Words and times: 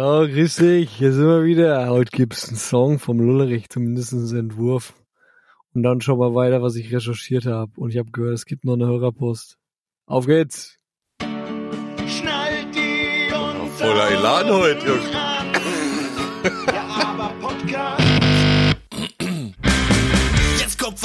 Oh, 0.00 0.28
grüß 0.28 0.54
dich, 0.54 0.92
hier 0.92 1.12
sind 1.12 1.26
wir 1.26 1.42
wieder. 1.42 1.88
Heute 1.88 2.12
gibt's 2.12 2.46
einen 2.46 2.56
Song 2.56 3.00
vom 3.00 3.18
Lullerich, 3.18 3.68
zumindest 3.68 4.12
einen 4.12 4.36
Entwurf. 4.36 4.94
Und 5.74 5.82
dann 5.82 6.00
schon 6.00 6.20
mal 6.20 6.36
weiter, 6.36 6.62
was 6.62 6.76
ich 6.76 6.94
recherchiert 6.94 7.46
habe. 7.46 7.72
Und 7.74 7.90
ich 7.90 7.98
habe 7.98 8.12
gehört, 8.12 8.34
es 8.34 8.44
gibt 8.44 8.64
noch 8.64 8.74
eine 8.74 8.86
Hörerpost. 8.86 9.58
Auf 10.06 10.26
geht's! 10.26 10.78
Schnallt 11.20 12.76
die 12.76 13.34
und 13.34 13.70
Voller 13.70 14.10
Elan 14.12 14.48
heute, 14.48 14.86
Junge. 14.86 16.77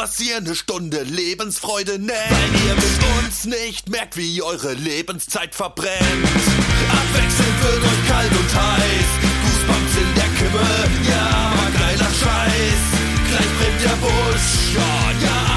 Was 0.03 0.19
ihr 0.19 0.35
eine 0.35 0.53
Stunde 0.53 1.03
Lebensfreude 1.03 1.97
nennt. 1.97 2.11
Weil 2.11 2.67
ihr 2.67 2.75
mit 2.75 3.23
uns 3.23 3.45
nicht 3.45 3.87
merkt, 3.87 4.17
wie 4.17 4.41
eure 4.41 4.73
Lebenszeit 4.73 5.55
verbrennt. 5.55 5.93
Abwechselnd 6.01 7.63
wird 7.63 7.83
euch 7.83 8.07
kalt 8.09 8.31
und 8.31 8.53
heiß. 8.53 9.09
Goosebumps 9.43 9.95
in 9.95 10.15
der 10.15 10.29
Kimme. 10.37 11.09
Ja, 11.09 11.53
aber 11.53 11.71
geiler 11.79 12.11
Scheiß. 12.19 12.83
Gleich 13.29 13.51
brennt 13.57 13.81
der 13.81 13.97
Busch. 14.05 14.75
Ja, 14.75 15.11
ja, 15.25 15.52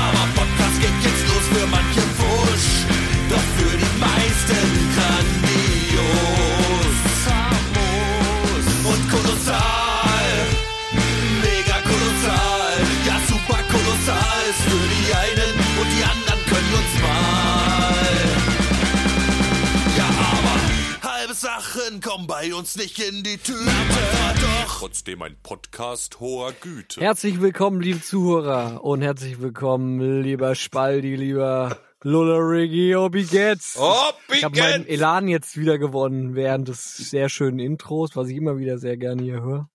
Sachen 21.96 22.00
kommen 22.00 22.26
bei 22.26 22.54
uns 22.54 22.76
nicht 22.76 22.98
in 22.98 23.22
die 23.22 23.38
Tüte. 23.38 23.64
Doch 23.64 24.78
trotzdem 24.78 25.22
ein 25.22 25.36
Podcast 25.42 26.20
hoher 26.20 26.52
Güte. 26.52 27.00
Herzlich 27.00 27.40
willkommen, 27.40 27.80
liebe 27.80 28.02
Zuhörer. 28.02 28.84
Und 28.84 29.02
herzlich 29.02 29.40
willkommen, 29.40 30.22
lieber 30.22 30.54
Spaldi, 30.54 31.16
lieber 31.16 31.78
Lullerigi. 32.02 32.94
Oh, 32.96 33.08
Ich 33.12 34.44
habe 34.44 34.58
meinen 34.58 34.86
Elan 34.86 35.28
jetzt 35.28 35.56
wieder 35.56 35.78
gewonnen 35.78 36.34
während 36.34 36.68
des 36.68 36.96
sehr 36.96 37.28
schönen 37.28 37.60
Intros, 37.60 38.14
was 38.14 38.28
ich 38.28 38.36
immer 38.36 38.58
wieder 38.58 38.78
sehr 38.78 38.96
gerne 38.96 39.22
hier 39.22 39.42
höre. 39.42 39.70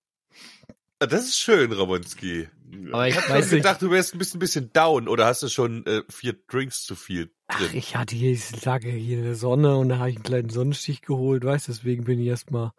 Das 0.98 1.24
ist 1.24 1.38
schön, 1.38 1.72
Ramonski. 1.72 2.48
Aber 2.92 3.08
ich 3.08 3.16
Ich 3.16 3.22
habe 3.28 3.38
nicht. 3.38 3.50
gedacht, 3.50 3.82
du 3.82 3.90
wärst 3.90 4.14
ein 4.14 4.18
bisschen, 4.18 4.40
bisschen 4.40 4.72
down 4.72 5.08
oder 5.08 5.26
hast 5.26 5.42
du 5.42 5.48
schon 5.48 5.84
äh, 5.86 6.02
vier 6.08 6.34
Drinks 6.48 6.84
zu 6.84 6.94
viel 6.94 7.32
Ach, 7.48 7.58
drin? 7.58 7.70
ich 7.74 7.96
hatte 7.96 8.14
hier, 8.16 8.32
ich 8.32 8.64
lag 8.64 8.82
hier 8.82 9.18
in 9.18 9.24
der 9.24 9.34
Sonne 9.34 9.76
und 9.76 9.88
da 9.88 9.98
habe 9.98 10.10
ich 10.10 10.16
einen 10.16 10.24
kleinen 10.24 10.48
Sonnenstich 10.50 11.02
geholt, 11.02 11.44
weißt 11.44 11.68
deswegen 11.68 12.04
bin 12.04 12.20
ich 12.20 12.26
erstmal 12.26 12.72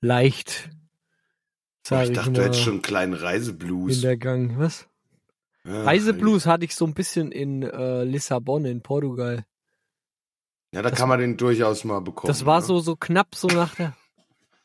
leicht, 0.00 0.70
sage 1.86 2.04
ich 2.04 2.10
ich, 2.10 2.16
dachte, 2.16 2.30
mal, 2.30 2.36
du 2.36 2.44
hättest 2.44 2.62
schon 2.62 2.72
einen 2.74 2.82
kleinen 2.82 3.14
Reiseblues. 3.14 3.96
in 3.96 4.02
der 4.02 4.16
Gang. 4.16 4.58
Was? 4.58 4.88
Ja, 5.64 5.82
Reiseblues 5.84 6.46
hatte 6.46 6.64
ich 6.64 6.74
so 6.74 6.86
ein 6.86 6.94
bisschen 6.94 7.32
in 7.32 7.62
äh, 7.62 8.04
Lissabon 8.04 8.64
in 8.64 8.82
Portugal. 8.82 9.44
Ja, 10.72 10.82
da 10.82 10.90
kann 10.90 11.08
man 11.08 11.18
den 11.18 11.36
durchaus 11.36 11.84
mal 11.84 12.00
bekommen. 12.00 12.28
Das 12.28 12.46
war 12.46 12.60
ne? 12.60 12.66
so 12.66 12.78
so 12.80 12.96
knapp 12.96 13.34
so 13.34 13.48
nach 13.48 13.74
der 13.74 13.96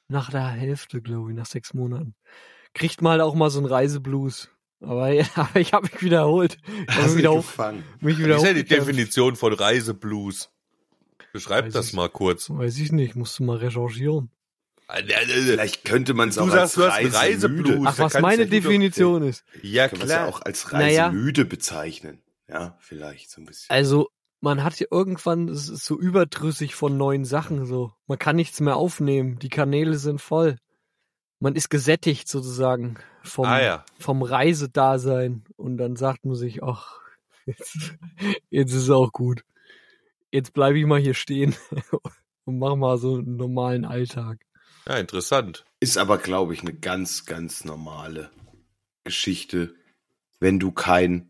nach 0.08 0.30
der 0.30 0.48
Hälfte, 0.48 1.02
glaube 1.02 1.32
ich, 1.32 1.36
nach 1.36 1.48
sechs 1.48 1.74
Monaten. 1.74 2.16
Kriegt 2.74 3.02
man 3.02 3.14
halt 3.14 3.22
auch 3.22 3.36
mal 3.36 3.50
so 3.50 3.60
einen 3.60 3.68
Reiseblues. 3.68 4.50
Aber, 4.86 5.12
ja, 5.12 5.26
aber 5.36 5.60
ich 5.60 5.74
habe 5.74 5.88
mich 5.92 6.02
wiederholt. 6.02 6.58
Ich 6.88 6.96
Hast 6.96 7.08
mich 7.10 7.18
wieder 7.18 7.36
gefangen. 7.36 7.84
mich 8.02 8.18
Wie 8.20 8.26
wieder 8.26 8.38
ist 8.38 8.44
ja 8.46 8.54
die. 8.54 8.64
Definition 8.64 9.36
von 9.36 9.54
Reiseblues? 9.54 10.50
Beschreib 11.34 11.66
Weiß 11.66 11.74
das 11.74 11.88
ich- 11.88 11.94
mal 11.94 12.10
kurz. 12.10 12.50
Weiß 12.50 12.78
ich 12.78 12.92
nicht, 12.92 13.16
musst 13.16 13.40
du 13.40 13.44
mal 13.44 13.58
recherchieren. 13.58 14.30
Vielleicht 14.88 15.84
könnte 15.86 16.14
man 16.14 16.30
es 16.30 16.38
auch 16.38 16.48
sagst, 16.50 16.62
als 16.62 16.74
du 16.76 16.84
hast 16.86 16.94
einen 16.98 17.12
Reisemüde. 17.12 17.70
Reiseblues. 17.70 17.88
Ach, 17.88 18.00
was 18.00 18.22
meine 18.22 18.44
ja 18.44 18.50
Definition 18.50 19.24
ist. 19.24 19.44
Ja, 19.64 19.86
es 19.86 19.92
ja 20.00 20.06
klar. 20.06 20.28
auch 20.28 20.42
als 20.42 20.72
Naja. 20.72 21.08
Reisemüde 21.08 21.46
bezeichnen. 21.46 22.22
Ja, 22.48 22.78
vielleicht 22.80 23.32
so 23.32 23.42
ein 23.42 23.46
bisschen. 23.46 23.66
Also, 23.70 24.10
man 24.42 24.64
hat 24.64 24.80
ja 24.80 24.86
irgendwann, 24.92 25.50
so 25.56 26.00
überdrüssig 26.00 26.76
von 26.76 26.98
neuen 26.98 27.26
Sachen, 27.26 27.66
so. 27.66 27.94
Man 28.06 28.20
kann 28.20 28.36
nichts 28.36 28.60
mehr 28.60 28.76
aufnehmen. 28.76 29.40
Die 29.40 29.50
Kanäle 29.50 29.98
sind 29.98 30.22
voll. 30.22 30.58
Man 31.40 31.56
ist 31.56 31.70
gesättigt 31.70 32.28
sozusagen 32.28 32.98
vom, 33.24 33.46
Ah 33.46 33.62
ja. 33.62 33.86
vom 34.00 34.22
Reisedasein. 34.22 35.44
Und 35.58 35.78
dann 35.78 35.96
sagt 35.96 36.26
man 36.26 36.36
sich, 36.36 36.64
ach, 36.64 37.00
jetzt, 37.46 37.96
jetzt 38.50 38.72
ist 38.74 38.84
es 38.84 38.90
auch 38.90 39.12
gut. 39.12 39.44
Jetzt 40.32 40.54
bleibe 40.54 40.80
ich 40.80 40.86
mal 40.86 41.00
hier 41.00 41.14
stehen 41.14 41.56
und 42.46 42.60
mach 42.60 42.76
mal 42.76 42.98
so 42.98 43.16
einen 43.16 43.38
normalen 43.38 43.86
Alltag. 43.86 44.40
Ja, 44.88 44.98
interessant. 44.98 45.66
Ist 45.80 45.98
aber, 45.98 46.18
glaube 46.18 46.54
ich, 46.54 46.62
eine 46.62 46.74
ganz, 46.74 47.26
ganz 47.26 47.66
normale 47.66 48.30
Geschichte, 49.04 49.76
wenn 50.40 50.60
du 50.60 50.72
kein 50.72 51.30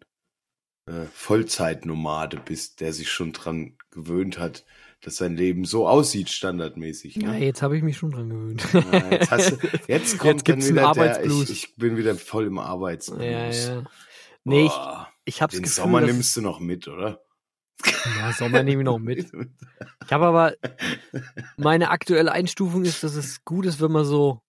äh, 0.88 1.06
Vollzeitnomade 1.14 2.38
bist, 2.44 2.82
der 2.82 2.94
sich 2.94 3.10
schon 3.12 3.34
dran 3.34 3.78
gewöhnt 3.92 4.38
hat, 4.38 4.66
dass 5.02 5.18
sein 5.18 5.36
Leben 5.36 5.66
so 5.66 5.88
aussieht, 5.88 6.30
standardmäßig. 6.30 7.16
Ja, 7.18 7.32
Ne? 7.32 7.46
jetzt 7.46 7.62
habe 7.62 7.78
ich 7.78 7.84
mich 7.84 7.98
schon 7.98 8.12
dran 8.12 8.30
gewöhnt. 8.30 8.66
Ja, 8.74 9.12
jetzt, 9.12 9.32
hast 9.32 9.52
jetzt 9.88 10.18
kommt 10.18 10.34
Jetzt 10.34 10.46
gibt's 10.46 10.68
dann 10.68 10.76
wieder 10.76 10.94
der, 10.94 11.26
ich, 11.26 11.50
ich 11.50 11.76
bin 11.76 11.98
wieder 11.98 12.16
voll 12.16 12.46
im 12.46 12.58
Arbeitsblues. 12.60 13.22
ja, 13.24 13.76
ja. 13.76 13.84
Nee, 14.44 14.66
ich, 14.66 14.72
Boah, 14.72 15.10
ich 15.26 15.42
hab's 15.42 15.54
den 15.56 15.64
Gefühl, 15.64 15.84
Sommer 15.84 16.02
nimmst 16.02 16.38
du 16.38 16.42
noch 16.42 16.60
mit, 16.60 16.88
oder? 16.88 17.22
Ja, 18.20 18.32
Sommer 18.32 18.64
nehme 18.64 18.82
ich 18.82 18.86
noch 18.86 19.00
mit. 19.00 19.32
Ich 20.06 20.12
habe 20.14 20.26
aber 20.26 20.54
meine 21.58 21.90
aktuelle 21.90 22.32
Einstufung 22.32 22.86
ist, 22.86 23.04
dass 23.04 23.16
es 23.16 23.44
gut 23.44 23.66
ist, 23.66 23.82
wenn 23.82 23.92
man 23.92 24.06
so 24.06 24.42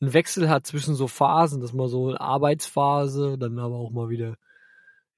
einen 0.00 0.12
Wechsel 0.12 0.48
hat 0.48 0.66
zwischen 0.66 0.94
so 0.94 1.08
Phasen, 1.08 1.60
dass 1.60 1.72
man 1.72 1.88
so 1.88 2.08
eine 2.08 2.20
Arbeitsphase, 2.20 3.36
dann 3.38 3.58
aber 3.58 3.74
auch 3.74 3.90
mal 3.90 4.08
wieder. 4.08 4.36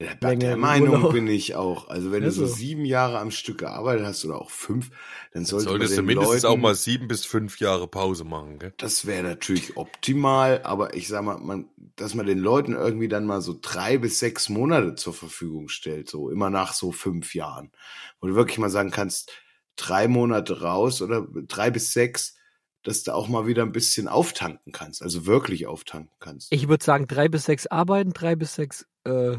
Ja, 0.03 0.11
bei 0.19 0.35
der 0.35 0.57
Meinung 0.57 0.91
Urlaub. 0.93 1.13
bin 1.13 1.27
ich 1.27 1.55
auch. 1.55 1.87
Also 1.87 2.11
wenn 2.11 2.23
Ja, 2.23 2.29
du 2.29 2.35
so 2.35 2.45
so. 2.45 2.53
sieben 2.53 2.85
Jahre 2.85 3.19
am 3.19 3.31
Stück 3.31 3.59
gearbeitet 3.59 4.05
hast 4.05 4.25
oder 4.25 4.41
auch 4.41 4.49
fünf, 4.49 4.89
dann 5.33 5.45
sollte 5.45 5.65
man 5.65 5.73
Solltest 5.73 5.97
du 5.97 6.01
den 6.01 6.05
mindestens 6.07 6.43
Leuten, 6.43 6.59
auch 6.59 6.61
mal 6.61 6.75
sieben 6.75 7.07
bis 7.07 7.25
fünf 7.25 7.59
Jahre 7.59 7.87
Pause 7.87 8.23
machen, 8.23 8.59
gell? 8.59 8.73
Das 8.77 9.05
wäre 9.05 9.23
natürlich 9.23 9.77
optimal, 9.77 10.61
aber 10.63 10.93
ich 10.95 11.07
sag 11.07 11.23
mal, 11.23 11.37
man, 11.37 11.69
dass 11.95 12.15
man 12.15 12.25
den 12.25 12.39
Leuten 12.39 12.73
irgendwie 12.73 13.07
dann 13.07 13.25
mal 13.25 13.41
so 13.41 13.57
drei 13.61 13.97
bis 13.97 14.19
sechs 14.19 14.49
Monate 14.49 14.95
zur 14.95 15.13
Verfügung 15.13 15.69
stellt, 15.69 16.09
so 16.09 16.29
immer 16.29 16.49
nach 16.49 16.73
so 16.73 16.91
fünf 16.91 17.33
Jahren. 17.33 17.71
Wo 18.19 18.27
du 18.27 18.35
wirklich 18.35 18.57
mal 18.57 18.69
sagen 18.69 18.91
kannst, 18.91 19.31
drei 19.75 20.07
Monate 20.07 20.61
raus 20.61 21.01
oder 21.01 21.25
drei 21.47 21.71
bis 21.71 21.93
sechs, 21.93 22.35
dass 22.83 23.03
du 23.03 23.13
auch 23.13 23.29
mal 23.29 23.47
wieder 23.47 23.63
ein 23.63 23.71
bisschen 23.71 24.07
auftanken 24.07 24.73
kannst, 24.73 25.01
also 25.01 25.25
wirklich 25.25 25.67
auftanken 25.67 26.15
kannst. 26.19 26.51
Ich 26.51 26.67
würde 26.67 26.83
sagen, 26.83 27.07
drei 27.07 27.29
bis 27.29 27.45
sechs 27.45 27.67
arbeiten, 27.67 28.11
drei 28.11 28.35
bis 28.35 28.55
sechs 28.55 28.85
äh, 29.05 29.37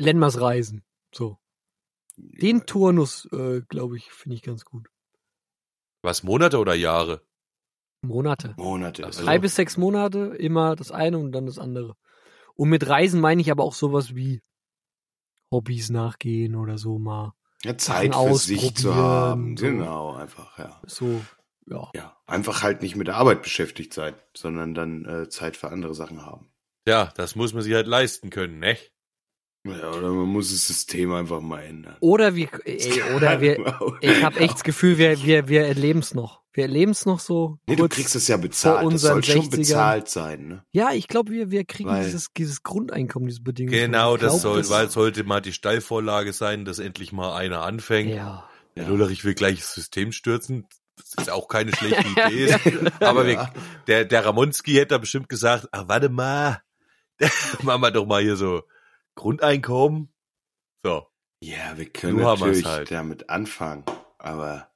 Lennmers 0.00 0.40
reisen. 0.40 0.84
So. 1.14 1.38
Den 2.16 2.66
Turnus, 2.66 3.28
äh, 3.32 3.62
glaube 3.68 3.96
ich, 3.96 4.10
finde 4.10 4.36
ich 4.36 4.42
ganz 4.42 4.64
gut. 4.64 4.88
Was, 6.02 6.22
Monate 6.22 6.58
oder 6.58 6.74
Jahre? 6.74 7.22
Monate. 8.02 8.54
Monate. 8.56 9.04
Also- 9.06 9.24
Drei 9.24 9.38
bis 9.38 9.54
sechs 9.56 9.76
Monate, 9.76 10.34
immer 10.38 10.76
das 10.76 10.90
eine 10.92 11.18
und 11.18 11.32
dann 11.32 11.46
das 11.46 11.58
andere. 11.58 11.96
Und 12.54 12.68
mit 12.70 12.88
Reisen 12.88 13.20
meine 13.20 13.40
ich 13.40 13.50
aber 13.50 13.64
auch 13.64 13.74
sowas 13.74 14.14
wie 14.14 14.42
Hobbys 15.52 15.90
nachgehen 15.90 16.54
oder 16.54 16.78
so 16.78 16.98
mal. 16.98 17.34
ja, 17.64 17.76
Zeit 17.76 18.14
für 18.14 18.34
sich 18.34 18.60
zu 18.76 18.90
ausprobieren, 18.90 18.96
haben. 18.96 19.56
so. 19.56 19.66
Genau, 19.66 20.14
einfach, 20.14 20.58
ja. 20.58 20.80
So, 20.86 21.20
ja. 21.66 21.90
Ja, 21.94 22.16
einfach 22.26 22.62
halt 22.62 22.82
nicht 22.82 22.94
mit 22.94 23.08
der 23.08 23.16
Arbeit 23.16 23.42
beschäftigt 23.42 23.92
sein, 23.92 24.14
sondern 24.36 24.74
dann 24.74 25.04
äh, 25.04 25.28
Zeit 25.28 25.56
für 25.56 25.70
andere 25.70 25.94
Sachen 25.94 26.24
haben. 26.24 26.52
Ja, 26.86 27.12
das 27.16 27.34
muss 27.34 27.52
man 27.54 27.62
sich 27.62 27.74
halt 27.74 27.86
leisten 27.88 28.30
können, 28.30 28.60
ne? 28.60 28.76
Ja, 29.64 29.90
oder 29.90 30.10
man 30.12 30.28
muss 30.28 30.50
das 30.50 30.66
System 30.66 31.12
einfach 31.12 31.40
mal 31.40 31.60
ändern. 31.62 31.96
Oder 32.00 32.34
wir, 32.34 32.48
ey, 32.64 33.02
oder 33.14 33.40
wir, 33.40 33.58
ich 34.00 34.22
habe 34.22 34.38
echt 34.40 34.54
das 34.54 34.62
Gefühl, 34.64 34.98
wir, 34.98 35.22
wir, 35.22 35.48
wir 35.48 35.66
erleben 35.66 35.98
es 35.98 36.14
noch. 36.14 36.42
Wir 36.52 36.62
erleben 36.64 36.92
es 36.92 37.06
noch 37.06 37.20
so. 37.20 37.58
Nee, 37.66 37.76
du 37.76 37.88
kriegst 37.88 38.16
es 38.16 38.26
ja 38.28 38.36
bezahlt. 38.36 38.92
Das 38.92 39.02
soll 39.02 39.22
schon 39.22 39.42
60ern. 39.42 39.50
bezahlt 39.50 40.08
sein, 40.08 40.48
ne? 40.48 40.64
Ja, 40.72 40.90
ich 40.92 41.06
glaube, 41.06 41.30
wir, 41.32 41.50
wir 41.50 41.64
kriegen 41.64 41.88
Weil- 41.90 42.04
dieses, 42.04 42.28
dieses 42.36 42.62
Grundeinkommen, 42.62 43.28
diese 43.28 43.42
Bedingungen. 43.42 43.78
Genau, 43.78 44.14
Ich 44.16 44.22
das 44.22 44.40
glaub, 44.40 44.64
soll, 44.64 44.68
weil 44.70 44.90
sollte 44.90 45.22
mal 45.24 45.40
die 45.40 45.52
Steilvorlage 45.52 46.32
sein, 46.32 46.64
dass 46.64 46.78
endlich 46.78 47.12
mal 47.12 47.36
einer 47.36 47.62
anfängt. 47.62 48.10
Ja. 48.10 48.48
Der 48.74 48.84
Ja. 48.84 48.88
Lullerich 48.88 49.24
will 49.24 49.34
gleich 49.34 49.58
das 49.58 49.74
System 49.74 50.10
stürzen. 50.12 50.66
Das 50.96 51.14
ist 51.26 51.30
auch 51.30 51.46
keine 51.46 51.74
schlechte 51.76 52.04
Idee. 52.26 52.46
Ja. 52.48 52.58
Aber 53.08 53.24
wir, 53.26 53.52
der, 53.86 54.04
der 54.04 54.24
Ramonski 54.24 54.72
hätte 54.74 54.88
da 54.88 54.98
bestimmt 54.98 55.28
gesagt, 55.28 55.68
ach, 55.70 55.84
warte 55.86 56.08
mal, 56.08 56.60
machen 57.62 57.82
wir 57.82 57.90
doch 57.92 58.06
mal 58.06 58.22
hier 58.22 58.36
so 58.36 58.62
Grundeinkommen. 59.18 60.08
So. 60.84 61.06
Ja, 61.42 61.76
wir 61.76 61.86
können 61.86 62.16
Nur 62.16 62.36
natürlich 62.36 62.64
halt. 62.64 62.90
damit 62.90 63.28
anfangen, 63.30 63.84
aber 64.18 64.68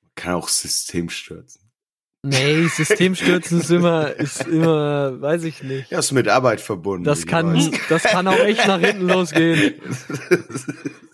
man 0.00 0.10
kann 0.14 0.34
auch 0.34 0.48
System 0.48 1.10
stürzen. 1.10 1.70
Nee, 2.22 2.66
Systemstürzen 2.68 3.60
ist 3.60 3.70
immer, 3.70 4.10
ist 4.14 4.46
immer, 4.46 5.20
weiß 5.20 5.44
ich 5.44 5.62
nicht. 5.62 5.90
Ja, 5.90 5.98
ist 5.98 6.12
mit 6.12 6.28
Arbeit 6.28 6.62
verbunden. 6.62 7.04
Das 7.04 7.26
kann, 7.26 7.54
weiß. 7.54 7.70
das 7.90 8.02
kann 8.04 8.26
auch 8.26 8.38
echt 8.38 8.66
nach 8.66 8.80
hinten 8.80 9.08
losgehen. 9.08 9.74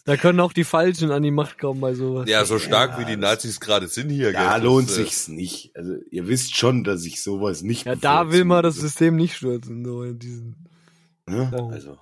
Da 0.06 0.16
können 0.16 0.40
auch 0.40 0.54
die 0.54 0.64
Falschen 0.64 1.12
an 1.12 1.22
die 1.22 1.30
Macht 1.30 1.58
kommen 1.58 1.80
bei 1.80 1.94
sowas. 1.94 2.28
Ja, 2.28 2.44
so 2.44 2.58
stark 2.58 2.98
wie 2.98 3.04
die 3.04 3.18
Nazis 3.18 3.60
gerade 3.60 3.86
sind 3.86 4.08
hier. 4.08 4.32
Da 4.32 4.56
gell, 4.56 4.64
lohnt 4.64 4.88
das, 4.88 4.96
äh, 4.96 5.02
sich's 5.02 5.28
nicht. 5.28 5.76
Also 5.76 5.94
ihr 6.10 6.26
wisst 6.26 6.56
schon, 6.56 6.82
dass 6.82 7.04
ich 7.04 7.22
sowas 7.22 7.62
nicht. 7.62 7.84
Ja, 7.84 7.94
da 7.94 8.32
will 8.32 8.44
man 8.44 8.62
das. 8.62 8.76
System 8.76 9.14
nicht 9.14 9.36
stürzen, 9.36 9.84
so 9.84 10.02
in 10.02 10.18
diesen. 10.18 10.68
Ne? 11.26 11.52
Also 11.70 11.98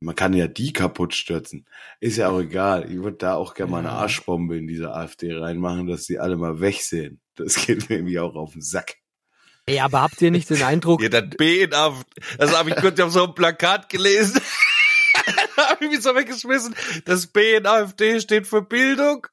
man 0.00 0.14
kann 0.14 0.32
ja 0.32 0.46
die 0.46 0.72
kaputt 0.72 1.14
stürzen. 1.14 1.66
Ist 2.00 2.18
ja 2.18 2.28
auch 2.30 2.40
egal. 2.40 2.90
Ich 2.90 3.02
würde 3.02 3.16
da 3.16 3.34
auch 3.34 3.54
gerne 3.54 3.72
mal 3.72 3.78
eine. 3.78 3.90
Arschbombe 3.90 4.56
in 4.56 4.66
diese 4.66 4.94
AfD 4.94 5.34
reinmachen, 5.34 5.86
dass 5.86 6.06
die 6.06 6.18
alle 6.18 6.36
mal 6.36 6.60
wegsehen. 6.60 7.20
Das 7.34 7.54
geht 7.66 7.88
mir 7.88 7.96
irgendwie 7.96 8.20
auch 8.20 8.34
auf 8.34 8.52
den 8.52 8.62
Sack. 8.62 8.96
Ey, 9.66 9.80
aber 9.80 10.00
habt 10.00 10.22
ihr 10.22 10.30
nicht 10.30 10.48
den 10.48 10.62
Eindruck, 10.62 11.02
Ja, 11.02 11.08
das 11.08 11.28
B 11.36 11.62
in 11.62 11.74
AfD. 11.74 12.20
Das 12.38 12.56
habe 12.56 12.70
ich 12.70 12.76
kurz 12.76 12.98
auf 13.00 13.12
so 13.12 13.24
einem 13.24 13.34
Plakat 13.34 13.88
gelesen. 13.88 14.40
da 15.56 15.70
habe 15.70 15.84
ich 15.84 15.90
mich 15.90 16.02
so 16.02 16.14
weggeschmissen. 16.14 16.74
Das 17.04 17.26
B 17.26 17.56
in 17.56 17.66
AfD 17.66 18.20
steht 18.20 18.46
für 18.46 18.62
Bildung. 18.62 19.26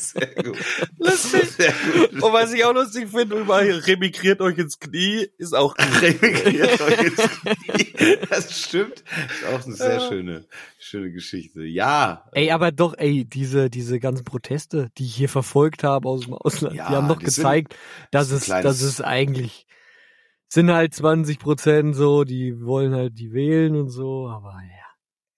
Sehr 0.00 0.34
gut. 0.42 0.56
Lustig. 0.98 1.50
Sehr 1.56 1.72
gut. 1.72 2.12
Und 2.22 2.32
was 2.32 2.52
ich 2.52 2.64
auch 2.64 2.72
lustig 2.74 3.08
finde, 3.10 3.36
überall 3.36 3.70
remigriert 3.70 4.40
euch 4.40 4.58
ins 4.58 4.78
Knie, 4.78 5.28
ist 5.38 5.54
auch 5.54 5.76
gut. 5.76 5.86
Remigriert 6.02 6.80
euch 6.80 6.98
ins 7.02 7.16
Knie. 7.40 8.18
Das 8.30 8.60
stimmt. 8.60 9.02
Ist 9.30 9.46
auch 9.52 9.64
eine 9.66 9.74
sehr 9.74 10.00
schöne, 10.08 10.44
schöne 10.78 11.10
Geschichte. 11.12 11.62
Ja. 11.64 12.24
ey, 12.32 12.50
aber 12.50 12.70
doch, 12.72 12.94
ey, 12.96 13.24
diese, 13.24 13.70
diese 13.70 13.98
ganzen 14.00 14.24
Proteste, 14.24 14.90
die 14.98 15.04
ich 15.06 15.14
hier 15.16 15.28
verfolgt 15.28 15.84
habe 15.84 16.08
aus 16.08 16.22
dem 16.22 16.34
Ausland, 16.34 16.74
Ja, 16.76 16.88
die 16.88 16.94
haben 16.96 17.08
doch 17.08 17.18
die 17.18 17.26
sind- 17.30 17.42
gezeigt, 17.42 17.76
dass 18.10 18.28
das 18.30 18.42
ist 18.42 18.50
ein 18.50 18.58
es, 18.58 18.62
dass 18.64 18.82
es 18.82 19.00
eigentlich, 19.00 19.66
sind 20.48 20.70
halt 20.72 20.94
20 20.94 21.38
Prozent 21.38 21.94
so, 21.96 22.24
die 22.24 22.64
wollen 22.64 22.94
halt 22.94 23.18
die 23.18 23.32
wählen 23.32 23.76
und 23.76 23.90
so, 23.90 24.28
aber 24.28 24.52
ja. 24.62 24.77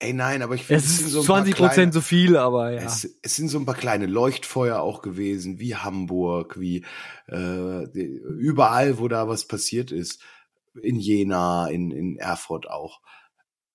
Ey, 0.02 0.14
nein, 0.14 0.40
aber 0.40 0.54
ich 0.54 0.64
finde, 0.64 0.82
Es 0.82 0.96
sind 0.96 1.06
ist 1.08 1.12
so 1.12 1.20
ein 1.20 1.26
paar 1.26 1.44
20 1.44 1.56
Prozent 1.56 1.94
so 1.94 2.00
viel, 2.00 2.38
aber 2.38 2.72
ja. 2.72 2.80
Es, 2.80 3.18
es 3.20 3.36
sind 3.36 3.48
so 3.48 3.58
ein 3.58 3.66
paar 3.66 3.74
kleine 3.74 4.06
Leuchtfeuer 4.06 4.80
auch 4.80 5.02
gewesen, 5.02 5.58
wie 5.58 5.76
Hamburg, 5.76 6.58
wie 6.58 6.86
äh, 7.28 7.84
überall, 7.84 8.98
wo 8.98 9.08
da 9.08 9.28
was 9.28 9.46
passiert 9.46 9.92
ist. 9.92 10.22
In 10.80 10.98
Jena, 10.98 11.68
in, 11.68 11.90
in 11.90 12.16
Erfurt 12.16 12.70
auch. 12.70 13.02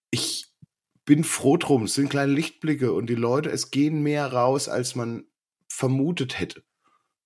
Ich 0.09 0.47
bin 1.05 1.23
froh 1.23 1.57
drum. 1.57 1.83
Es 1.83 1.93
sind 1.93 2.09
kleine 2.09 2.33
Lichtblicke 2.33 2.91
und 2.91 3.07
die 3.07 3.15
Leute, 3.15 3.51
es 3.51 3.69
gehen 3.69 4.01
mehr 4.01 4.33
raus, 4.33 4.67
als 4.67 4.95
man 4.95 5.25
vermutet 5.67 6.39
hätte. 6.39 6.63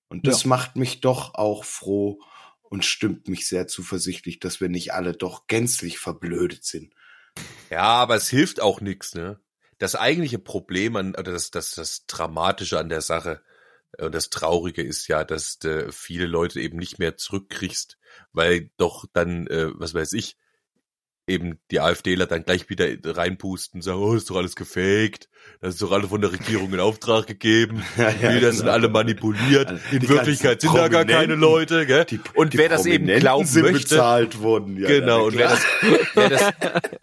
Und 0.09 0.27
das 0.27 0.43
macht 0.43 0.75
mich 0.75 0.99
doch 0.99 1.35
auch 1.35 1.63
froh 1.63 2.19
und 2.63 2.83
stimmt 2.83 3.29
mich 3.29 3.47
sehr 3.47 3.67
zuversichtlich, 3.67 4.39
dass 4.39 4.59
wir 4.59 4.67
nicht 4.67 4.93
alle 4.93 5.13
doch 5.13 5.47
gänzlich 5.47 5.99
verblödet 5.99 6.65
sind. 6.65 6.93
Ja, 7.69 7.83
aber 7.83 8.15
es 8.15 8.29
hilft 8.29 8.61
auch 8.61 8.81
nichts, 8.81 9.15
ne? 9.15 9.39
Das 9.77 9.95
eigentliche 9.95 10.39
Problem 10.39 10.95
an, 10.95 11.11
oder 11.15 11.31
das, 11.31 11.51
das, 11.51 11.75
das 11.75 12.05
Dramatische 12.05 12.79
an 12.79 12.89
der 12.89 13.01
Sache 13.01 13.41
äh, 13.97 14.05
und 14.05 14.15
das 14.15 14.29
Traurige 14.29 14.81
ist 14.81 15.07
ja, 15.07 15.23
dass 15.23 15.59
du 15.59 15.91
viele 15.91 16.25
Leute 16.25 16.59
eben 16.59 16.77
nicht 16.77 16.99
mehr 16.99 17.17
zurückkriegst, 17.17 17.97
weil 18.33 18.71
doch 18.77 19.05
dann, 19.13 19.47
äh, 19.47 19.67
was 19.73 19.93
weiß 19.93 20.13
ich, 20.13 20.37
eben 21.29 21.59
die 21.71 21.79
AfDler 21.79 22.25
dann 22.25 22.43
gleich 22.43 22.69
wieder 22.69 22.87
reinpusten 23.03 23.77
und 23.79 23.81
sagen, 23.83 23.99
oh, 23.99 24.13
ist 24.15 24.29
doch 24.29 24.35
alles 24.37 24.55
gefaked, 24.55 25.29
das 25.61 25.75
ist 25.75 25.81
doch 25.81 25.91
alle 25.91 26.07
von 26.07 26.19
der 26.21 26.31
Regierung 26.31 26.73
in 26.73 26.79
Auftrag 26.79 27.27
gegeben, 27.27 27.83
Ja, 27.97 28.09
ja, 28.09 28.31
die 28.33 28.39
das 28.41 28.55
sind 28.57 28.65
genau. 28.65 28.71
alle 28.73 28.89
manipuliert, 28.89 29.67
Also 29.69 29.81
in 29.91 30.09
Wirklichkeit 30.09 30.61
sind 30.61 30.75
da 30.75 30.87
gar 30.87 31.05
keine 31.05 31.35
Leute, 31.35 31.85
gell? 31.85 32.05
Die, 32.05 32.19
Und 32.33 32.53
die 32.53 32.57
wer 32.57 32.69
das 32.69 32.85
eben 32.85 33.07
glauben 33.07 33.45
sind 33.45 33.63
möchte, 33.63 33.79
bezahlt 33.95 34.41
worden. 34.41 34.77
Ja, 34.77 34.87
genau, 34.87 35.19
na 35.19 35.23
und 35.25 35.37
wer 35.37 35.49
das, 35.49 35.65
wer 36.15 36.29
das, 36.29 36.53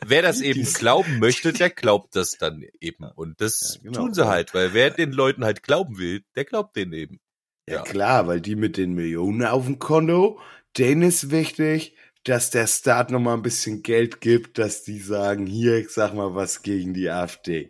wer 0.06 0.22
das 0.22 0.40
eben 0.40 0.60
Dies- 0.60 0.74
glauben 0.78 1.18
möchte, 1.18 1.52
der 1.52 1.70
glaubt 1.70 2.14
das 2.16 2.32
dann 2.32 2.64
eben. 2.80 3.04
Und 3.14 3.40
das 3.40 3.78
genau. 3.82 4.00
tun 4.00 4.14
sie 4.14 4.26
halt, 4.26 4.52
weil 4.54 4.74
wer 4.74 4.90
den 4.90 5.12
Leuten 5.12 5.44
halt 5.44 5.62
glauben 5.62 5.98
will, 5.98 6.22
der 6.34 6.44
glaubt 6.44 6.76
denen 6.76 6.92
eben. 6.92 7.20
Ja, 7.68 7.76
Ja. 7.76 7.82
klar, 7.82 8.26
weil 8.26 8.40
die 8.40 8.54
mit 8.56 8.76
den 8.76 8.92
Millionen 8.94 9.44
auf 9.44 9.64
dem 9.66 9.78
Konto, 9.78 10.38
denen 10.78 11.02
ist 11.02 11.30
wichtig, 11.30 11.94
dass 12.28 12.50
der 12.50 12.66
Staat 12.66 13.10
noch 13.10 13.20
mal 13.20 13.34
ein 13.34 13.42
bisschen 13.42 13.82
Geld 13.82 14.20
gibt, 14.20 14.58
dass 14.58 14.82
die 14.82 14.98
sagen, 14.98 15.46
hier, 15.46 15.76
ich 15.78 15.90
sag 15.90 16.12
mal 16.14 16.34
was 16.34 16.62
gegen 16.62 16.92
die 16.92 17.08
AfD. 17.08 17.68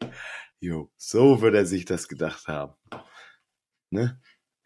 Jo, 0.60 0.90
so 0.96 1.42
wird 1.42 1.54
er 1.54 1.66
sich 1.66 1.84
das 1.84 2.08
gedacht 2.08 2.48
haben. 2.48 2.74
Ne? 3.90 4.20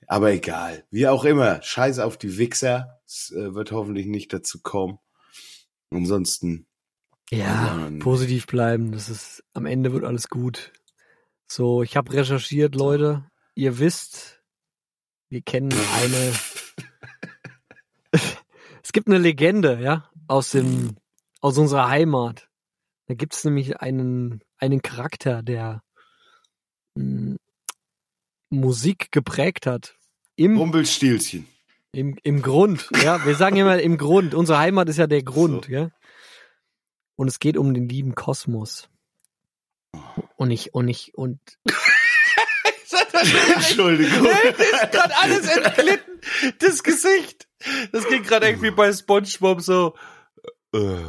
Aber 0.07 0.33
egal, 0.33 0.85
wie 0.91 1.09
auch 1.09 1.25
immer, 1.25 1.63
scheiß 1.63 1.99
auf 1.99 2.17
die 2.17 2.39
Wichser, 2.39 3.01
es 3.07 3.33
äh, 3.33 3.55
wird 3.55 3.73
hoffentlich 3.73 4.07
nicht 4.07 4.33
dazu 4.33 4.61
kommen. 4.63 4.99
Ansonsten, 5.91 6.67
Ja, 7.31 7.75
Mann. 7.77 7.99
positiv 7.99 8.47
bleiben. 8.47 8.93
Das 8.93 9.09
ist, 9.09 9.43
am 9.55 9.67
Ende 9.67 9.93
wird 9.93 10.05
alles 10.05 10.29
gut. 10.29 10.73
So, 11.49 11.83
ich 11.83 11.97
habe 11.97 12.13
recherchiert, 12.13 12.77
Leute. 12.77 13.25
Ihr 13.57 13.79
wisst, 13.81 14.41
wir 15.29 15.43
kennen 15.43 15.73
eine. 15.73 16.33
es 18.91 18.93
gibt 18.93 19.07
eine 19.07 19.19
Legende, 19.19 19.79
ja, 19.81 20.11
aus 20.27 20.51
dem, 20.51 20.97
aus 21.41 21.57
unserer 21.59 21.89
Heimat. 21.89 22.49
Da 23.07 23.15
gibt 23.15 23.35
es 23.37 23.45
nämlich 23.45 23.77
einen, 23.81 24.43
einen 24.57 24.83
Charakter, 24.83 25.45
der 25.45 25.85
mh, 26.97 27.37
Musik 28.49 29.13
geprägt 29.13 29.67
hat. 29.67 29.95
Im, 30.35 30.57
Rumpelstilzchen. 30.59 31.47
im, 31.93 32.19
Im 32.25 32.43
Grund, 32.43 32.89
ja. 33.05 33.25
Wir 33.25 33.37
sagen 33.37 33.55
immer 33.59 33.79
im 33.79 33.97
Grund. 33.97 34.35
Unsere 34.35 34.59
Heimat 34.59 34.89
ist 34.89 34.97
ja 34.97 35.07
der 35.07 35.23
Grund, 35.23 35.67
So. 35.67 35.71
ja. 35.71 35.91
Und 37.15 37.29
es 37.29 37.39
geht 37.39 37.57
um 37.57 37.73
den 37.73 37.89
lieben 37.89 38.17
Kosmos. 38.17 38.89
Und 40.35 40.51
ich, 40.51 40.75
und 40.75 40.89
ich, 40.89 41.15
und 41.15 41.39
Entschuldigung. 43.55 44.27
ist 44.27 44.91
gerade 44.91 45.17
alles 45.17 45.47
entglitten. 45.47 46.21
Das 46.59 46.83
Gesicht. 46.83 47.47
Das 47.93 48.07
ging 48.09 48.23
gerade 48.23 48.47
irgendwie 48.49 48.71
bei 48.71 48.93
SpongeBob 48.93 49.61
so. 49.61 49.95
Äh. 50.73 51.05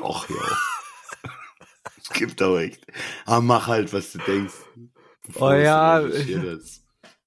Och 0.00 0.28
ja. 0.28 0.58
Es 2.02 2.10
gibt 2.10 2.42
auch 2.42 2.58
echt. 2.58 2.86
Ah, 3.26 3.40
mach 3.40 3.66
halt, 3.66 3.92
was 3.92 4.12
du 4.12 4.18
denkst. 4.18 4.54
Oh 5.34 5.50
ja, 5.52 6.02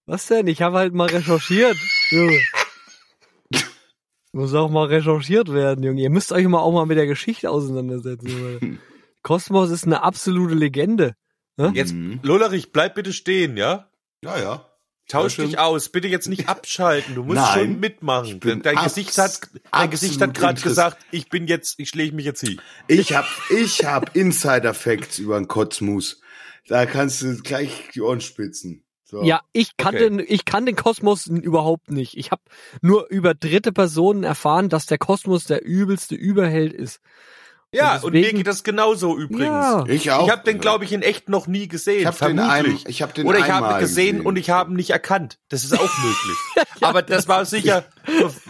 was 0.07 0.25
denn? 0.27 0.47
Ich 0.47 0.61
habe 0.61 0.77
halt 0.77 0.93
mal 0.93 1.07
recherchiert. 1.07 1.77
Junge. 2.09 2.39
Muss 4.33 4.53
auch 4.53 4.69
mal 4.69 4.87
recherchiert 4.87 5.51
werden, 5.53 5.83
Junge. 5.83 6.01
Ihr 6.01 6.09
müsst 6.09 6.31
euch 6.31 6.47
mal 6.47 6.59
auch 6.59 6.71
mal 6.71 6.85
mit 6.85 6.97
der 6.97 7.05
Geschichte 7.05 7.49
auseinandersetzen. 7.49 8.27
Weil 8.27 8.79
Kosmos 9.23 9.69
ist 9.69 9.85
eine 9.85 10.03
absolute 10.03 10.55
Legende. 10.55 11.15
Jetzt, 11.73 11.93
Mhm. 11.93 12.19
Lollerich, 12.23 12.71
bleib 12.71 12.95
bitte 12.95 13.13
stehen, 13.13 13.55
ja? 13.55 13.91
Ja, 14.23 14.39
ja. 14.39 14.70
Tausch 15.07 15.36
dich 15.36 15.60
aus. 15.60 15.89
Bitte 15.89 16.08
jetzt 16.08 16.29
nicht 16.29 16.48
abschalten. 16.48 17.15
Du 17.15 17.24
musst 17.24 17.36
Nein, 17.36 17.60
schon 17.60 17.79
mitmachen. 17.79 18.39
Dein 18.39 18.75
Gesicht 18.84 19.17
hat, 19.17 19.41
dein 19.72 19.89
Gesicht 19.89 20.22
hat 20.22 20.34
gerade 20.34 20.62
gesagt, 20.62 20.98
ich 21.12 21.29
bin 21.29 21.48
jetzt, 21.48 21.79
ich 21.79 21.89
schläge 21.89 22.15
mich 22.15 22.25
jetzt 22.25 22.41
hin. 22.41 22.62
Ich 22.88 23.13
hab, 23.13 23.25
ich 23.50 23.84
hab 23.84 24.15
Insider-Facts 24.15 25.20
über 25.20 25.38
den 25.38 25.48
Kotzmus. 25.48 26.22
Da 26.67 26.86
kannst 26.86 27.22
du 27.22 27.38
gleich 27.41 27.89
die 27.93 28.01
Ohren 28.01 28.22
spitzen. 28.22 28.86
So. 29.03 29.24
Ja, 29.24 29.41
ich 29.51 29.75
kannte, 29.75 30.24
ich 30.24 30.46
kann 30.46 30.65
den 30.65 30.77
Kosmos 30.77 31.27
überhaupt 31.27 31.91
nicht. 31.91 32.15
Ich 32.17 32.31
habe 32.31 32.41
nur 32.81 33.10
über 33.10 33.34
dritte 33.34 33.74
Personen 33.74 34.24
erfahren, 34.24 34.70
dass 34.70 34.86
der 34.86 35.00
Kosmos 35.00 35.43
der 35.43 35.65
übelste 35.65 36.15
Überheld 36.15 36.72
ist. 36.72 37.01
Ja, 37.73 37.95
Und 37.97 38.03
und, 38.03 38.13
mir 38.13 38.19
deswegen- 38.21 38.37
geht 38.39 38.47
das 38.47 38.63
genauso 38.63 39.17
übrigens. 39.17 39.45
Ja. 39.45 39.85
Ich 39.87 40.11
auch. 40.11 40.25
Ich 40.25 40.31
habe 40.31 40.43
den, 40.43 40.59
glaube 40.59 40.83
ich, 40.83 40.91
in 40.91 41.01
echt 41.03 41.29
noch 41.29 41.47
nie 41.47 41.69
gesehen. 41.69 42.01
Ich 42.01 42.05
hab 42.05 42.17
den 42.19 42.37
vermutlich. 42.37 42.85
ein- 42.85 42.89
ich 42.91 43.01
hab 43.01 43.13
den 43.13 43.25
Oder 43.25 43.39
ich 43.39 43.49
habe 43.49 43.79
gesehen, 43.79 44.17
gesehen. 44.17 44.25
und 44.25 44.35
ich 44.37 44.49
habe 44.49 44.71
ihn 44.71 44.75
nicht 44.75 44.89
erkannt. 44.89 45.39
Das 45.47 45.63
ist 45.63 45.71
auch 45.73 45.79
möglich. 45.99 46.37
Aber 46.81 47.01
das 47.01 47.29
war 47.29 47.45
sicher, 47.45 47.85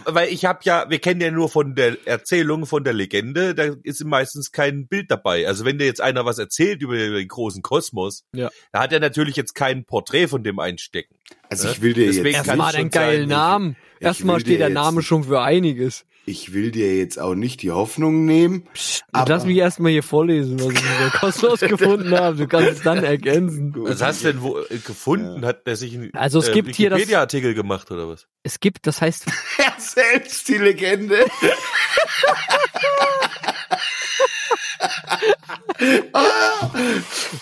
weil 0.06 0.28
ich 0.30 0.44
habe 0.44 0.58
ja, 0.64 0.86
wir 0.90 0.98
kennen 0.98 1.20
ja 1.20 1.30
nur 1.30 1.48
von 1.48 1.76
der 1.76 1.98
Erzählung, 2.06 2.66
von 2.66 2.82
der 2.82 2.94
Legende, 2.94 3.54
da 3.54 3.64
ist 3.84 4.02
meistens 4.04 4.50
kein 4.50 4.88
Bild 4.88 5.08
dabei. 5.10 5.46
Also 5.46 5.64
wenn 5.64 5.78
dir 5.78 5.84
jetzt 5.86 6.00
einer 6.00 6.24
was 6.24 6.38
erzählt 6.38 6.82
über 6.82 6.96
den 6.96 7.28
großen 7.28 7.62
Kosmos, 7.62 8.24
Ja. 8.34 8.50
da 8.72 8.80
hat 8.80 8.92
er 8.92 8.98
natürlich 9.00 9.36
jetzt 9.36 9.54
kein 9.54 9.84
Porträt 9.84 10.26
von 10.26 10.42
dem 10.42 10.58
einstecken. 10.58 11.14
Also 11.48 11.68
ich 11.68 11.80
will 11.80 11.92
dir 11.92 12.06
Deswegen 12.06 12.26
jetzt, 12.28 12.46
Erstmal 12.48 12.74
einen 12.74 12.90
geilen 12.90 13.20
sein, 13.20 13.28
Namen. 13.28 13.76
Erstmal 14.00 14.40
steht 14.40 14.58
der 14.58 14.70
Name 14.70 15.02
schon 15.02 15.22
für 15.24 15.42
einiges. 15.42 16.06
Ich 16.24 16.52
will 16.52 16.70
dir 16.70 16.96
jetzt 16.96 17.18
auch 17.18 17.34
nicht 17.34 17.62
die 17.62 17.72
Hoffnung 17.72 18.24
nehmen. 18.24 18.68
Aber 19.12 19.28
Lass 19.34 19.44
mich 19.44 19.56
erstmal 19.56 19.90
hier 19.92 20.02
vorlesen, 20.04 20.58
was 20.60 20.72
ich 20.72 20.80
über 20.80 21.10
Kosmos 21.18 21.60
gefunden 21.60 22.16
habe. 22.16 22.36
Du 22.36 22.46
kannst 22.46 22.70
es 22.70 22.82
dann 22.82 23.02
ergänzen. 23.02 23.74
Was 23.76 24.00
hast 24.02 24.22
du 24.22 24.32
denn 24.32 24.42
wo, 24.42 24.58
äh, 24.58 24.78
gefunden? 24.78 25.44
Hat 25.44 25.66
der 25.66 25.74
sich 25.76 25.94
einen 25.94 26.14
Also 26.14 26.38
es 26.38 26.52
gibt 26.52 26.74
hier 26.76 26.90
das- 26.90 26.98
Wikipedia-Artikel 26.98 27.54
gemacht 27.54 27.90
oder 27.90 28.08
was? 28.08 28.26
Es 28.44 28.60
gibt, 28.60 28.86
das 28.86 29.00
heißt, 29.00 29.26
Er 29.58 29.74
selbst 29.78 30.48
die 30.48 30.58
Legende. 30.58 31.24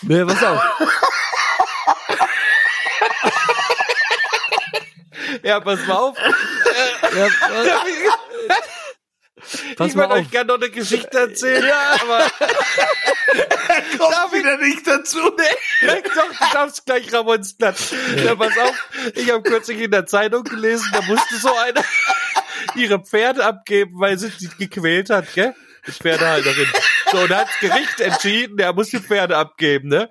ne, 0.03 0.27
pass 0.27 0.43
auf. 0.45 0.63
Ja, 5.43 5.61
pass 5.61 5.87
mal 5.87 5.95
auf. 5.95 6.17
Ja, 6.19 7.29
pass 7.41 7.67
ich 7.89 8.00
mal 9.95 9.95
würde 9.95 10.15
auf. 10.15 10.21
euch 10.21 10.31
gerne 10.31 10.49
noch 10.49 10.57
eine 10.57 10.71
Geschichte 10.71 11.19
erzählen. 11.19 11.67
Ja, 11.67 11.97
aber 12.03 12.31
Kommt 13.99 14.33
wieder 14.33 14.57
nicht 14.59 14.87
dazu. 14.87 15.19
Doch, 15.81 16.29
du 16.29 16.53
darfst 16.53 16.87
gleich 16.87 17.13
Ramons 17.13 17.57
klatschen. 17.57 17.99
Ja, 18.25 18.35
pass 18.35 18.57
auf, 18.59 18.89
ich 19.15 19.31
habe 19.31 19.43
kürzlich 19.43 19.81
in 19.81 19.91
der 19.91 20.07
Zeitung 20.07 20.45
gelesen, 20.45 20.89
da 20.93 21.03
musste 21.03 21.37
so 21.37 21.55
eine 21.55 21.85
ihre 22.75 22.99
Pferde 23.01 23.45
abgeben, 23.45 23.93
weil 24.01 24.19
sie 24.19 24.31
die 24.31 24.49
gequält 24.69 25.11
hat, 25.11 25.33
gell? 25.35 25.55
Die 25.87 25.93
Pferdehalterin. 25.93 26.67
So, 27.11 27.19
und 27.19 27.31
hat 27.31 27.49
das 27.49 27.59
Gericht 27.61 28.01
entschieden, 28.01 28.57
der 28.57 28.73
muss 28.73 28.91
die 28.91 28.99
Pferde 28.99 29.37
abgeben, 29.37 29.89
ne? 29.89 30.09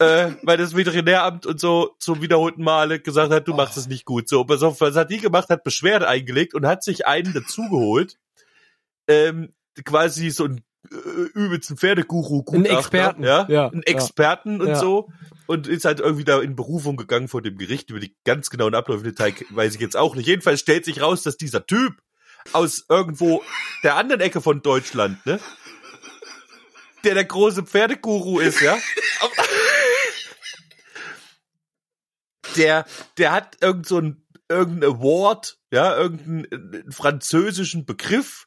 Äh, 0.00 0.32
weil 0.42 0.56
das 0.56 0.74
Veterinäramt 0.74 1.46
und 1.46 1.60
so 1.60 1.94
zum 2.00 2.20
wiederholten 2.20 2.64
Male 2.64 2.98
gesagt 2.98 3.32
hat, 3.32 3.46
du 3.46 3.54
machst 3.54 3.76
es 3.76 3.86
nicht 3.86 4.04
gut. 4.04 4.28
So, 4.28 4.44
pass 4.44 4.62
auf, 4.62 4.80
was 4.80 4.96
hat 4.96 5.10
die 5.10 5.18
gemacht? 5.18 5.48
Hat 5.50 5.62
Beschwerde 5.62 6.08
eingelegt 6.08 6.54
und 6.54 6.66
hat 6.66 6.82
sich 6.82 7.06
einen 7.06 7.32
dazugeholt, 7.32 8.18
ähm, 9.06 9.52
quasi 9.84 10.30
so 10.30 10.46
ein 10.46 10.64
äh, 10.90 11.38
übelsten 11.38 11.76
Pferdeguru, 11.76 12.44
Einen 12.52 12.66
Experten, 12.66 13.22
ja, 13.22 13.46
ja, 13.48 13.68
einen 13.68 13.82
ja. 13.86 13.94
Experten 13.94 14.60
und 14.60 14.68
Ja. 14.68 14.74
so 14.76 15.10
und 15.46 15.66
ist 15.68 15.84
halt 15.84 16.00
irgendwie 16.00 16.24
da 16.24 16.40
in 16.40 16.56
Berufung 16.56 16.96
gegangen 16.96 17.28
vor 17.28 17.40
dem 17.42 17.56
Gericht 17.56 17.90
über 17.90 18.00
die 18.00 18.16
ganz 18.24 18.50
genauen 18.50 18.74
Abläufe 18.74 19.04
Detail 19.04 19.34
weiß 19.50 19.74
ich 19.76 19.80
jetzt 19.80 19.96
auch 19.96 20.16
nicht. 20.16 20.26
Jedenfalls 20.26 20.60
stellt 20.60 20.84
sich 20.84 21.00
raus, 21.02 21.22
dass 21.22 21.36
dieser 21.36 21.66
Typ 21.66 21.94
aus 22.52 22.84
irgendwo 22.88 23.42
der 23.82 23.96
anderen 23.96 24.20
Ecke 24.20 24.40
von 24.40 24.60
Deutschland, 24.60 25.24
ne, 25.24 25.38
der 27.04 27.14
der 27.14 27.24
große 27.24 27.62
Pferdeguru 27.62 28.40
ist, 28.40 28.60
ja. 28.60 28.76
der, 32.56 32.84
der 33.18 33.32
hat 33.32 33.56
irgend 33.60 33.86
so 33.86 33.98
ein, 33.98 34.22
irgendein 34.48 34.90
Award, 34.90 35.58
ja, 35.72 35.96
irgendeinen 35.96 36.44
äh, 36.44 36.90
französischen 36.90 37.84
Begriff, 37.86 38.46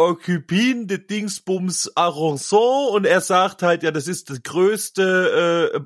Occupin 0.00 0.86
de 0.86 0.96
Dingsbums 0.96 1.94
Arrançon 1.94 2.88
und 2.94 3.04
er 3.04 3.20
sagt 3.20 3.62
halt, 3.62 3.82
ja, 3.82 3.90
das 3.90 4.08
ist 4.08 4.30
das 4.30 4.42
größte, 4.42 5.72
äh, 5.74 5.80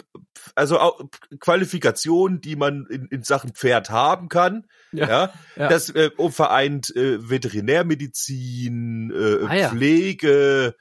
also 0.54 0.78
auch 0.78 1.00
Qualifikation, 1.40 2.40
die 2.40 2.54
man 2.54 2.86
in, 2.86 3.06
in 3.06 3.24
Sachen 3.24 3.54
Pferd 3.54 3.90
haben 3.90 4.28
kann. 4.28 4.66
Ja, 4.92 5.08
Ja, 5.08 5.32
ja. 5.56 5.68
das 5.68 5.90
äh, 5.90 6.10
vereint 6.30 6.94
äh, 6.94 7.28
Veterinärmedizin, 7.28 9.10
äh, 9.10 9.46
Ah. 9.64 9.68
Pflege, 9.70 10.76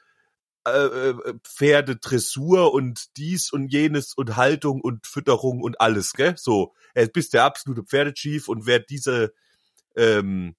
äh, 0.65 1.09
äh, 1.09 1.33
Pferdedressur 1.43 2.73
und 2.73 3.17
dies 3.17 3.51
und 3.51 3.67
jenes 3.71 4.13
und 4.13 4.35
Haltung 4.35 4.81
und 4.81 5.05
Fütterung 5.07 5.61
und 5.61 5.81
alles, 5.81 6.13
gell? 6.13 6.35
So, 6.37 6.73
er 6.93 7.07
bist 7.07 7.33
der 7.33 7.43
absolute 7.43 7.83
Pferdechief 7.83 8.47
und 8.47 8.65
wer 8.65 8.79
diese 8.79 9.33
ähm, 9.95 10.55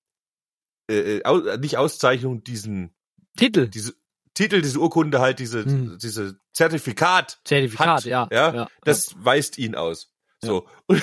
äh, 0.89 1.23
au, 1.25 1.39
nicht 1.57 1.79
Auszeichnung, 1.79 2.45
diesen 2.45 2.95
Titel. 3.37 3.69
diese 3.69 3.95
Titel, 4.35 4.63
diese 4.63 4.79
Urkunde 4.79 5.21
halt, 5.21 5.39
diese 5.39 5.65
Hm. 5.65 5.99
diese 6.01 6.39
Zertifikat, 6.53 7.41
Zertifikat, 7.45 7.89
hat, 7.89 8.05
ja. 8.05 8.29
ja, 8.33 8.69
das 8.83 9.15
weist 9.17 9.59
ihn 9.59 9.75
aus. 9.75 10.13
So. 10.43 10.67
Und, 10.87 11.03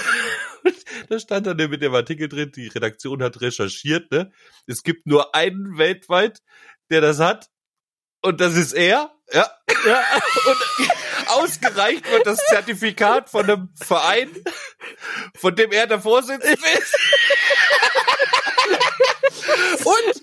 da 1.09 1.19
stand 1.19 1.47
dann 1.47 1.57
mit 1.57 1.81
dem 1.81 1.93
Artikel 1.93 2.29
drin, 2.29 2.51
die 2.55 2.67
Redaktion 2.67 3.23
hat 3.23 3.41
recherchiert, 3.41 4.11
ne? 4.11 4.31
Es 4.67 4.83
gibt 4.83 5.07
nur 5.07 5.33
einen 5.33 5.77
weltweit, 5.77 6.41
der 6.89 7.01
das 7.01 7.19
hat. 7.19 7.49
Und 8.21 8.41
das 8.41 8.55
ist 8.55 8.73
er. 8.73 9.11
Ja. 9.31 9.49
ja. 9.85 10.03
Und 10.47 10.57
ausgereicht 11.27 12.11
wird 12.11 12.27
das 12.27 12.39
Zertifikat 12.49 13.29
von 13.29 13.43
einem 13.43 13.69
Verein, 13.75 14.29
von 15.39 15.55
dem 15.55 15.71
er 15.71 15.87
der 15.87 16.01
Vorsitzende 16.01 16.53
ist. 16.53 16.95
Und, 19.85 20.21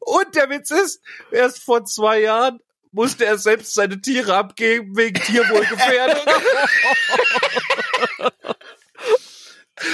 und 0.00 0.34
der 0.34 0.50
Witz 0.50 0.70
ist, 0.70 1.00
erst 1.30 1.62
vor 1.62 1.84
zwei 1.84 2.20
Jahren 2.20 2.60
musste 2.92 3.24
er 3.24 3.38
selbst 3.38 3.74
seine 3.74 4.00
Tiere 4.00 4.36
abgeben 4.36 4.96
wegen 4.96 5.20
Tierwohlgefährdung. 5.20 6.24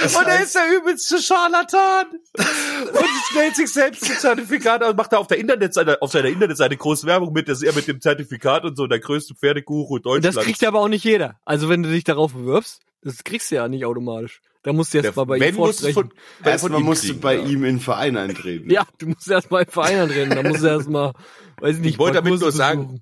und 0.03 0.27
er 0.27 0.43
ist 0.43 0.53
der 0.55 0.77
übelste 0.77 1.19
Scharlatan. 1.21 2.07
Und 2.37 3.05
stellt 3.31 3.55
sich 3.55 3.71
selbst 3.71 4.03
ein 4.09 4.17
Zertifikat 4.17 4.83
aus, 4.83 4.95
macht 4.95 5.13
da 5.13 5.17
auf 5.17 5.27
der 5.27 5.39
Internetseite, 5.39 6.01
auf 6.01 6.11
seiner 6.11 6.27
Internetseite 6.29 6.77
große 6.77 7.07
Werbung 7.07 7.33
mit, 7.33 7.49
dass 7.49 7.61
er 7.63 7.73
mit 7.73 7.87
dem 7.87 7.99
Zertifikat 7.99 8.63
und 8.63 8.75
so 8.75 8.85
der 8.87 8.99
größte 8.99 9.33
Pferdeguru 9.35 9.95
Und 9.95 10.05
Deutschlands. 10.05 10.35
das 10.35 10.45
kriegt 10.45 10.63
aber 10.63 10.79
auch 10.81 10.87
nicht 10.87 11.03
jeder. 11.03 11.39
Also 11.45 11.67
wenn 11.69 11.81
du 11.83 11.89
dich 11.89 12.03
darauf 12.03 12.33
bewirbst, 12.33 12.81
das 13.01 13.23
kriegst 13.23 13.49
du 13.49 13.55
ja 13.55 13.67
nicht 13.67 13.85
automatisch. 13.85 14.41
Da 14.63 14.71
musst 14.73 14.93
du 14.93 14.99
erst 14.99 15.07
Der- 15.07 15.15
mal 15.15 15.25
bei 15.25 15.37
ihm 15.37 15.55
du 15.55 15.63
vorsprechen. 15.63 15.93
von, 15.93 16.13
bei- 16.43 16.51
Erstmal 16.51 16.73
von 16.73 16.83
musst 16.83 17.03
du 17.03 17.07
kriegen, 17.07 17.19
bei 17.21 17.35
ja. 17.35 17.41
ihm 17.41 17.63
in 17.65 17.77
den 17.77 17.79
Verein 17.79 18.15
eintreten. 18.17 18.69
Ja, 18.69 18.85
du 18.99 19.07
musst 19.07 19.27
erst 19.27 19.49
mal 19.49 19.63
im 19.63 19.71
Verein 19.71 19.97
antreten. 20.01 20.29
Da 20.35 20.43
musst 20.43 20.61
du 20.61 20.67
erst 20.67 20.87
mal, 20.89 21.13
weiß 21.59 21.77
ich 21.77 21.81
nicht, 21.81 21.93
Ich 21.93 21.97
wollte 21.97 22.21
damit 22.21 22.39
nur 22.39 22.51
sagen. 22.51 23.01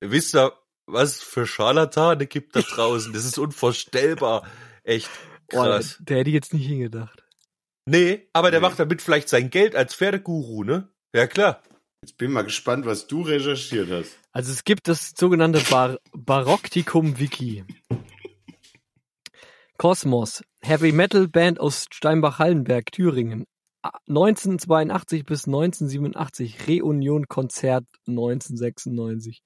Wisst 0.00 0.34
ihr, 0.34 0.52
was 0.86 1.20
für 1.22 1.46
Scharlatane 1.46 2.26
gibt 2.26 2.56
da 2.56 2.62
draußen? 2.62 3.12
Das 3.12 3.24
ist 3.24 3.38
unvorstellbar. 3.38 4.42
Echt 4.82 5.08
Boah, 5.52 5.64
krass. 5.66 5.98
der 6.00 6.18
hätte 6.18 6.30
ich 6.30 6.34
jetzt 6.34 6.52
nicht 6.54 6.66
hingedacht. 6.66 7.24
Nee, 7.86 8.28
aber 8.32 8.50
der 8.50 8.60
Nee. 8.60 8.66
macht 8.68 8.78
damit 8.78 9.02
vielleicht 9.02 9.28
sein 9.28 9.50
Geld 9.50 9.74
als 9.76 9.94
Pferdeguru, 9.94 10.64
ne? 10.64 10.88
Ja, 11.14 11.26
klar. 11.26 11.62
Jetzt 12.04 12.16
bin 12.18 12.32
mal 12.32 12.42
gespannt, 12.42 12.84
was 12.86 13.06
du 13.06 13.22
recherchiert 13.22 13.90
hast. 13.90 14.16
Also 14.32 14.50
es 14.52 14.64
gibt 14.64 14.88
das 14.88 15.12
sogenannte 15.16 15.60
Bar 15.70 15.98
Barocktikum 16.12 17.18
Wiki. 17.18 17.64
Kosmos, 19.78 20.42
Heavy 20.62 20.92
Metal 20.92 21.28
Band 21.28 21.58
aus 21.60 21.86
Steinbach-Hallenberg, 21.92 22.92
Thüringen. 22.92 23.44
1982 24.08 25.24
bis 25.24 25.46
1987, 25.46 26.68
Reunion 26.68 27.26
Konzert 27.26 27.84
1996. 28.06 29.42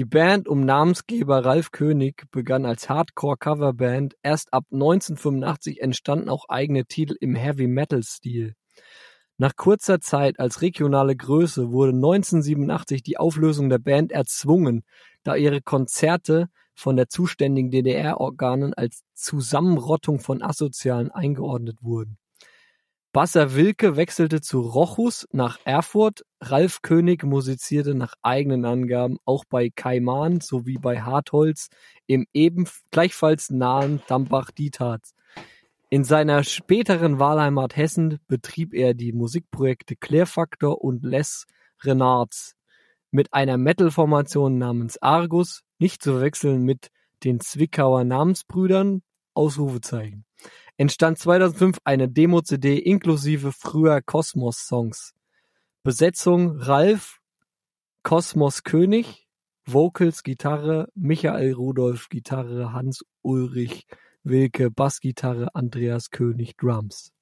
Die 0.00 0.06
Band 0.06 0.48
um 0.48 0.64
Namensgeber 0.64 1.44
Ralf 1.44 1.72
König 1.72 2.24
begann 2.30 2.64
als 2.64 2.88
Hardcore-Coverband. 2.88 4.14
Erst 4.22 4.54
ab 4.54 4.64
1985 4.72 5.82
entstanden 5.82 6.30
auch 6.30 6.46
eigene 6.48 6.86
Titel 6.86 7.16
im 7.20 7.34
Heavy-Metal-Stil. 7.34 8.54
Nach 9.36 9.54
kurzer 9.56 10.00
Zeit 10.00 10.40
als 10.40 10.62
regionale 10.62 11.14
Größe 11.14 11.70
wurde 11.70 11.92
1987 11.92 13.02
die 13.02 13.18
Auflösung 13.18 13.68
der 13.68 13.76
Band 13.76 14.10
erzwungen, 14.10 14.84
da 15.22 15.36
ihre 15.36 15.60
Konzerte 15.60 16.46
von 16.74 16.96
der 16.96 17.10
zuständigen 17.10 17.70
DDR-Organen 17.70 18.72
als 18.72 19.02
Zusammenrottung 19.12 20.18
von 20.18 20.40
Asozialen 20.40 21.10
eingeordnet 21.10 21.76
wurden. 21.82 22.16
Basser 23.12 23.56
Wilke 23.56 23.96
wechselte 23.96 24.40
zu 24.40 24.60
Rochus 24.60 25.26
nach 25.32 25.58
Erfurt. 25.64 26.24
Ralf 26.40 26.80
König 26.80 27.24
musizierte 27.24 27.96
nach 27.96 28.14
eigenen 28.22 28.64
Angaben 28.64 29.18
auch 29.24 29.44
bei 29.50 29.68
Kaiman 29.68 30.40
sowie 30.40 30.78
bei 30.78 31.02
Hartholz 31.02 31.70
im 32.06 32.26
eben 32.32 32.68
gleichfalls 32.92 33.50
nahen 33.50 34.00
Dambach-Dietharz. 34.06 35.14
In 35.88 36.04
seiner 36.04 36.44
späteren 36.44 37.18
Wahlheimat 37.18 37.76
Hessen 37.76 38.20
betrieb 38.28 38.74
er 38.74 38.94
die 38.94 39.12
Musikprojekte 39.12 39.96
Klärfaktor 39.96 40.80
und 40.80 41.02
Les 41.02 41.46
Renards 41.82 42.54
mit 43.10 43.34
einer 43.34 43.58
Metal-Formation 43.58 44.56
namens 44.56 45.02
Argus, 45.02 45.62
nicht 45.80 46.00
zu 46.00 46.12
verwechseln 46.12 46.62
mit 46.62 46.92
den 47.24 47.40
Zwickauer 47.40 48.04
Namensbrüdern, 48.04 49.02
Ausrufezeichen. 49.34 50.24
Entstand 50.80 51.18
2005 51.18 51.76
eine 51.84 52.08
Demo-CD 52.08 52.78
inklusive 52.78 53.52
früher 53.52 54.00
Kosmos-Songs. 54.00 55.12
Besetzung 55.82 56.58
Ralf, 56.58 57.18
Kosmos 58.02 58.62
König, 58.62 59.28
Vocals, 59.66 60.22
Gitarre, 60.22 60.88
Michael 60.94 61.52
Rudolph, 61.52 62.08
Gitarre, 62.08 62.72
Hans 62.72 63.04
Ulrich, 63.20 63.86
Wilke, 64.24 64.70
Bassgitarre, 64.70 65.54
Andreas 65.54 66.08
König, 66.08 66.56
Drums. 66.56 67.12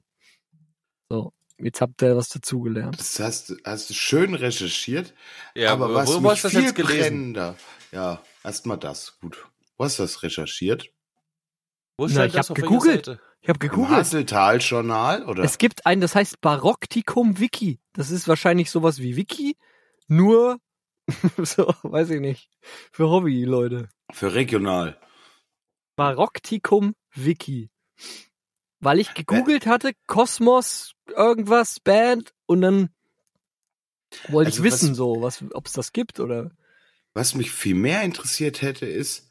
So, 1.11 1.33
jetzt 1.59 1.81
habt 1.81 2.01
ihr 2.03 2.17
was 2.17 2.29
dazugelernt. 2.29 2.97
Das 3.01 3.19
hast, 3.19 3.51
du- 3.51 3.57
hast 3.65 3.91
du 3.91 3.95
schön 3.95 4.35
recherchiert. 4.35 5.15
Ja, 5.57 5.73
aber 5.73 5.89
wo- 5.91 5.95
was 5.95 6.21
mich 6.21 6.31
hast 6.31 6.45
du 6.45 6.49
das 6.49 6.53
viel 6.53 6.63
jetzt 6.63 6.75
gelesen? 6.77 7.01
brennender. 7.01 7.57
Ja, 7.91 8.23
erstmal 8.45 8.79
das. 8.79 9.19
Gut. 9.19 9.45
Wo 9.77 9.85
hast 9.85 9.99
du 9.99 10.05
das 10.05 10.23
recherchiert? 10.23 10.93
Wo 11.99 12.05
Na, 12.07 12.11
stand 12.13 12.29
ich 12.29 12.33
das 12.35 12.49
hab 12.49 12.57
gegoogelt. 12.57 13.19
Ich 13.41 13.49
habe 13.49 13.59
gegoogelt. 13.59 13.91
Hasseltal-Journal? 13.99 15.25
Oder? 15.27 15.43
Es 15.45 15.59
gibt 15.59 15.85
ein, 15.85 16.01
das 16.01 16.15
heißt 16.15 16.41
Barocktikum 16.41 17.39
Wiki. 17.41 17.81
Das 17.93 18.11
ist 18.11 18.27
wahrscheinlich 18.29 18.71
sowas 18.71 18.99
wie 19.01 19.17
Wiki, 19.17 19.57
nur 20.07 20.59
so, 21.43 21.75
weiß 21.83 22.11
ich 22.11 22.21
nicht, 22.21 22.51
für 22.93 23.09
Hobby-Leute. 23.11 23.89
Für 24.13 24.35
regional. 24.35 24.99
Barocktikum 25.97 26.95
Wiki. 27.15 27.71
Weil 28.81 29.01
ich 29.01 29.15
gegoogelt 29.15 29.67
hatte, 29.67 29.93
Kosmos, 30.07 30.93
irgendwas, 31.09 31.81
Band, 31.81 32.33
und 32.47 32.61
dann 32.61 32.91
wollte 34.29 34.51
Also 34.51 34.65
ich 34.65 34.73
wissen, 34.73 34.91
was- 34.91 34.97
so, 34.97 35.23
was, 35.23 35.45
ob 35.53 35.67
es 35.67 35.73
das 35.73 35.93
gibt 35.93 36.21
oder. 36.21 36.53
Was 37.15 37.35
mich 37.35 37.51
viel 37.51 37.75
mehr 37.75 38.03
interessiert 38.03 38.63
hätte, 38.63 38.87
ist, 38.87 39.28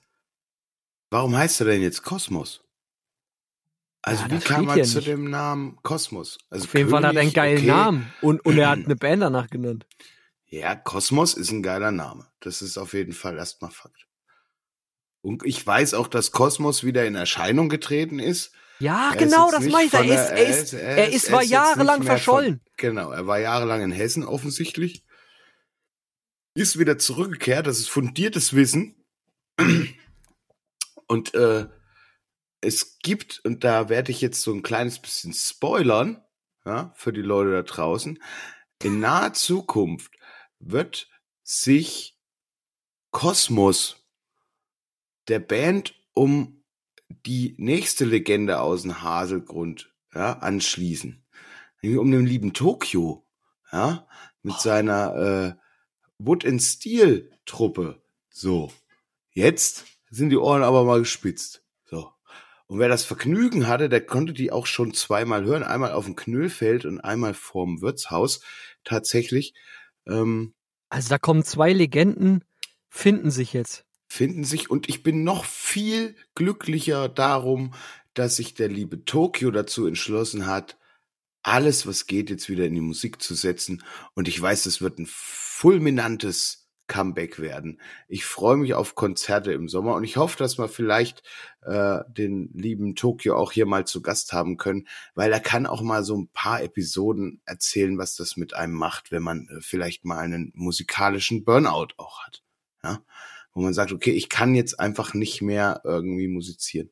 warum 1.09 1.35
heißt 1.35 1.61
er 1.61 1.67
denn 1.67 1.81
jetzt 1.81 2.03
Kosmos? 2.03 2.63
Also 4.01 4.23
Ja, 4.23 4.31
wie 4.31 4.39
kam 4.39 4.65
man 4.65 4.83
zu 4.85 4.97
nicht. 4.97 5.07
dem 5.07 5.29
Namen 5.29 5.77
Kosmos? 5.83 6.37
Also 6.49 6.65
Auf 6.65 6.73
jeden 6.73 6.89
Fall 6.89 7.05
hat 7.05 7.15
er 7.15 7.21
einen 7.21 7.33
geilen 7.33 7.57
okay. 7.57 7.67
Namen. 7.67 8.13
Und, 8.21 8.45
und 8.45 8.57
er 8.57 8.69
hat 8.69 8.79
eine 8.85 8.95
Band 8.95 9.21
danach 9.21 9.49
genannt. 9.49 9.85
Ja, 10.45 10.75
Kosmos 10.75 11.33
ist 11.33 11.51
ein 11.51 11.61
geiler 11.61 11.91
Name. 11.91 12.25
Das 12.39 12.61
ist 12.61 12.77
auf 12.77 12.93
jeden 12.93 13.11
Fall 13.13 13.37
erstmal 13.37 13.71
Fakt. 13.71 14.07
Und 15.21 15.45
ich 15.45 15.65
weiß 15.65 15.93
auch, 15.95 16.07
dass 16.07 16.31
Kosmos 16.31 16.85
wieder 16.85 17.05
in 17.05 17.15
Erscheinung 17.15 17.67
getreten 17.67 18.19
ist. 18.19 18.53
Ja, 18.79 19.09
Er 19.09 19.13
ist 19.13 19.19
genau, 19.19 19.45
jetzt 19.51 19.55
das 19.65 19.71
meine 19.73 19.87
ich. 19.87 19.93
Er 19.93 19.99
von 19.99 20.07
ist, 20.07 20.15
der- 20.29 20.37
er 20.37 20.47
ist, 20.49 20.73
er 20.73 21.09
ist, 21.11 21.31
war 21.33 21.43
jahrelang 21.43 22.03
verschollen. 22.03 22.59
Von, 22.59 22.71
genau, 22.77 23.11
er 23.11 23.27
war 23.27 23.39
jahrelang 23.39 23.81
in 23.81 23.91
Hessen 23.91 24.23
offensichtlich. 24.23 25.03
Ist 26.53 26.79
wieder 26.79 26.97
zurückgekehrt, 26.97 27.67
das 27.67 27.79
ist 27.79 27.89
fundiertes 27.89 28.53
Wissen. 28.53 28.95
Und 31.07 31.33
äh, 31.33 31.67
es 32.61 32.99
gibt, 32.99 33.41
und 33.45 33.63
da 33.63 33.89
werde 33.89 34.11
ich 34.11 34.21
jetzt 34.21 34.41
so 34.41 34.53
ein 34.53 34.63
kleines 34.63 34.99
bisschen 34.99 35.33
spoilern, 35.33 36.23
ja, 36.65 36.93
für 36.95 37.13
die 37.13 37.21
Leute 37.21 37.51
da 37.51 37.63
draußen, 37.63 38.21
in 38.83 38.99
naher 38.99 39.33
Zukunft 39.33 40.13
wird 40.59 41.09
sich 41.43 42.19
Kosmos 43.11 44.05
der 45.27 45.39
Band 45.39 45.95
um 46.13 46.63
die 47.25 47.55
nächste 47.57 48.05
Legende 48.05 48.59
aus 48.59 48.81
dem 48.81 49.01
Haselgrund 49.01 49.93
ja, 50.13 50.33
anschließen. 50.39 51.25
Nämlich 51.81 51.99
um 51.99 52.11
den 52.11 52.25
lieben 52.25 52.53
Tokio, 52.53 53.25
ja, 53.71 54.07
mit 54.41 54.59
seiner 54.59 55.15
äh, 55.15 55.55
Wood 56.17 56.45
and 56.45 56.61
Steel 56.61 57.31
Truppe. 57.45 58.01
So, 58.29 58.71
jetzt 59.31 59.85
sind 60.09 60.29
die 60.29 60.37
Ohren 60.37 60.63
aber 60.63 60.83
mal 60.83 60.99
gespitzt. 60.99 61.63
So. 61.85 62.11
Und 62.67 62.79
wer 62.79 62.89
das 62.89 63.03
Vergnügen 63.03 63.67
hatte, 63.67 63.89
der 63.89 64.05
konnte 64.05 64.33
die 64.33 64.51
auch 64.51 64.65
schon 64.65 64.93
zweimal 64.93 65.45
hören. 65.45 65.63
Einmal 65.63 65.91
auf 65.93 66.05
dem 66.05 66.15
Knüllfeld 66.15 66.85
und 66.85 66.99
einmal 66.99 67.33
vorm 67.33 67.81
Wirtshaus. 67.81 68.41
Tatsächlich 68.83 69.53
ähm, 70.05 70.53
Also 70.89 71.09
da 71.09 71.17
kommen 71.17 71.43
zwei 71.43 71.71
Legenden, 71.73 72.43
finden 72.89 73.31
sich 73.31 73.53
jetzt. 73.53 73.85
finden 74.09 74.43
sich. 74.43 74.69
Und 74.69 74.89
ich 74.89 75.03
bin 75.03 75.23
noch 75.23 75.45
viel 75.45 76.15
glücklicher 76.35 77.09
darum, 77.09 77.73
dass 78.13 78.37
sich 78.37 78.53
der 78.53 78.67
liebe 78.69 79.05
Tokio 79.05 79.51
dazu 79.51 79.85
entschlossen 79.85 80.47
hat, 80.47 80.77
alles, 81.43 81.87
was 81.87 82.07
geht, 82.07 82.29
jetzt 82.29 82.49
wieder 82.49 82.65
in 82.65 82.73
die 82.73 82.81
Musik 82.81 83.21
zu 83.21 83.33
setzen. 83.35 83.83
Und 84.15 84.27
ich 84.27 84.41
weiß, 84.41 84.65
es 84.65 84.81
wird 84.81 84.99
ein 84.99 85.07
fulminantes 85.07 86.66
Comeback 86.87 87.39
werden. 87.39 87.79
Ich 88.07 88.25
freue 88.25 88.57
mich 88.57 88.73
auf 88.73 88.95
Konzerte 88.95 89.51
im 89.51 89.69
Sommer 89.69 89.95
und 89.95 90.03
ich 90.03 90.17
hoffe, 90.17 90.37
dass 90.37 90.57
wir 90.57 90.67
vielleicht 90.67 91.23
äh, 91.61 91.99
den 92.09 92.49
lieben 92.53 92.95
Tokio 92.95 93.35
auch 93.35 93.51
hier 93.51 93.65
mal 93.65 93.85
zu 93.85 94.01
Gast 94.01 94.33
haben 94.33 94.57
können, 94.57 94.87
weil 95.13 95.31
er 95.31 95.39
kann 95.39 95.65
auch 95.65 95.81
mal 95.81 96.03
so 96.03 96.17
ein 96.17 96.29
paar 96.29 96.61
Episoden 96.61 97.41
erzählen, 97.45 97.97
was 97.97 98.15
das 98.15 98.37
mit 98.37 98.53
einem 98.53 98.73
macht, 98.73 99.11
wenn 99.11 99.23
man 99.23 99.47
äh, 99.49 99.61
vielleicht 99.61 100.05
mal 100.05 100.19
einen 100.19 100.51
musikalischen 100.55 101.43
Burnout 101.43 101.89
auch 101.97 102.25
hat. 102.25 102.43
Ja? 102.83 103.01
Wo 103.53 103.61
man 103.61 103.73
sagt, 103.73 103.91
okay, 103.91 104.11
ich 104.11 104.29
kann 104.29 104.55
jetzt 104.55 104.79
einfach 104.79 105.13
nicht 105.13 105.41
mehr 105.41 105.81
irgendwie 105.83 106.27
musizieren. 106.27 106.89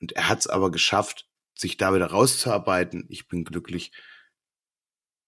Und 0.00 0.12
er 0.12 0.28
hat 0.28 0.40
es 0.40 0.46
aber 0.46 0.70
geschafft, 0.70 1.28
sich 1.54 1.76
da 1.76 1.94
wieder 1.94 2.06
rauszuarbeiten. 2.06 3.06
Ich 3.08 3.28
bin 3.28 3.44
glücklich. 3.44 3.92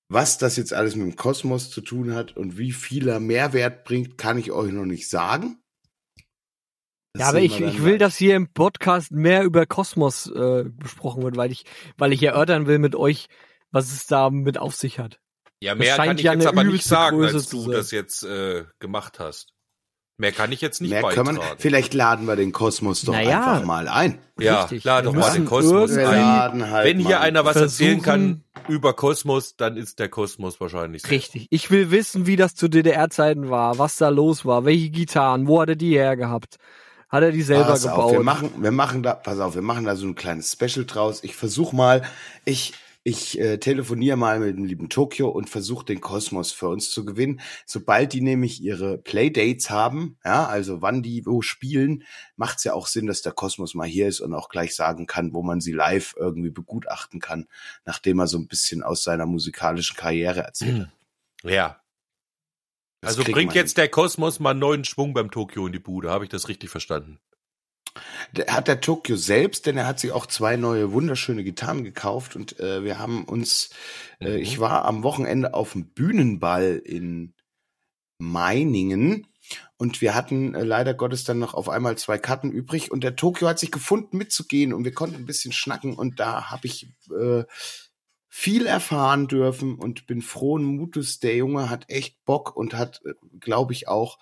Was 0.08 0.38
das 0.38 0.56
jetzt 0.56 0.72
alles 0.72 0.94
mit 0.94 1.06
dem 1.06 1.16
Kosmos 1.16 1.70
zu 1.70 1.80
tun 1.80 2.14
hat 2.14 2.36
und 2.36 2.58
wie 2.58 2.72
viel 2.72 3.08
er 3.08 3.18
Mehrwert 3.18 3.84
bringt, 3.84 4.18
kann 4.18 4.38
ich 4.38 4.52
euch 4.52 4.72
noch 4.72 4.84
nicht 4.84 5.08
sagen. 5.08 5.58
Das 7.12 7.22
ja, 7.22 7.28
aber 7.30 7.40
ich, 7.40 7.60
ich 7.60 7.82
will, 7.82 7.98
dass 7.98 8.16
hier 8.16 8.36
im 8.36 8.52
Podcast 8.52 9.10
mehr 9.10 9.42
über 9.42 9.66
Kosmos 9.66 10.30
äh, 10.30 10.64
besprochen 10.68 11.22
wird, 11.22 11.36
weil 11.36 11.50
ich, 11.50 11.64
weil 11.96 12.12
ich 12.12 12.22
erörtern 12.22 12.66
will 12.66 12.78
mit 12.78 12.94
euch, 12.94 13.28
was 13.70 13.92
es 13.92 14.06
da 14.06 14.30
mit 14.30 14.58
auf 14.58 14.75
sich 14.76 14.98
hat. 14.98 15.18
Ja, 15.60 15.75
mehr 15.75 15.96
kann 15.96 16.18
ich 16.18 16.25
ja 16.25 16.34
jetzt 16.34 16.46
aber 16.46 16.64
nicht 16.64 16.84
sagen, 16.84 17.16
Größe 17.16 17.36
als 17.36 17.48
du 17.48 17.70
das 17.70 17.90
jetzt 17.90 18.22
äh, 18.22 18.64
gemacht 18.78 19.18
hast. 19.18 19.55
Mehr 20.18 20.32
kann 20.32 20.50
ich 20.50 20.62
jetzt 20.62 20.80
nicht 20.80 20.90
Mehr 20.90 21.02
beitragen. 21.02 21.37
wir, 21.37 21.42
vielleicht 21.58 21.92
laden 21.92 22.26
wir 22.26 22.37
den 22.37 22.50
Kosmos 22.52 23.02
doch 23.02 23.12
Naja. 23.12 23.38
einfach 23.52 23.64
mal 23.66 23.87
ein. 23.87 24.18
ja, 24.40 24.62
Richtig. 24.62 24.80
klar, 24.82 25.00
Wir 25.00 25.04
doch 25.04 25.12
mal 25.12 25.20
den 25.30 25.42
müssen 25.42 25.44
Kosmos 25.46 25.90
ein. 25.96 26.04
laden 26.04 26.70
halt 26.70 26.87
Wenn 26.87 26.99
hier 27.00 27.16
mal- 27.16 27.20
einer 27.25 27.44
was 27.44 27.56
erzählen 27.56 28.00
kann 28.00 28.42
über 28.66 28.94
Kosmos, 28.94 29.57
dann 29.57 29.76
ist 29.76 29.98
der 29.98 30.09
Kosmos 30.09 30.59
wahrscheinlich 30.59 31.02
so. 31.02 31.09
Richtig. 31.09 31.48
Ich 31.50 31.70
will 31.70 31.90
wissen, 31.90 32.26
wie 32.26 32.37
das 32.37 32.55
zu 32.55 32.68
DDR-Zeiten 32.68 33.50
war, 33.50 33.79
was 33.79 33.96
da 33.98 34.09
los 34.09 34.46
war, 34.46 34.64
welche 34.64 34.88
Gitarren, 34.88 35.46
wo 35.46 35.61
hat 35.61 35.68
er 35.68 35.76
die 35.76 35.94
hergehabt? 35.94 36.57
Hat 37.11 37.22
er 37.22 37.31
die 37.31 37.42
selber 37.42 37.66
Pass 37.66 37.83
gebaut? 37.83 37.98
auf, 37.98 38.12
wir 38.12 38.22
machen, 38.22 38.50
wir 38.59 38.72
machen 38.72 39.02
da, 39.02 39.14
pass 39.14 39.38
auf, 39.38 39.55
wir 39.55 39.62
machen 39.62 39.85
da 39.85 39.94
so 39.96 40.07
ein 40.07 40.14
kleines 40.14 40.50
Special 40.50 40.87
draus. 40.87 41.22
Ich 41.22 41.37
versuche 41.37 41.76
mal, 41.76 42.02
ich, 42.46 42.72
ich 43.07 43.38
äh, 43.38 43.59
telefoniere 43.59 44.16
mal 44.16 44.40
mit 44.40 44.57
dem 44.57 44.64
lieben 44.64 44.88
Tokio 44.88 45.29
und 45.29 45.49
versuche 45.49 45.85
den 45.85 46.01
Kosmos 46.01 46.51
für 46.51 46.69
uns 46.69 46.90
zu 46.90 47.05
gewinnen. 47.05 47.40
Sobald 47.64 48.12
die 48.12 48.21
nämlich 48.21 48.61
ihre 48.61 48.99
Playdates 48.99 49.71
haben, 49.71 50.19
ja, 50.25 50.47
also 50.47 50.83
wann 50.83 51.05
die 51.05 51.25
wo 51.25 51.40
spielen, 51.40 52.03
macht 52.35 52.59
es 52.59 52.64
ja 52.64 52.73
auch 52.73 52.88
Sinn, 52.88 53.07
dass 53.07 53.23
der 53.23 53.31
Kosmos 53.31 53.75
mal 53.75 53.87
hier 53.87 54.09
ist 54.09 54.19
und 54.19 54.35
auch 54.35 54.49
gleich 54.49 54.75
sagen 54.75 55.07
kann, 55.07 55.33
wo 55.33 55.45
man 55.45 55.61
sie 55.61 55.71
live 55.71 56.16
irgendwie 56.19 56.51
begutachten 56.51 57.21
kann, 57.21 57.47
nachdem 57.85 58.19
er 58.19 58.27
so 58.27 58.38
ein 58.38 58.49
bisschen 58.49 58.83
aus 58.83 59.05
seiner 59.05 59.27
musikalischen 59.27 59.97
Karriere 59.97 60.40
erzählt 60.40 60.81
hat. 60.81 60.90
Ja. 61.45 61.81
Das 63.03 63.19
also 63.19 63.33
bringt 63.33 63.55
jetzt 63.55 63.79
der 63.79 63.88
Kosmos 63.88 64.40
mal 64.40 64.51
einen 64.51 64.59
neuen 64.59 64.85
Schwung 64.85 65.14
beim 65.14 65.31
Tokio 65.31 65.69
in 65.69 65.73
die 65.73 65.79
Bude. 65.79 66.11
Habe 66.11 66.25
ich 66.25 66.31
das 66.31 66.49
richtig 66.49 66.71
verstanden? 66.71 67.21
Hat 68.48 68.68
der 68.68 68.80
Tokyo 68.80 69.16
selbst, 69.16 69.66
denn 69.66 69.76
er 69.76 69.87
hat 69.87 70.00
sich 70.00 70.12
auch 70.12 70.26
zwei 70.26 70.56
neue 70.56 70.92
wunderschöne 70.92 71.44
Gitarren 71.44 71.85
gekauft 71.85 72.37
und 72.37 72.59
äh, 72.61 72.85
wir 72.85 72.98
haben 72.98 73.24
uns, 73.24 73.70
äh, 74.20 74.37
Mhm. 74.37 74.42
ich 74.42 74.59
war 74.61 74.85
am 74.85 75.02
Wochenende 75.02 75.54
auf 75.54 75.72
dem 75.72 75.88
Bühnenball 75.92 76.80
in 76.85 77.35
Meiningen 78.18 79.26
und 79.78 80.00
wir 80.00 80.14
hatten 80.14 80.54
äh, 80.54 80.64
leider 80.64 80.94
Gottes 80.94 81.24
dann 81.24 81.38
noch 81.38 81.54
auf 81.54 81.68
einmal 81.68 81.98
zwei 81.98 82.18
Karten 82.18 82.50
übrig 82.50 82.90
und 82.90 83.04
der 83.04 83.16
Tokyo 83.16 83.48
hat 83.48 83.59
sich 83.59 83.70
gefunden 83.70 84.16
mitzugehen 84.16 84.72
und 84.72 84.85
wir 84.85 84.92
konnten 84.92 85.16
ein 85.16 85.26
bisschen 85.26 85.52
schnacken 85.52 85.94
und 85.94 86.18
da 86.18 86.50
habe 86.50 86.66
ich 86.66 86.88
äh, 87.11 87.44
viel 88.28 88.66
erfahren 88.66 89.28
dürfen 89.28 89.76
und 89.76 90.06
bin 90.06 90.20
frohen 90.20 90.64
Mutes. 90.64 91.20
Der 91.20 91.37
Junge 91.37 91.70
hat 91.70 91.88
echt 91.88 92.22
Bock 92.24 92.54
und 92.54 92.74
hat, 92.74 93.00
glaube 93.40 93.72
ich, 93.72 93.88
auch 93.88 94.18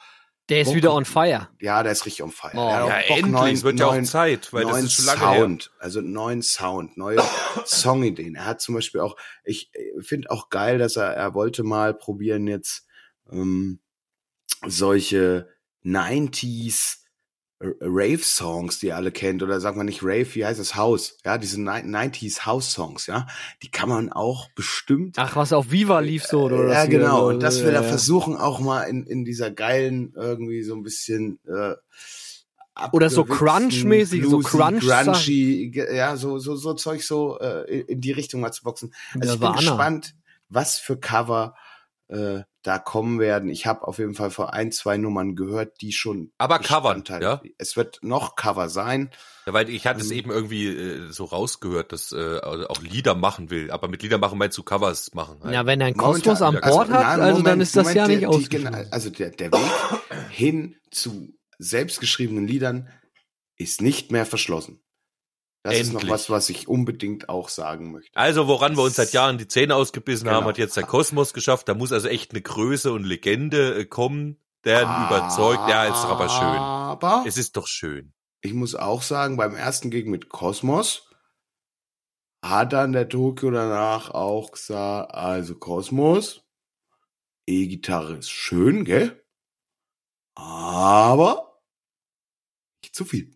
Der 0.51 0.61
ist 0.61 0.67
Bock- 0.69 0.77
wieder 0.77 0.93
on 0.93 1.05
fire. 1.07 1.49
ja, 1.61 1.83
der 1.83 1.93
ist 1.93 2.05
richtig 2.05 2.23
on 2.23 2.31
fire. 2.31 2.53
Oh. 2.55 2.69
Ja, 2.69 2.85
Bock, 2.87 2.95
endlich. 3.17 3.33
neuen- 3.33 3.63
wird 3.63 3.81
ja 3.81 3.87
auch 3.87 4.03
Zeit, 4.03 4.53
weil 4.53 4.65
das 4.67 4.83
ist 4.83 4.93
schon 4.93 5.05
lange 5.07 5.31
her. 5.31 5.41
Sound, 5.41 5.71
also 5.79 6.01
neuen 6.03 6.43
Sound, 6.43 6.97
neue 6.99 7.17
Songideen. 7.65 8.35
Er 8.35 8.45
hat 8.45 8.61
zum 8.61 8.75
Beispiel 8.75 9.01
auch, 9.01 9.17
ich 9.45 9.71
finde 10.01 10.31
auch 10.31 10.51
geil, 10.51 10.79
dass 10.79 10.97
er, 10.97 11.15
er 11.15 11.33
wollte 11.35 11.63
mal 11.63 11.95
probieren 11.95 12.47
jetzt 12.47 12.87
ähm, 13.33 13.81
solche 14.67 15.49
90s 15.85 16.99
Rave-Songs, 17.61 18.79
die 18.81 18.87
ihr 18.89 18.97
alle 18.97 19.13
kennt, 19.13 19.43
oder 19.43 19.61
sagt 19.61 19.77
man 19.77 19.87
nicht 19.87 20.03
Rave, 20.03 20.27
wie 20.35 20.45
heißt 20.45 20.61
das 20.61 20.75
House? 20.75 21.17
Ja, 21.25 21.39
diese 21.39 21.61
ni- 21.61 21.69
90s 21.71 22.45
House-Songs, 22.47 23.07
ja, 23.07 23.27
die 23.63 23.71
kann 23.71 23.89
man 23.89 24.13
auch 24.13 24.49
bestimmt 24.55 25.17
Ach, 25.19 25.37
was 25.37 25.53
auf 25.53 25.71
Viva 25.71 26.01
lief 26.01 26.25
so, 26.25 26.43
oder? 26.43 26.69
ja, 26.69 26.83
was 26.83 26.89
genau. 26.91 27.29
Und 27.29 27.41
das 27.43 27.61
will 27.63 27.73
ja, 27.73 27.79
er 27.81 27.83
ja. 27.83 27.89
versuchen, 27.89 28.37
auch 28.37 28.61
mal 28.61 28.83
in, 28.83 29.07
in 29.07 29.25
dieser 29.25 29.51
geilen, 29.51 30.13
irgendwie 30.17 30.63
so 30.63 30.75
ein 30.75 30.83
bisschen 30.83 31.39
äh, 31.47 31.75
Oder 32.93 33.09
so 33.09 33.25
Crunch-mäßig, 33.25 34.25
so. 34.25 34.41
Grungy, 34.41 35.71
ge- 35.71 35.95
ja, 35.97 36.17
so, 36.17 36.39
so, 36.39 36.57
so 36.57 36.75
Zeug 36.75 37.03
so 37.05 37.39
äh, 37.39 37.81
in- 37.83 38.01
die 38.01 38.13
Richtung 38.13 38.41
mal 38.41 38.53
zu 38.53 38.65
boxen. 38.65 38.93
Also 39.21 39.35
ich 39.35 39.41
bin 39.41 39.49
Nirvana. 39.51 39.61
gespannt, 39.61 40.15
was 40.49 40.79
für 40.79 40.99
Cover 40.99 41.55
äh, 42.09 42.41
da 42.65 42.79
kommen 42.79 43.21
werden. 43.21 43.51
Ich 43.51 43.67
habe 43.67 43.87
auf 43.87 43.99
jeden 43.99 44.15
Fall 44.15 44.31
vor 44.31 44.53
ein, 44.55 44.73
zwei 44.73 44.97
Nummern 44.97 45.37
gehört, 45.37 45.81
die 45.83 45.93
schon 45.93 46.33
Aber 46.39 46.59
covern, 46.59 47.05
ja? 47.21 47.41
Es 47.59 47.77
wird 47.77 47.99
noch 48.03 48.35
Cover 48.37 48.69
sein. 48.69 49.11
Ja, 49.47 49.53
weil 49.53 49.69
ich 49.69 49.87
hatte 49.87 50.01
es 50.01 50.09
Mhm. 50.09 50.17
eben 50.17 50.31
irgendwie 50.31 50.67
äh, 50.69 51.13
so 51.13 51.27
rausgehört, 51.27 51.93
dass 51.93 52.11
äh, 52.13 52.17
also 52.17 52.67
auch 52.69 52.81
Lieder 52.81 53.15
machen 53.15 53.51
will. 53.51 53.71
Aber 53.71 53.89
mit 53.89 54.03
Lieder 54.03 54.17
machen 54.17 54.39
meinst 54.39 54.57
du 54.57 54.63
Covers 54.63 55.13
machen. 55.15 55.39
halt. 55.43 55.53
Ja, 55.55 55.67
wenn 55.67 55.81
er 55.81 55.89
einen 55.89 55.97
Kosmos 55.97 56.41
an 56.41 56.59
Bord 56.63 56.89
hat, 56.91 57.03
nein, 57.03 57.21
also 57.21 57.35
dann 57.37 57.43
Moment, 57.43 57.63
ist 57.63 57.77
das 57.77 57.87
Moment, 57.95 58.21
ja 58.23 58.29
nicht 58.29 58.51
genau, 58.51 58.79
Also 58.91 59.11
der, 59.11 59.31
der 59.31 59.53
Weg 59.53 60.01
hin 60.31 60.77
zu 60.91 61.37
selbstgeschriebenen 61.59 62.47
Liedern 62.47 62.89
ist 63.57 63.83
nicht 63.83 64.11
mehr 64.11 64.25
verschlossen. 64.27 64.81
Das 65.65 65.75
ist 65.79 65.89
noch 65.93 66.03
Endlich. 66.03 66.13
was, 66.13 66.31
was 66.31 66.49
ich 66.51 66.69
unbedingt 66.69 67.29
auch 67.31 67.49
sagen 67.49 67.91
möchte. 67.91 68.15
Also 68.17 68.47
woran 68.49 68.77
wir 68.77 68.83
uns 68.83 68.97
seit 68.97 69.13
Jahren 69.13 69.39
die 69.39 69.49
Zähne 69.49 69.75
ausgebissen 69.75 70.29
haben, 70.29 70.41
Genau. 70.41 70.49
hat 70.51 70.59
jetzt 70.59 70.77
der 70.77 70.85
Kosmos 70.85 71.33
geschafft. 71.33 71.69
Da 71.69 71.75
muss 71.75 71.91
also 71.91 72.07
echt 72.07 72.31
eine 72.33 72.43
Größe 72.43 72.93
und 72.93 73.03
Legende 73.05 73.75
äh, 73.81 73.85
kommen, 73.87 74.39
der 74.65 74.83
ihn 74.83 75.07
überzeugt. 75.07 75.69
Ja, 75.69 75.85
ist 75.87 76.03
doch 76.05 76.11
aber 76.11 76.29
schön. 76.29 76.45
Aber 76.45 77.25
Es 77.27 77.37
ist 77.39 77.57
doch 77.57 77.67
schön. 77.67 78.13
ich 78.43 78.53
muss 78.53 78.75
auch 78.75 79.01
sagen, 79.03 79.37
beim 79.39 79.55
ersten 79.57 79.91
Gig 79.91 80.07
mit 80.07 80.29
Kosmos 80.29 81.11
hat 82.45 82.75
dann 82.75 82.93
der 82.93 83.09
Tokio 83.09 83.51
danach 83.51 84.11
auch 84.11 84.53
gesagt, 84.53 85.15
also 85.15 85.55
Kosmos, 85.55 86.43
E-Gitarre 87.47 88.17
ist 88.19 88.31
schön, 88.31 88.85
gell? 88.85 89.25
Aber 90.35 91.59
nicht 92.83 92.95
zu 92.95 93.07
viel. 93.07 93.34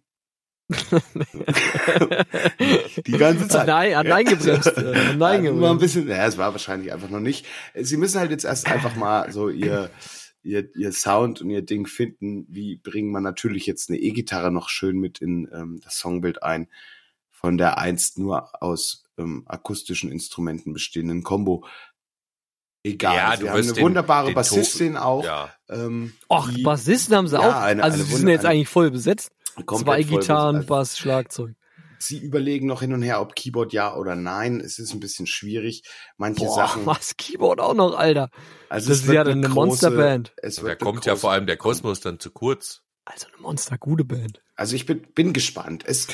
Die 3.07 3.13
ganze 3.19 3.49
Zeit. 3.49 3.67
nein, 3.67 3.97
hat 3.97 4.07
nein 4.07 4.25
gebremst. 4.25 4.67
äh, 4.77 4.95
hat 4.95 5.17
nein 5.17 5.45
Ja, 5.45 5.51
nur 5.53 5.71
ein 5.71 5.79
gebremst. 5.79 5.81
bisschen, 5.81 6.09
ja, 6.09 6.27
es 6.27 6.39
war 6.39 6.53
wahrscheinlich 6.53 6.93
einfach 6.93 7.11
noch 7.11 7.21
nicht. 7.21 7.47
Sie 7.75 7.97
müssen 7.97 8.19
halt 8.21 8.31
jetzt 8.31 8.45
erst 8.45 8.67
einfach 8.71 8.95
mal 8.97 9.31
so 9.33 9.49
ihr, 9.49 9.91
ihr, 10.43 10.69
ihr 10.77 10.93
Sound 10.93 11.41
und 11.41 11.51
ihr 11.51 11.63
Ding 11.63 11.87
finden. 11.87 12.47
Wie 12.49 12.77
bringen 12.77 13.11
man 13.11 13.23
natürlich 13.23 13.67
jetzt 13.67 13.89
eine 13.91 13.99
E-Gitarre 13.99 14.51
noch 14.51 14.69
schön 14.69 14.99
mit 14.99 15.19
in 15.21 15.49
ähm, 15.53 15.81
das 15.83 15.97
Songbild 15.99 16.43
ein, 16.43 16.69
von 17.31 17.57
der 17.59 17.79
einst 17.79 18.19
nur 18.19 18.63
aus 18.63 19.05
ähm, 19.19 19.45
akustischen 19.47 20.11
Instrumenten 20.13 20.73
bestehenden 20.73 21.23
Combo. 21.23 21.65
Egal, 22.85 23.17
Ja, 23.17 23.37
sie 23.37 23.43
du 23.43 23.49
haben 23.51 23.59
eine 23.59 23.73
den- 23.73 23.83
wunderbare 23.83 24.27
den 24.29 24.35
Bassistin 24.35 24.97
auch. 24.97 25.25
Ja. 25.25 25.53
Ähm, 25.69 26.13
Och, 26.31 26.49
die 26.51 26.63
Bassisten 26.63 27.17
haben 27.17 27.27
sie 27.27 27.35
Ja, 27.37 27.41
auch. 27.41 27.61
eine- 27.63 27.83
also 27.83 27.97
eine 27.97 28.05
sie 28.05 28.15
sind 28.17 28.29
jetzt 28.29 28.47
eigentlich 28.47 28.69
voll 28.69 28.91
besetzt. 28.93 29.31
Komplett 29.65 30.07
Zwei 30.07 30.17
Gitarren, 30.17 30.57
besetzt. 30.57 30.69
Bass, 30.69 30.99
Schlagzeug. 30.99 31.55
Sie 32.01 32.19
überlegen 32.19 32.67
noch 32.67 32.81
hin 32.81 32.93
und 32.93 33.03
her, 33.03 33.21
ob 33.21 33.35
Keyboard 33.35 33.73
ja 33.73 33.97
oder 33.97 34.15
nein. 34.15 34.61
Es 34.61 34.79
ist 34.79 34.93
ein 34.95 35.01
bisschen 35.01 35.27
schwierig. 35.27 35.83
Manche 36.17 36.45
Boah, 36.45 36.55
Sachen. 36.55 36.87
was 36.87 37.17
Keyboard 37.17 37.61
auch 37.61 37.75
noch, 37.75 37.97
Alter. 37.97 38.31
Also 38.69 38.91
Das 38.91 39.01
ist 39.01 39.09
ja 39.09 39.25
dann 39.25 39.45
eine 39.45 39.49
Monsterband. 39.53 40.33
Da 40.41 40.75
kommt 40.77 41.07
ja 41.07 41.17
vor 41.17 41.33
allem 41.33 41.47
der 41.47 41.57
Kosmos 41.57 42.01
dann 42.01 42.21
zu 42.21 42.31
kurz. 42.31 42.83
Also 43.05 43.27
eine 43.29 43.39
monstergute 43.39 44.05
Band. 44.05 44.43
Also 44.55 44.77
ich 44.77 44.87
bin, 44.87 45.03
bin 45.15 45.33
gespannt. 45.33 45.83
Es, 45.87 46.09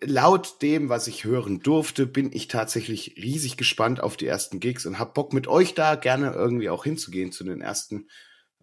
laut 0.00 0.60
dem, 0.62 0.88
was 0.88 1.06
ich 1.06 1.24
hören 1.24 1.60
durfte, 1.60 2.06
bin 2.06 2.32
ich 2.32 2.48
tatsächlich 2.48 3.14
riesig 3.16 3.56
gespannt 3.56 4.00
auf 4.00 4.16
die 4.16 4.26
ersten 4.26 4.60
Gigs 4.60 4.86
und 4.86 4.98
hab 4.98 5.14
Bock 5.14 5.32
mit 5.32 5.46
euch 5.46 5.74
da 5.74 5.94
gerne 5.94 6.32
irgendwie 6.32 6.70
auch 6.70 6.84
hinzugehen 6.84 7.32
zu 7.32 7.44
den 7.44 7.60
ersten, 7.60 8.08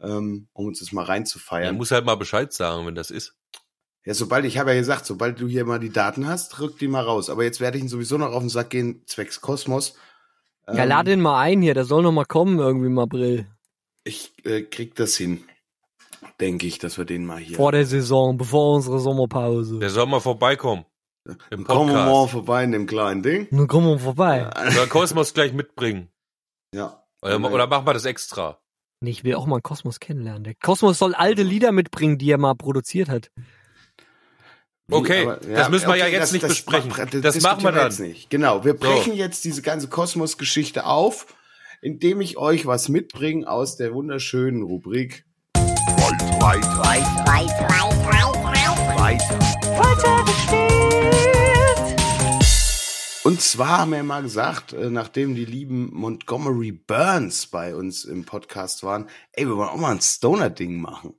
ähm, 0.01 0.47
um 0.53 0.67
uns 0.67 0.79
das 0.79 0.91
mal 0.91 1.03
Er 1.03 1.09
reinzufeiern. 1.09 1.75
muss 1.75 1.91
halt 1.91 2.05
mal 2.05 2.15
Bescheid 2.15 2.51
sagen, 2.51 2.85
wenn 2.85 2.95
das 2.95 3.11
ist. 3.11 3.35
Ja, 4.05 4.13
sobald, 4.13 4.43
ich 4.45 4.57
habe 4.57 4.71
ja 4.73 4.79
gesagt, 4.79 5.05
sobald 5.05 5.39
du 5.39 5.47
hier 5.47 5.63
mal 5.65 5.79
die 5.79 5.89
Daten 5.91 6.27
hast, 6.27 6.59
rück 6.59 6.77
die 6.77 6.87
mal 6.89 7.03
raus. 7.03 7.29
Aber 7.29 7.43
jetzt 7.43 7.61
werde 7.61 7.77
ich 7.77 7.83
ihn 7.83 7.89
sowieso 7.89 8.17
noch 8.17 8.33
auf 8.33 8.41
den 8.41 8.49
Sack 8.49 8.69
gehen, 8.71 9.01
zwecks 9.05 9.39
Kosmos. 9.39 9.95
Ja, 10.67 10.83
Ähm, 10.83 10.89
lad 10.89 11.07
den 11.07 11.21
mal 11.21 11.39
ein 11.41 11.61
hier, 11.61 11.73
der 11.73 11.85
soll 11.85 12.03
noch 12.03 12.11
mal 12.11 12.25
kommen 12.25 12.59
irgendwie 12.59 12.87
im 12.87 12.99
April. 12.99 13.47
Ich 14.03 14.33
äh, 14.45 14.61
krieg 14.63 14.95
das 14.95 15.15
hin. 15.15 15.43
Denke 16.41 16.67
ich, 16.67 16.79
dass 16.79 16.97
wir 16.97 17.05
den 17.05 17.25
mal 17.25 17.37
hier. 17.37 17.55
Vor 17.55 17.71
der 17.71 17.85
Saison, 17.85 18.37
bevor 18.37 18.75
unsere 18.75 18.99
Sommerpause. 18.99 19.79
Der 19.79 19.89
soll 19.89 20.05
mal 20.07 20.19
vorbeikommen. 20.19 20.85
Im 21.51 21.63
Kommen 21.63 21.89
wir 21.89 21.95
mal 21.95 22.05
Podcast. 22.09 22.31
vorbei 22.33 22.63
in 22.65 22.73
dem 22.73 22.85
kleinen 22.85 23.23
Ding. 23.23 23.47
Nun 23.51 23.67
kommen 23.67 23.87
wir 23.87 23.99
vorbei. 23.99 24.49
Oder 24.49 24.87
Kosmos 24.87 25.33
gleich 25.33 25.53
mitbringen. 25.53 26.09
Ja. 26.73 27.05
Oder, 27.21 27.39
oder 27.49 27.67
machen 27.67 27.87
wir 27.87 27.93
das 27.93 28.03
extra. 28.03 28.59
Nee, 28.99 29.11
ich 29.11 29.23
will 29.23 29.35
auch 29.35 29.45
mal 29.45 29.61
Kosmos 29.61 30.01
kennenlernen. 30.01 30.43
Der 30.43 30.55
Kosmos 30.55 30.97
soll 30.99 31.15
alte 31.15 31.43
Lieder 31.43 31.71
mitbringen, 31.71 32.17
die 32.17 32.29
er 32.31 32.37
mal 32.37 32.55
produziert 32.55 33.07
hat. 33.07 33.29
Wie, 34.87 34.95
Okay, 34.95 35.37
das 35.53 35.69
müssen 35.69 35.87
wir 35.87 35.95
ja 35.95 36.07
jetzt 36.07 36.33
nicht 36.33 36.45
besprechen. 36.45 36.91
Das, 37.11 37.21
Das 37.21 37.41
machen 37.41 37.63
wir 37.63 37.71
dann. 37.71 37.85
Jetzt 37.89 37.99
nicht. 37.99 38.29
Genau, 38.29 38.65
wir 38.65 38.73
brechen 38.73 39.13
jetzt 39.13 39.45
diese 39.45 39.61
ganze 39.61 39.87
Kosmos-Geschichte 39.87 40.85
auf, 40.85 41.25
indem 41.81 42.19
ich 42.19 42.37
euch 42.37 42.65
was 42.65 42.89
mitbringe 42.89 43.47
aus 43.47 43.77
der 43.77 43.93
wunderschönen 43.93 44.61
Rubrik. 44.61 45.25
Und 53.23 53.41
zwar 53.41 53.79
haben 53.79 53.91
wir 53.91 53.97
ja 53.97 54.03
mal 54.03 54.21
gesagt, 54.21 54.73
äh, 54.73 54.89
nachdem 54.89 55.33
die 55.33 55.45
lieben 55.45 55.89
Montgomery 55.93 56.73
Burns 56.73 57.47
bei 57.47 57.73
uns 57.73 58.03
im 58.03 58.25
Podcast 58.25 58.83
waren, 58.83 59.07
ey, 59.31 59.47
wir 59.47 59.55
wollen 59.55 59.69
auch 59.69 59.77
mal 59.77 59.91
ein 59.91 60.01
Stoner-Ding 60.01 60.75
machen. 60.81 61.13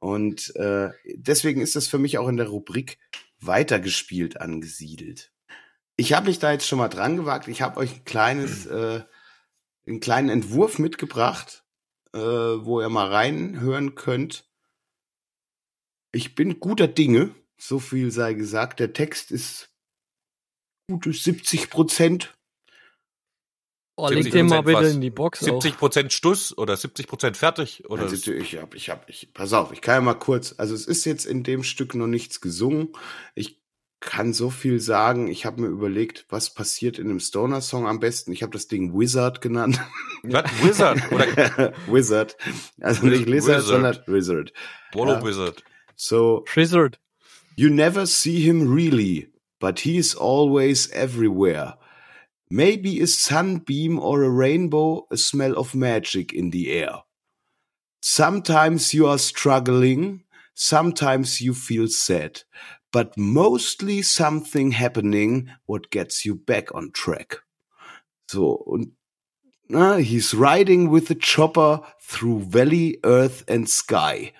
Und 0.00 0.54
äh, 0.56 0.90
deswegen 1.04 1.60
ist 1.60 1.76
das 1.76 1.88
für 1.88 1.98
mich 1.98 2.18
auch 2.18 2.28
in 2.28 2.36
der 2.36 2.48
Rubrik 2.48 2.98
weitergespielt 3.40 4.40
angesiedelt. 4.40 5.32
Ich 5.96 6.12
habe 6.12 6.26
mich 6.26 6.38
da 6.38 6.52
jetzt 6.52 6.66
schon 6.66 6.78
mal 6.78 6.88
dran 6.88 7.16
gewagt. 7.16 7.48
Ich 7.48 7.62
habe 7.62 7.78
euch 7.78 7.96
ein 7.96 8.04
kleines, 8.04 8.66
äh, 8.66 9.02
einen 9.86 10.00
kleinen 10.00 10.28
Entwurf 10.28 10.78
mitgebracht, 10.78 11.64
äh, 12.12 12.18
wo 12.18 12.80
ihr 12.80 12.88
mal 12.88 13.08
reinhören 13.08 13.96
könnt. 13.96 14.48
Ich 16.12 16.34
bin 16.34 16.60
guter 16.60 16.88
Dinge, 16.88 17.34
so 17.56 17.80
viel 17.80 18.10
sei 18.12 18.34
gesagt. 18.34 18.80
Der 18.80 18.92
Text 18.92 19.32
ist 19.32 19.70
gute 20.88 21.12
70 21.12 21.68
Prozent. 21.68 22.37
Oh, 24.00 24.08
leg 24.08 24.30
den 24.30 24.46
mal 24.46 24.60
70% 24.60 24.62
bitte 24.62 24.78
was? 24.78 24.94
in 24.94 25.00
die 25.00 25.10
Box. 25.10 25.40
70 25.40 25.76
Prozent 25.76 26.12
Stuss 26.12 26.56
oder 26.56 26.76
70 26.76 27.06
Prozent 27.08 27.36
fertig 27.36 27.84
oder 27.90 28.04
Also, 28.04 28.32
ich 28.32 28.56
hab, 28.56 28.74
ich 28.74 28.90
hab, 28.90 29.08
ich, 29.10 29.32
pass 29.34 29.52
auf, 29.52 29.72
ich 29.72 29.80
kann 29.80 29.96
ja 29.96 30.00
mal 30.00 30.14
kurz, 30.14 30.54
also 30.56 30.74
es 30.74 30.86
ist 30.86 31.04
jetzt 31.04 31.24
in 31.26 31.42
dem 31.42 31.64
Stück 31.64 31.94
noch 31.94 32.06
nichts 32.06 32.40
gesungen. 32.40 32.90
Ich 33.34 33.58
kann 34.00 34.32
so 34.32 34.50
viel 34.50 34.78
sagen. 34.78 35.26
Ich 35.26 35.44
habe 35.44 35.60
mir 35.62 35.66
überlegt, 35.66 36.26
was 36.28 36.54
passiert 36.54 37.00
in 37.00 37.10
einem 37.10 37.18
Stoner-Song 37.18 37.88
am 37.88 37.98
besten. 37.98 38.30
Ich 38.30 38.42
habe 38.44 38.52
das 38.52 38.68
Ding 38.68 38.96
Wizard 38.96 39.40
genannt. 39.40 39.80
was? 40.22 40.44
Wizard 40.62 41.00
oder 41.10 41.72
Wizard. 41.88 42.36
Also 42.80 43.04
nicht 43.06 43.26
Lizard, 43.26 43.58
Wizard. 43.58 43.64
sondern 43.64 43.98
Wizard. 44.06 44.52
Bolo 44.92 45.14
Ja. 45.14 45.24
Wizard. 45.24 45.64
So. 45.96 46.44
Shizard. 46.46 47.00
You 47.56 47.70
never 47.70 48.06
see 48.06 48.38
him 48.38 48.72
really, 48.72 49.32
but 49.58 49.80
he 49.80 49.96
is 49.98 50.14
always 50.14 50.88
everywhere. 50.92 51.76
Maybe 52.50 53.00
a 53.00 53.06
sunbeam 53.06 53.98
or 53.98 54.22
a 54.22 54.30
rainbow, 54.30 55.06
a 55.10 55.16
smell 55.16 55.56
of 55.58 55.74
magic 55.74 56.32
in 56.32 56.50
the 56.50 56.72
air. 56.72 57.02
Sometimes 58.00 58.94
you 58.94 59.06
are 59.06 59.18
struggling, 59.18 60.22
sometimes 60.54 61.40
you 61.40 61.52
feel 61.52 61.88
sad, 61.88 62.42
but 62.92 63.16
mostly 63.18 64.02
something 64.02 64.70
happening 64.70 65.50
what 65.66 65.90
gets 65.90 66.24
you 66.24 66.34
back 66.34 66.74
on 66.74 66.90
track. 66.92 67.36
So, 68.28 68.84
na, 69.68 69.96
he's 69.96 70.32
riding 70.32 70.90
with 70.90 71.10
a 71.10 71.14
chopper 71.14 71.80
through 72.00 72.40
valley, 72.40 72.98
earth 73.04 73.44
and 73.48 73.68
sky. 73.68 74.32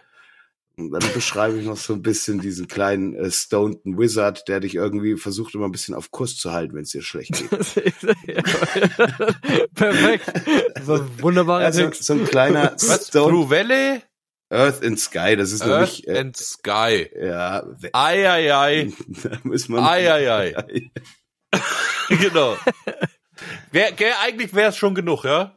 Und 0.78 0.92
dann 0.92 1.12
beschreibe 1.12 1.58
ich 1.58 1.66
noch 1.66 1.76
so 1.76 1.92
ein 1.92 2.02
bisschen 2.02 2.40
diesen 2.40 2.68
kleinen 2.68 3.14
äh, 3.16 3.30
stoneden 3.30 3.98
Wizard, 3.98 4.46
der 4.48 4.60
dich 4.60 4.74
irgendwie 4.76 5.16
versucht, 5.16 5.54
immer 5.54 5.66
ein 5.66 5.72
bisschen 5.72 5.94
auf 5.94 6.10
Kurs 6.10 6.36
zu 6.36 6.52
halten, 6.52 6.74
wenn 6.74 6.82
es 6.82 6.90
dir 6.90 7.02
schlecht 7.02 7.32
geht. 7.34 7.50
Perfekt. 9.74 10.32
So 10.84 10.94
ein 10.94 11.22
wunderbarer 11.22 11.64
Also, 11.66 11.82
Text. 11.84 12.04
so 12.04 12.14
ein 12.14 12.24
kleiner 12.26 12.72
Was? 12.74 13.08
Stone 13.08 13.28
Blue 13.30 13.50
Valley? 13.50 14.00
Earth 14.50 14.82
and 14.82 14.98
Sky, 14.98 15.36
das 15.36 15.52
ist 15.52 15.62
Earth 15.62 15.98
nicht, 15.98 16.08
äh, 16.08 16.18
and 16.20 16.34
Sky. 16.36 17.06
ja, 17.20 17.64
Ei, 17.92 18.30
ei, 18.30 18.54
ei. 18.54 18.92
da 19.22 19.30
muss 19.42 19.68
man, 19.68 19.84
Ei, 19.84 20.10
ei, 20.10 20.56
ei. 20.56 20.90
genau. 22.08 22.56
Wär, 23.72 23.92
gell, 23.92 24.12
eigentlich 24.24 24.54
wäre 24.54 24.70
es 24.70 24.76
schon 24.78 24.94
genug, 24.94 25.24
ja? 25.24 25.54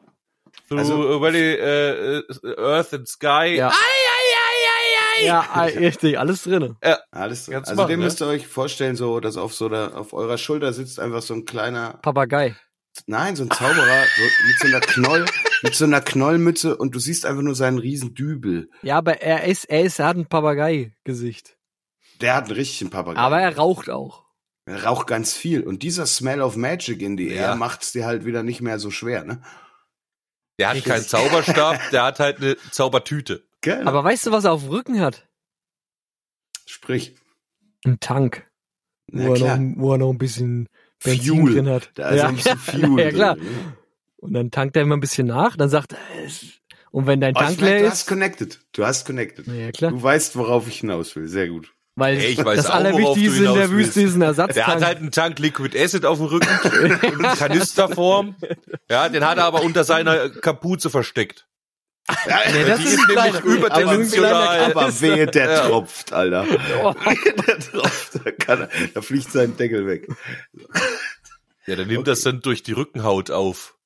Through 0.67 0.79
Also- 0.79 1.10
äh, 1.17 1.21
Valley, 1.21 1.53
äh, 1.53 2.17
äh, 2.19 2.23
Earth 2.57 2.93
and 2.93 3.07
Sky. 3.07 3.55
Ja. 3.55 3.69
Ei, 3.69 3.73
ei, 5.29 5.31
ei. 5.53 5.69
Ja, 5.73 5.79
richtig, 5.79 6.19
alles 6.19 6.43
drin. 6.43 6.75
Alles, 7.12 7.47
Kannst 7.49 7.69
also 7.69 7.81
machen, 7.81 7.89
den 7.89 7.99
ne? 7.99 8.05
müsst 8.05 8.21
ihr 8.21 8.27
euch 8.27 8.47
vorstellen, 8.47 8.95
so, 8.95 9.19
dass 9.19 9.38
auf 9.38 9.53
so 9.53 9.69
der, 9.69 9.97
auf 9.97 10.13
eurer 10.13 10.38
Schulter 10.38 10.73
sitzt 10.73 10.99
einfach 10.99 11.21
so 11.21 11.34
ein 11.34 11.45
kleiner, 11.45 11.99
Papagei. 12.01 12.55
nein, 13.07 13.36
so 13.36 13.43
ein 13.43 13.51
Zauberer, 13.51 14.03
so, 14.17 14.23
mit 14.47 14.60
so 14.60 14.67
einer 14.67 14.79
Knoll, 14.81 15.25
mit 15.63 15.75
so 15.75 15.86
einer 15.86 16.01
Knollmütze 16.01 16.75
und 16.77 16.95
du 16.95 16.99
siehst 16.99 17.25
einfach 17.25 17.41
nur 17.43 17.55
seinen 17.55 17.77
riesen 17.79 18.13
Dübel. 18.15 18.69
Ja, 18.81 18.97
aber 18.97 19.21
er 19.21 19.43
ist, 19.45 19.65
er 19.65 19.81
ist, 19.81 19.99
er 19.99 20.07
hat 20.07 20.17
ein 20.17 20.25
Papagei-Gesicht. 20.27 21.57
Der 22.21 22.36
hat 22.36 22.45
einen 22.45 22.53
richtigen 22.55 22.89
Papagei. 22.89 23.19
Aber 23.19 23.39
er 23.41 23.55
raucht 23.57 23.89
auch. 23.89 24.25
Er 24.65 24.84
raucht 24.84 25.07
ganz 25.07 25.34
viel. 25.34 25.63
Und 25.63 25.81
dieser 25.84 26.05
Smell 26.05 26.39
of 26.41 26.55
Magic 26.55 27.01
in 27.01 27.17
die 27.17 27.29
Ja. 27.29 27.49
Air 27.49 27.55
macht's 27.55 27.91
dir 27.93 28.05
halt 28.05 28.25
wieder 28.25 28.43
nicht 28.43 28.62
mehr 28.62 28.77
so 28.79 28.91
schwer, 28.91 29.23
ne? 29.23 29.41
Der 30.60 30.69
hat 30.69 30.84
keinen 30.86 31.03
Zauberstab, 31.03 31.79
der 31.91 32.03
hat 32.03 32.19
halt 32.19 32.38
eine 32.38 32.55
Zaubertüte. 32.69 33.43
Genau. 33.62 33.89
Aber 33.89 34.04
weißt 34.04 34.26
du, 34.28 34.32
was 34.32 34.43
er 34.45 34.52
auf 34.54 34.62
dem 34.63 34.69
Rücken 34.69 35.00
hat? 35.00 35.28
Sprich. 36.65 37.15
Ein 37.86 38.00
Tank. 38.00 38.47
Na 39.08 39.26
Wo, 39.28 39.30
er 39.34 39.36
klar. 39.36 39.58
noch, 39.58 39.82
wo 39.82 39.91
er 39.93 39.97
noch 39.97 40.10
ein 40.12 40.17
bisschen 40.17 40.69
Benzin 41.04 41.38
Fuel. 41.39 41.54
drin 41.54 41.69
hat. 41.69 41.91
Da 41.95 42.10
ist 42.10 42.17
ja, 42.17 42.28
ein 42.28 42.36
bisschen 42.36 42.58
Fuel. 42.60 43.00
ja, 43.04 43.10
klar. 43.12 43.36
drin, 43.36 43.45
ne? 43.45 43.78
Und 44.17 44.34
dann 44.34 44.52
tankt 44.52 44.76
er 44.76 44.84
immer 44.84 44.95
ein 44.95 45.00
bisschen 45.00 45.28
nach, 45.28 45.58
dann 45.58 45.69
sagt 45.69 45.93
er, 45.93 46.00
und 46.91 47.08
wenn 47.08 47.19
dein 47.21 47.36
Oh, 47.36 47.39
Tank 47.39 47.60
leer 47.62 47.80
du 47.80 47.88
hast 47.89 48.02
ist, 48.02 48.08
connected. 48.08 48.60
Du 48.74 48.86
hast 48.86 49.06
connected. 49.06 49.47
ja 49.47 49.71
klar, 49.71 49.91
Du 49.91 50.02
weißt, 50.04 50.36
worauf 50.36 50.67
ich 50.67 50.80
hinaus 50.82 51.15
will. 51.15 51.28
Sehr 51.28 51.47
gut. 51.47 51.74
weil 51.95 52.17
Ey, 52.17 52.28
ich 52.34 52.43
weiß 52.45 52.58
das 52.58 52.65
auch, 52.67 52.76
Allerwichtigste 52.76 53.45
in 53.45 53.54
der. 53.54 53.69
Wüste 53.71 54.02
ist 54.02 54.15
ein 54.15 54.21
Ersatztank. 54.21 54.54
Der 54.56 54.67
hat 54.67 54.84
halt 54.86 54.97
einen 55.00 55.12
Tank 55.12 55.39
Liquid 55.39 55.76
Acid 55.78 56.06
auf 56.06 56.17
dem 56.19 56.28
Rücken 56.28 56.47
und 56.84 57.04
eine 57.26 57.36
Kanisterform. 57.36 58.36
Ja, 58.89 59.10
den 59.10 59.26
hat 59.26 59.38
er 59.38 59.45
aber 59.45 59.63
unter 59.63 59.84
seiner 59.84 60.30
Kapuze 60.30 60.89
versteckt. 60.89 61.47
Nee, 62.53 62.65
das 62.65 62.79
die 62.79 62.85
ist 62.85 62.93
ist 62.93 63.07
nämlich 63.07 63.39
überdimensional. 63.43 64.71
aber 64.71 65.01
wehe, 65.01 65.27
der 65.27 65.49
Ja. 65.51 65.67
tropft, 65.67 66.13
Alter. 66.13 66.45
Oh. 66.83 66.93
der 67.47 67.59
tropft. 67.59 68.19
Da, 68.25 68.31
kann 68.31 68.61
er, 68.61 68.69
da 68.93 69.01
fliegt 69.01 69.31
sein 69.31 69.55
Deckel 69.57 69.85
weg. 69.87 70.07
Ja, 71.67 71.75
der 71.75 71.85
nimmt 71.85 72.07
das 72.07 72.21
dann 72.21 72.41
durch 72.41 72.63
die 72.63 72.71
Rückenhaut 72.73 73.31
auf. 73.31 73.77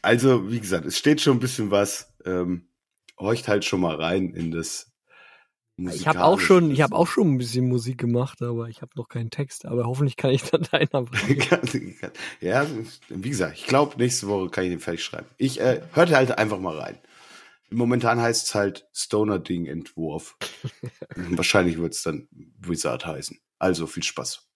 Also, 0.00 0.50
wie 0.50 0.58
gesagt, 0.60 0.84
es 0.86 0.98
steht 0.98 1.20
schon 1.20 1.36
ein 1.36 1.40
bisschen 1.40 1.70
was. 1.70 2.12
Ähm, 2.24 2.68
horcht 3.18 3.46
halt 3.48 3.64
schon 3.64 3.80
mal 3.80 3.94
rein 3.96 4.32
in 4.34 4.50
das 4.50 4.91
Ich 5.76 6.06
habe 6.06 6.22
auch 6.22 6.38
schon, 6.38 6.70
ich 6.70 6.82
habe 6.82 6.94
auch 6.94 7.06
schon 7.06 7.32
ein 7.32 7.38
bisschen 7.38 7.66
Musik 7.68 7.98
gemacht, 7.98 8.42
aber 8.42 8.68
ich 8.68 8.82
habe 8.82 8.92
noch 8.94 9.08
keinen 9.08 9.30
Text. 9.30 9.64
Aber 9.64 9.84
hoffentlich 9.84 10.16
kann 10.16 10.30
ich 10.30 10.42
dann 10.50 10.66
deiner 10.70 11.02
bringen. 11.02 11.94
Ja, 12.40 12.66
wie 13.08 13.30
gesagt, 13.30 13.56
ich 13.58 13.66
glaube, 13.66 13.96
nächste 13.96 14.28
Woche 14.28 14.50
kann 14.50 14.64
ich 14.64 14.70
den 14.70 14.80
fertig 14.80 15.04
schreiben. 15.04 15.26
Ich 15.38 15.60
äh, 15.60 15.80
hörte 15.92 16.16
halt 16.16 16.36
einfach 16.38 16.58
mal 16.58 16.78
rein. 16.78 16.98
Momentan 17.70 18.20
heißt 18.20 18.46
es 18.46 18.54
halt 18.54 18.86
Stoner-Ding-Entwurf. 18.92 20.36
Wahrscheinlich 21.16 21.78
wird 21.78 21.94
es 21.94 22.02
dann 22.02 22.28
Wizard 22.58 23.06
heißen. 23.06 23.38
Also 23.58 23.86
viel 23.86 24.02
Spaß. 24.02 24.46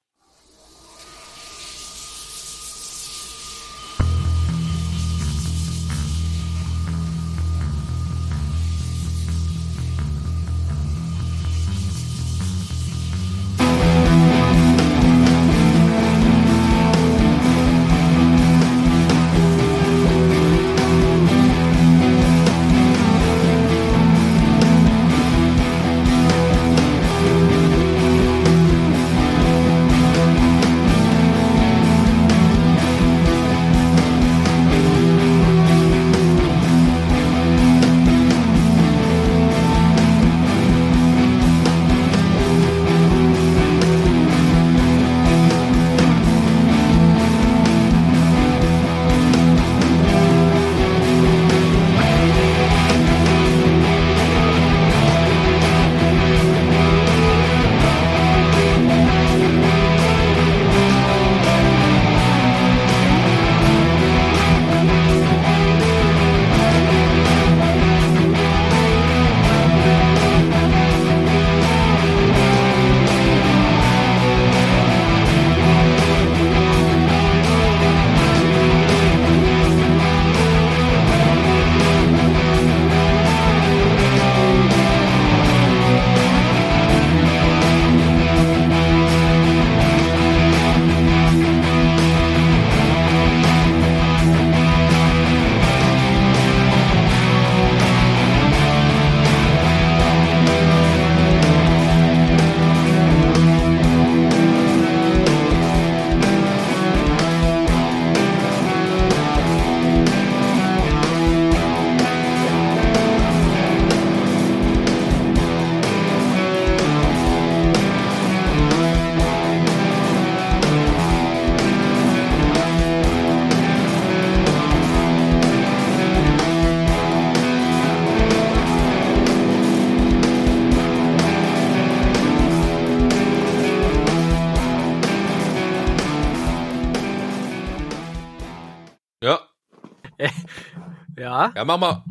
Ja, 141.48 141.52
ja, 141.56 141.64
mach 141.64 141.78
mal. 141.78 142.04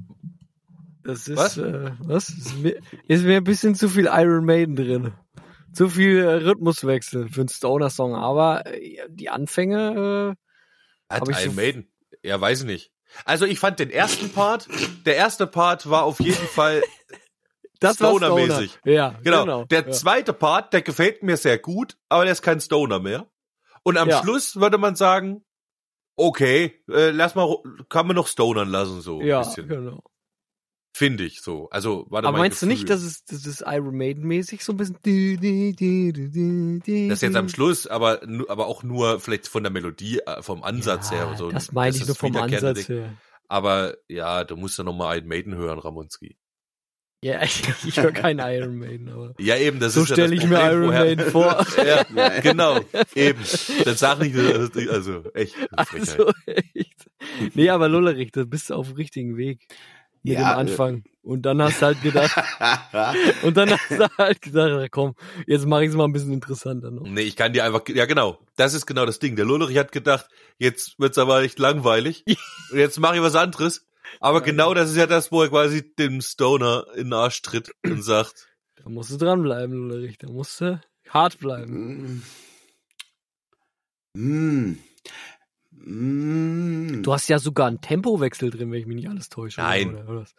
das 1.04 1.28
ist 1.28 1.38
Was? 1.38 1.58
Äh, 1.58 1.92
was? 2.00 2.30
Ist 2.30 2.58
mir, 2.58 2.80
ist 3.08 3.24
mir 3.24 3.38
ein 3.38 3.44
bisschen 3.44 3.76
zu 3.76 3.90
viel 3.90 4.06
Iron 4.12 4.46
Maiden 4.46 4.76
drin. 4.76 5.14
Zu 5.74 5.90
viel 5.90 6.20
äh, 6.20 6.34
Rhythmuswechsel 6.48 7.28
für 7.30 7.42
einen 7.42 7.50
Stoner-Song, 7.50 8.16
aber 8.16 8.66
äh, 8.66 8.98
die 9.10 9.30
Anfänge, 9.30 10.36
äh, 11.10 11.14
Hat 11.14 11.28
Iron 11.28 11.52
so- 11.52 11.52
Maiden. 11.52 11.92
Ja, 12.24 12.40
weiß 12.40 12.62
ich 12.62 12.66
nicht. 12.66 12.92
Also 13.24 13.46
ich 13.46 13.60
fand 13.60 13.80
den 13.80 13.92
ersten 13.92 14.30
Part, 14.32 14.68
der 15.06 15.16
erste 15.16 15.48
Part 15.48 15.90
war 15.90 16.04
auf 16.04 16.20
jeden 16.20 16.34
Fall 16.48 16.82
das 17.80 18.00
war 18.02 18.10
Stoner. 18.10 18.28
Stoner-mäßig. 18.28 18.80
Ja, 18.84 19.16
Genau. 19.24 19.42
genau. 19.44 19.66
der 19.66 19.86
ja. 19.86 19.92
zweite 19.92 20.34
Part, 20.34 20.74
der 20.74 20.82
gefällt 20.82 21.22
mir 21.24 21.38
sehr 21.38 21.60
gut, 21.60 21.98
aber 22.10 22.24
der 22.24 22.32
ist 22.34 22.42
kein 22.42 22.60
Stoner 22.60 23.00
mehr. 23.00 23.28
Und 23.84 23.98
am 23.98 24.10
Ja. 24.10 24.22
Schluss 24.24 24.56
würde 24.56 24.78
man 24.80 24.96
sagen, 24.96 25.45
okay, 26.16 26.84
äh, 26.90 27.12
lass 27.12 27.36
mal, 27.36 27.58
kann 27.90 28.08
man 28.08 28.16
noch 28.16 28.28
stonern 28.28 28.70
lassen, 28.70 29.02
so 29.02 29.20
ein 29.20 29.28
ja, 29.28 29.40
bisschen. 29.40 29.68
genau. 29.68 30.04
Finde 30.96 31.26
ich 31.26 31.42
so. 31.42 31.70
Also, 31.72 32.06
warte 32.10 32.26
Aber 32.30 32.38
mein 32.38 32.46
meinst 32.46 32.62
du 32.62 32.68
nicht, 32.68 32.88
Gefühl. 32.88 32.96
dass 32.96 33.04
es, 33.04 33.26
das 33.26 33.46
ist 33.46 33.62
Iron 33.68 33.98
Maiden-mäßig 33.98 34.64
so 34.64 34.72
ein 34.72 34.78
bisschen? 34.78 34.98
das 37.10 37.20
jetzt 37.20 37.36
am 37.36 37.50
Schluss, 37.50 37.86
aber, 37.86 38.22
aber 38.48 38.68
auch 38.68 38.82
nur 38.82 39.20
vielleicht 39.20 39.50
von 39.50 39.64
der 39.64 39.74
Melodie, 39.74 40.20
äh, 40.20 40.42
vom 40.42 40.64
Ansatz 40.64 41.12
her. 41.12 41.28
und 41.28 41.38
So. 41.38 41.52
Das 41.52 41.74
meine 41.74 41.94
ich 41.94 42.02
ist 42.04 42.08
nur 42.08 42.16
vom 42.16 42.34
Ansatz 42.38 42.88
her. 42.88 43.14
Aber 43.50 43.98
ja, 44.08 44.46
du 44.46 44.56
musst 44.56 44.78
ja 44.78 44.86
noch 44.86 44.96
mal 44.96 45.18
Iron 45.18 45.28
Maiden 45.28 45.56
hören, 45.56 45.80
Ramonski. 45.80 46.38
Ja, 47.26 47.42
ich, 47.44 47.64
ich 47.88 47.98
höre 47.98 48.12
keinen 48.12 48.38
Iron 48.40 48.78
Maiden, 48.78 49.10
aber 49.10 49.34
Ja, 49.40 49.58
eben, 49.58 49.80
das 49.80 49.96
so 49.96 50.04
ist 50.04 50.10
ja 50.10 50.16
stelle 50.16 50.36
das 50.36 50.44
ich 50.44 50.50
mir 50.50 50.58
Problem, 50.58 50.74
Iron 50.78 50.88
woher- 50.90 51.06
Maiden 51.06 51.26
vor. 51.32 51.66
Ja, 51.86 52.40
genau, 52.42 52.80
eben. 53.16 53.40
Dann 53.84 53.96
sag 53.96 54.20
nicht, 54.20 54.36
äh, 54.36 54.90
also 54.90 55.24
echt. 55.34 55.56
Also 55.72 56.32
echt. 56.46 57.10
Nee, 57.56 57.70
aber 57.72 57.90
Lullerich, 57.90 58.32
da 58.32 58.44
bist 58.44 58.70
du 58.70 58.76
auf 58.76 58.90
dem 58.90 58.98
richtigen 58.98 59.38
Weg 59.38 59.66
mit 60.22 60.34
Ja, 60.36 60.54
dem 60.54 60.60
Anfang. 60.60 61.04
Und 61.24 61.42
dann 61.48 61.60
hast 61.64 61.82
du 61.82 61.88
halt 61.88 62.02
gedacht, 62.04 62.38
äh, 62.94 63.08
und 63.48 63.58
dann 63.58 63.72
hast 63.72 63.90
du 63.90 64.08
halt 64.20 64.42
gedacht, 64.44 64.92
komm, 64.92 65.16
jetzt 65.48 65.66
mache 65.66 65.84
ich 65.84 65.90
es 65.90 65.96
mal 65.96 66.04
ein 66.04 66.14
bisschen 66.14 66.32
interessanter 66.32 66.92
noch. 66.92 67.08
Nee, 67.08 67.22
ich 67.22 67.36
kann 67.36 67.54
dir 67.54 67.64
einfach, 67.64 67.82
ja 67.88 68.06
genau, 68.06 68.38
das 68.56 68.76
ist 68.76 68.86
genau 68.86 69.08
das 69.08 69.18
Ding. 69.18 69.36
Der 69.36 69.46
Lullerich 69.46 69.80
hat 69.80 69.92
gedacht, 69.92 70.28
jetzt 70.60 71.00
wird's 71.00 71.18
aber 71.18 71.42
echt 71.42 71.58
langweilig. 71.58 72.24
und 72.72 72.78
jetzt 72.78 73.00
mache 73.00 73.16
ich 73.16 73.22
was 73.24 73.34
anderes. 73.36 73.88
Aber 74.20 74.42
genau 74.42 74.74
das 74.74 74.92
ist 74.92 74.98
ja 74.98 75.08
das, 75.08 75.32
wo 75.32 75.44
er 75.44 75.50
quasi 75.50 75.96
dem 75.96 76.22
Stoner 76.22 76.86
in 76.96 77.06
den 77.06 77.14
Arsch 77.14 77.42
tritt 77.42 77.72
und 77.84 78.02
sagt, 78.02 78.48
Da 78.76 78.90
musst 78.90 79.12
du 79.12 79.18
dranbleiben, 79.18 79.76
Lullerich. 79.76 80.18
Da 80.18 80.28
musst 80.28 80.62
du 80.62 80.82
hart 81.10 81.40
bleiben. 81.40 82.24
Mm. 84.14 84.78
Mm. 85.72 87.04
Du 87.04 87.14
hast 87.14 87.28
ja 87.28 87.40
sogar 87.40 87.68
einen 87.68 87.82
Tempowechsel 87.82 88.50
drin, 88.50 88.72
wenn 88.72 88.80
ich 88.80 88.88
mich 88.88 88.96
nicht 88.96 89.10
alles 89.10 89.30
täusche. 89.30 89.62
Nein. 89.62 89.96
Oder, 89.96 90.10
oder 90.10 90.22
was? 90.22 90.36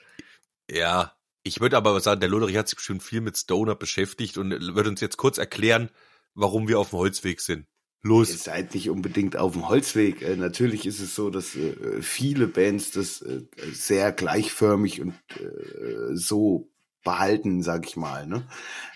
ja, 0.70 1.12
ich 1.42 1.60
würde 1.60 1.76
aber 1.76 2.00
sagen, 2.00 2.20
der 2.20 2.28
Lullerich 2.28 2.56
hat 2.56 2.68
sich 2.68 2.76
bestimmt 2.76 3.02
viel 3.02 3.20
mit 3.20 3.36
Stoner 3.36 3.76
beschäftigt 3.76 4.38
und 4.38 4.50
wird 4.50 4.86
uns 4.86 5.00
jetzt 5.00 5.16
kurz 5.16 5.38
erklären, 5.38 5.90
warum 6.34 6.68
wir 6.68 6.78
auf 6.78 6.90
dem 6.90 6.98
Holzweg 6.98 7.40
sind. 7.40 7.66
Ihr 8.02 8.08
Los. 8.10 8.44
seid 8.44 8.74
nicht 8.74 8.90
unbedingt 8.90 9.36
auf 9.36 9.52
dem 9.52 9.68
Holzweg. 9.68 10.22
Äh, 10.22 10.36
natürlich 10.36 10.86
ist 10.86 11.00
es 11.00 11.14
so, 11.14 11.30
dass 11.30 11.56
äh, 11.56 12.02
viele 12.02 12.46
Bands 12.46 12.90
das 12.92 13.20
äh, 13.22 13.42
sehr 13.72 14.12
gleichförmig 14.12 15.00
und 15.00 15.14
äh, 15.40 16.14
so 16.14 16.70
behalten, 17.06 17.62
sag 17.62 17.86
ich 17.86 17.96
mal. 17.96 18.26
Ne? 18.26 18.46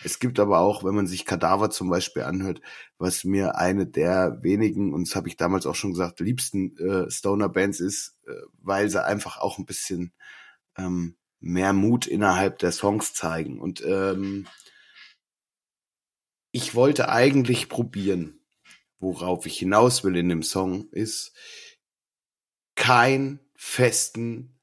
Es 0.04 0.18
gibt 0.18 0.40
aber 0.40 0.58
auch, 0.58 0.82
wenn 0.84 0.96
man 0.96 1.06
sich 1.06 1.24
Kadaver 1.24 1.70
zum 1.70 1.88
Beispiel 1.88 2.24
anhört, 2.24 2.60
was 2.98 3.24
mir 3.24 3.56
eine 3.56 3.86
der 3.86 4.42
wenigen, 4.42 4.92
und 4.92 5.08
das 5.08 5.14
habe 5.14 5.28
ich 5.28 5.36
damals 5.36 5.64
auch 5.64 5.76
schon 5.76 5.92
gesagt, 5.92 6.18
liebsten 6.18 6.76
äh, 6.76 7.08
Stoner-Bands 7.08 7.78
ist, 7.78 8.18
äh, 8.26 8.32
weil 8.60 8.90
sie 8.90 9.02
einfach 9.02 9.38
auch 9.38 9.58
ein 9.58 9.64
bisschen 9.64 10.12
ähm, 10.76 11.16
mehr 11.38 11.72
Mut 11.72 12.06
innerhalb 12.08 12.58
der 12.58 12.72
Songs 12.72 13.14
zeigen. 13.14 13.60
Und 13.60 13.82
ähm, 13.86 14.48
ich 16.50 16.74
wollte 16.74 17.10
eigentlich 17.10 17.68
probieren, 17.68 18.39
worauf 19.00 19.46
ich 19.46 19.58
hinaus 19.58 20.04
will 20.04 20.16
in 20.16 20.28
dem 20.28 20.42
Song, 20.42 20.88
ist 20.90 21.32
kein 22.76 23.40
festen, 23.56 24.58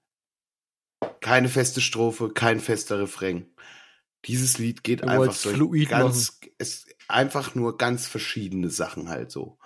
keine 1.19 1.49
feste 1.49 1.81
Strophe, 1.81 2.31
kein 2.33 2.59
fester 2.59 2.99
Refrain. 2.99 3.53
Dieses 4.25 4.57
Lied 4.57 4.83
geht 4.83 5.03
Du 5.03 5.07
einfach 5.07 5.33
so 5.33 5.49
fluid 5.49 5.89
ganz, 5.89 6.39
es 6.57 6.85
einfach 7.07 7.55
nur 7.55 7.77
ganz 7.77 8.07
verschiedene 8.07 8.69
Sachen 8.69 9.09
halt 9.09 9.31
so. 9.31 9.57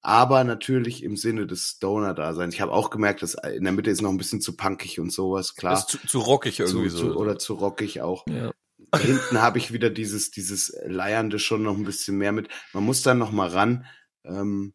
Aber 0.00 0.44
natürlich 0.44 1.02
im 1.02 1.16
Sinne 1.16 1.46
des 1.46 1.70
Stoner-Daseins. 1.70 2.54
Ich 2.54 2.60
habe 2.60 2.72
auch 2.72 2.90
gemerkt, 2.90 3.22
dass 3.22 3.34
in 3.34 3.64
der 3.64 3.72
Mitte 3.72 3.90
ist 3.90 4.00
noch 4.00 4.10
ein 4.10 4.16
bisschen 4.16 4.40
zu 4.40 4.56
punkig 4.56 5.00
und 5.00 5.12
sowas, 5.12 5.56
klar. 5.56 5.74
Ist 5.74 5.88
zu, 5.88 5.98
zu 6.06 6.20
rockig 6.20 6.60
irgendwie 6.60 6.88
zu, 6.88 6.96
so. 6.96 7.12
zu, 7.12 7.18
oder 7.18 7.38
zu 7.38 7.54
rockig 7.54 8.00
auch. 8.00 8.24
Ja. 8.28 8.52
Hinten 8.96 9.42
habe 9.42 9.58
ich 9.58 9.72
wieder 9.72 9.90
dieses, 9.90 10.30
dieses 10.30 10.74
Leiernde 10.84 11.38
schon 11.38 11.64
noch 11.64 11.76
ein 11.76 11.84
bisschen 11.84 12.16
mehr 12.16 12.32
mit. 12.32 12.48
Man 12.72 12.84
muss 12.84 13.02
dann 13.02 13.18
noch 13.18 13.32
mal 13.32 13.48
ran. 13.48 13.84
Ähm, 14.28 14.74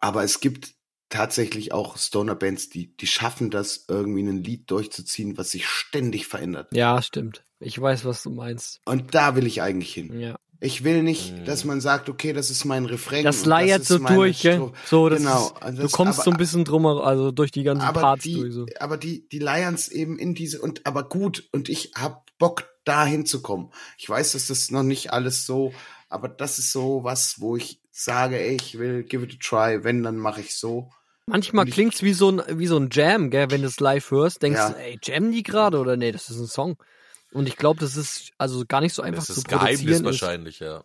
aber 0.00 0.24
es 0.24 0.40
gibt 0.40 0.74
tatsächlich 1.08 1.72
auch 1.72 1.96
Stoner-Bands, 1.96 2.68
die, 2.70 2.96
die 2.96 3.06
schaffen 3.06 3.50
das, 3.50 3.84
irgendwie 3.88 4.22
ein 4.22 4.42
Lied 4.42 4.70
durchzuziehen, 4.70 5.38
was 5.38 5.50
sich 5.52 5.66
ständig 5.68 6.26
verändert. 6.26 6.68
ja, 6.72 7.00
stimmt. 7.02 7.44
Ich 7.60 7.80
weiß, 7.80 8.04
was 8.04 8.22
du 8.22 8.30
meinst. 8.30 8.80
Und 8.84 9.14
da 9.14 9.36
will 9.36 9.46
ich 9.46 9.62
eigentlich 9.62 9.94
hin. 9.94 10.18
Ja. 10.20 10.36
Ich 10.60 10.84
will 10.84 11.02
nicht, 11.02 11.32
Mhm. 11.32 11.44
dass 11.46 11.64
man 11.64 11.80
sagt, 11.80 12.08
okay, 12.10 12.32
das 12.32 12.50
ist 12.50 12.64
mein 12.64 12.84
Refrain. 12.84 13.24
Das 13.24 13.44
leiert 13.46 13.84
so 13.84 13.98
durch, 13.98 14.42
gell? 14.42 14.70
So, 14.86 15.08
das 15.08 15.20
genau. 15.20 15.46
ist, 15.46 15.62
Also 15.62 15.82
du 15.82 15.88
kommst 15.88 16.18
aber, 16.18 16.24
so 16.24 16.30
ein 16.32 16.36
bisschen 16.36 16.64
drum, 16.64 16.84
also 16.86 17.30
durch 17.32 17.52
die 17.52 17.62
ganzen 17.62 17.82
aber 17.84 18.00
Parts 18.00 18.24
die, 18.24 18.34
durch. 18.34 18.52
So. 18.52 18.66
aber 18.80 18.96
die, 18.98 19.28
die 19.28 19.38
leiern's 19.38 19.88
eben 19.88 20.18
in 20.18 20.34
diese 20.34 20.60
und 20.60 20.84
aber 20.86 21.08
gut 21.08 21.48
und 21.52 21.68
ich 21.68 21.92
hab 21.94 22.26
Bock 22.38 22.68
da 22.84 23.06
hinzukommen. 23.06 23.70
Ich 23.96 24.08
weiß, 24.08 24.32
dass 24.32 24.48
das 24.48 24.70
noch 24.70 24.82
nicht 24.82 25.12
alles 25.12 25.46
so, 25.46 25.72
aber 26.14 26.28
das 26.28 26.58
ist 26.58 26.72
so 26.72 27.04
was, 27.04 27.40
wo 27.40 27.56
ich 27.56 27.80
sage, 27.90 28.38
ey, 28.38 28.56
ich 28.56 28.78
will 28.78 29.02
give 29.04 29.24
it 29.24 29.34
a 29.34 29.38
try. 29.40 29.84
Wenn, 29.84 30.02
dann 30.02 30.16
mache 30.16 30.40
ich 30.40 30.56
so. 30.56 30.90
Manchmal 31.26 31.68
ich- 31.68 31.74
klingt's 31.74 32.02
wie 32.02 32.12
so 32.12 32.30
ein 32.30 32.42
wie 32.58 32.66
so 32.66 32.76
ein 32.78 32.88
Jam, 32.92 33.30
gell? 33.30 33.50
Wenn 33.50 33.62
du 33.62 33.68
es 33.68 33.80
live 33.80 34.10
hörst, 34.10 34.42
denkst 34.42 34.58
Ja. 34.58 34.70
du, 34.70 34.78
ey, 34.78 34.98
jam 35.02 35.30
die 35.32 35.42
gerade 35.42 35.78
oder 35.78 35.96
nee, 35.96 36.12
das 36.12 36.30
ist 36.30 36.38
ein 36.38 36.46
Song. 36.46 36.76
Und 37.32 37.48
ich 37.48 37.56
glaube, 37.56 37.80
das 37.80 37.96
ist 37.96 38.30
also 38.38 38.64
gar 38.66 38.80
nicht 38.80 38.94
so 38.94 39.02
einfach 39.02 39.22
das 39.26 39.30
ist 39.30 39.34
zu 39.36 39.42
das 39.42 39.50
Geheimnis 39.50 39.78
produzieren. 39.80 40.06
Ist. 40.06 40.22
wahrscheinlich, 40.22 40.58
ja. 40.60 40.84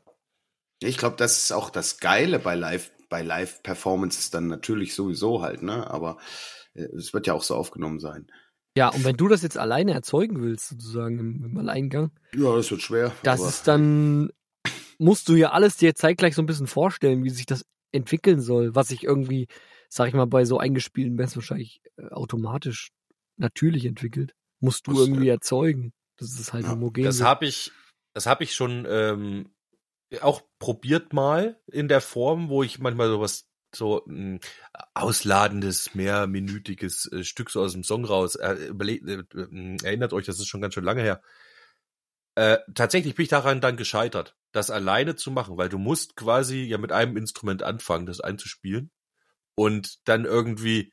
Ich 0.81 0.97
glaube, 0.97 1.15
das 1.17 1.37
ist 1.37 1.51
auch 1.51 1.69
das 1.69 1.99
Geile 1.99 2.39
bei 2.39 2.55
Live, 2.55 2.91
bei 3.09 3.21
Live-Performances 3.21 4.29
dann 4.31 4.47
natürlich 4.47 4.95
sowieso 4.95 5.41
halt, 5.41 5.61
ne? 5.61 5.89
Aber 5.91 6.17
äh, 6.73 6.83
es 6.95 7.13
wird 7.13 7.27
ja 7.27 7.33
auch 7.33 7.43
so 7.43 7.55
aufgenommen 7.55 7.99
sein. 7.99 8.27
Ja, 8.77 8.89
und 8.89 9.03
wenn 9.03 9.17
du 9.17 9.27
das 9.27 9.41
jetzt 9.41 9.57
alleine 9.57 9.93
erzeugen 9.93 10.41
willst, 10.41 10.69
sozusagen 10.69 11.19
im, 11.19 11.43
im 11.43 11.57
Alleingang, 11.57 12.11
Ja, 12.33 12.55
das 12.55 12.71
wird 12.71 12.81
schwer. 12.81 13.11
das 13.23 13.41
ist 13.41 13.67
dann, 13.67 14.31
musst 14.99 15.27
du 15.29 15.35
ja 15.35 15.51
alles 15.51 15.77
dir 15.77 15.95
zeitgleich 15.95 16.35
so 16.35 16.41
ein 16.41 16.45
bisschen 16.45 16.67
vorstellen, 16.67 17.23
wie 17.23 17.29
sich 17.29 17.45
das 17.45 17.65
entwickeln 17.91 18.41
soll, 18.41 18.75
was 18.75 18.89
sich 18.89 19.03
irgendwie, 19.03 19.47
sag 19.87 20.09
ich 20.09 20.13
mal, 20.13 20.27
bei 20.27 20.45
so 20.45 20.59
eingespielten 20.59 21.17
Bands 21.17 21.35
wahrscheinlich 21.35 21.81
äh, 21.97 22.09
automatisch 22.09 22.91
natürlich 23.37 23.85
entwickelt. 23.85 24.35
Musst 24.59 24.85
du 24.87 24.91
Das, 24.91 25.01
irgendwie 25.01 25.29
erzeugen. 25.29 25.93
Das 26.17 26.37
ist 26.39 26.53
halt 26.53 26.65
ja, 26.65 26.71
homogen. 26.71 27.03
Das 27.03 27.21
habe 27.21 27.45
ich, 27.45 27.71
das 28.13 28.27
habe 28.27 28.43
ich 28.43 28.53
schon 28.53 28.85
ähm, 28.87 29.49
auch 30.21 30.41
probiert 30.59 31.13
mal 31.13 31.59
in 31.71 31.87
der 31.87 32.01
Form, 32.01 32.49
wo 32.49 32.61
ich 32.61 32.79
manchmal 32.79 33.09
sowas 33.09 33.45
so 33.73 34.03
ein 34.05 34.39
ausladendes, 34.93 35.93
mehrminütiges 35.93 37.11
äh, 37.11 37.23
Stück 37.23 37.51
so 37.51 37.61
aus 37.61 37.73
dem 37.73 37.83
Song 37.83 38.05
raus. 38.05 38.35
Äh, 38.35 38.53
äh, 38.53 39.23
äh, 39.33 39.77
erinnert 39.83 40.13
euch, 40.13 40.25
das 40.25 40.39
ist 40.39 40.47
schon 40.47 40.61
ganz 40.61 40.73
schön 40.73 40.83
lange 40.83 41.01
her. 41.03 41.21
Äh, 42.35 42.57
tatsächlich 42.73 43.15
bin 43.15 43.23
ich 43.23 43.29
daran 43.29 43.61
dann 43.61 43.77
gescheitert, 43.77 44.35
das 44.51 44.69
alleine 44.71 45.15
zu 45.15 45.31
machen, 45.31 45.57
weil 45.57 45.69
du 45.69 45.77
musst 45.77 46.15
quasi 46.15 46.63
ja 46.63 46.77
mit 46.77 46.91
einem 46.91 47.17
Instrument 47.17 47.63
anfangen, 47.63 48.05
das 48.05 48.19
einzuspielen 48.21 48.91
und 49.55 49.99
dann 50.07 50.25
irgendwie 50.25 50.91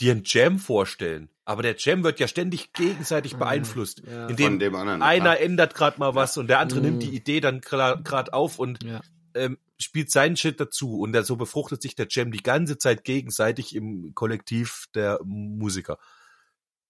dir 0.00 0.12
einen 0.12 0.22
Jam 0.24 0.58
vorstellen. 0.58 1.30
Aber 1.44 1.62
der 1.62 1.76
Jam 1.78 2.02
wird 2.02 2.18
ja 2.18 2.26
ständig 2.28 2.72
gegenseitig 2.72 3.36
beeinflusst, 3.36 4.02
Ja. 4.06 4.26
indem 4.28 4.46
von 4.46 4.58
dem 4.58 4.74
anderen. 4.74 5.02
einer 5.02 5.34
ja. 5.38 5.44
ändert 5.44 5.74
gerade 5.74 5.98
mal 5.98 6.14
was 6.14 6.36
und 6.36 6.48
der 6.48 6.58
andere 6.58 6.80
Mhm. 6.80 6.86
nimmt 6.86 7.02
die 7.04 7.14
Idee 7.14 7.40
dann 7.40 7.60
gerade 7.60 8.32
auf 8.32 8.58
und 8.58 8.82
Ja. 8.82 9.00
ähm, 9.34 9.58
spielt 9.78 10.10
seinen 10.10 10.36
Shit 10.36 10.58
dazu 10.58 10.98
und 10.98 11.12
da 11.12 11.22
so 11.22 11.36
befruchtet 11.36 11.82
sich 11.82 11.94
der 11.94 12.06
Jam 12.10 12.32
die 12.32 12.42
ganze 12.42 12.78
Zeit 12.78 13.04
gegenseitig 13.04 13.74
im 13.74 14.14
Kollektiv 14.14 14.86
der 14.94 15.20
Musiker. 15.22 15.98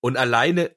Und 0.00 0.16
alleine 0.16 0.74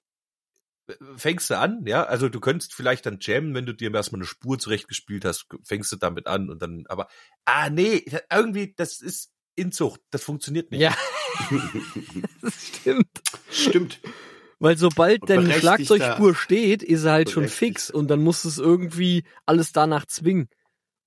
fängst 1.15 1.49
du 1.49 1.57
an, 1.57 1.85
ja, 1.85 2.03
also 2.03 2.29
du 2.29 2.39
könntest 2.39 2.73
vielleicht 2.73 3.05
dann 3.05 3.19
jammen, 3.21 3.53
wenn 3.53 3.65
du 3.65 3.73
dir 3.73 3.93
erstmal 3.93 4.19
eine 4.19 4.27
Spur 4.27 4.59
zurechtgespielt 4.59 5.25
hast, 5.25 5.47
fängst 5.63 5.91
du 5.91 5.95
damit 5.95 6.27
an 6.27 6.49
und 6.49 6.61
dann, 6.61 6.85
aber, 6.87 7.07
ah 7.45 7.69
nee, 7.69 8.03
irgendwie, 8.31 8.73
das 8.75 9.01
ist 9.01 9.31
Inzucht, 9.55 10.01
das 10.11 10.23
funktioniert 10.23 10.71
nicht. 10.71 10.81
Ja. 10.81 10.95
das 12.41 12.67
stimmt. 12.67 13.21
Stimmt. 13.51 13.99
Weil 14.59 14.77
sobald 14.77 15.29
deine 15.29 15.51
Schlagzeugspur 15.53 16.35
steht, 16.35 16.83
ist 16.83 17.05
er 17.05 17.13
halt 17.13 17.29
schon 17.29 17.47
fix 17.47 17.89
und 17.89 18.09
dann 18.09 18.21
musst 18.21 18.43
du 18.43 18.49
es 18.49 18.57
irgendwie 18.57 19.23
alles 19.45 19.71
danach 19.71 20.05
zwingen. 20.05 20.49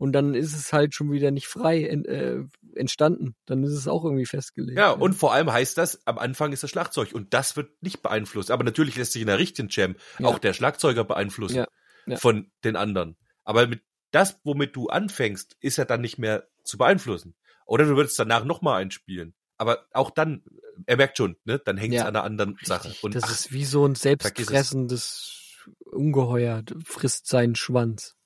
Und 0.03 0.11
dann 0.15 0.35
ist 0.35 0.53
es 0.57 0.73
halt 0.73 0.97
schon 0.97 1.13
wieder 1.13 1.31
nicht 1.31 1.47
frei 1.47 1.85
en, 1.85 2.05
äh, 2.07 2.41
entstanden. 2.75 3.37
Dann 3.47 3.63
ist 3.63 3.71
es 3.71 3.87
auch 3.87 4.05
irgendwie 4.05 4.27
festgelegt. 4.27 4.77
Ja, 4.77 4.91
und 4.91 5.13
vor 5.13 5.33
allem 5.33 5.53
heißt 5.53 5.79
das, 5.79 6.05
am 6.09 6.19
Anfang 6.19 6.53
ist 6.53 6.65
das 6.65 6.71
Schlagzeug 6.71 7.13
und 7.13 7.33
das 7.35 7.57
wird 7.57 7.81
nicht 7.85 8.03
beeinflusst. 8.03 8.51
Aber 8.51 8.65
natürlich 8.65 8.97
lässt 8.97 9.13
sich 9.13 9.23
in 9.23 9.29
der 9.29 9.39
richtigen 9.39 9.69
Jam 9.71 9.95
Ja. 10.19 10.27
auch 10.27 10.41
der 10.41 10.55
Schlagzeuger 10.55 11.05
beeinflussen 11.05 11.59
Ja, 11.59 11.67
ja. 12.07 12.17
von 12.17 12.51
den 12.65 12.75
anderen. 12.75 13.17
Aber 13.45 13.69
mit 13.69 13.83
das, 14.11 14.41
womit 14.43 14.75
du 14.75 14.89
anfängst, 14.89 15.57
ist 15.61 15.77
ja 15.79 15.85
dann 15.85 16.01
nicht 16.01 16.19
mehr 16.19 16.49
zu 16.65 16.79
beeinflussen. 16.79 17.37
Oder 17.65 17.85
du 17.85 17.95
würdest 17.97 18.19
danach 18.19 18.45
nochmal 18.45 18.83
einspielen. 18.83 19.35
Aber 19.57 19.87
auch 19.93 20.11
dann, 20.11 20.43
er 20.85 20.97
merkt 20.97 21.17
schon, 21.17 21.37
ne, 21.45 21.61
dann 21.65 21.77
hängt 21.77 21.95
es 21.95 22.01
Ja. 22.01 22.07
an 22.09 22.17
einer 22.17 22.25
anderen 22.25 22.59
Sache. 22.65 22.89
Richtig, 22.89 23.05
Und 23.05 23.15
das 23.15 23.23
ach, 23.23 23.31
ist 23.31 23.53
wie 23.53 23.65
so 23.65 23.87
ein 23.87 23.95
selbstfressendes 23.95 25.39
Ungeheuer, 25.85 26.65
frisst 26.85 27.29
seinen 27.29 27.55
Schwanz. 27.55 28.17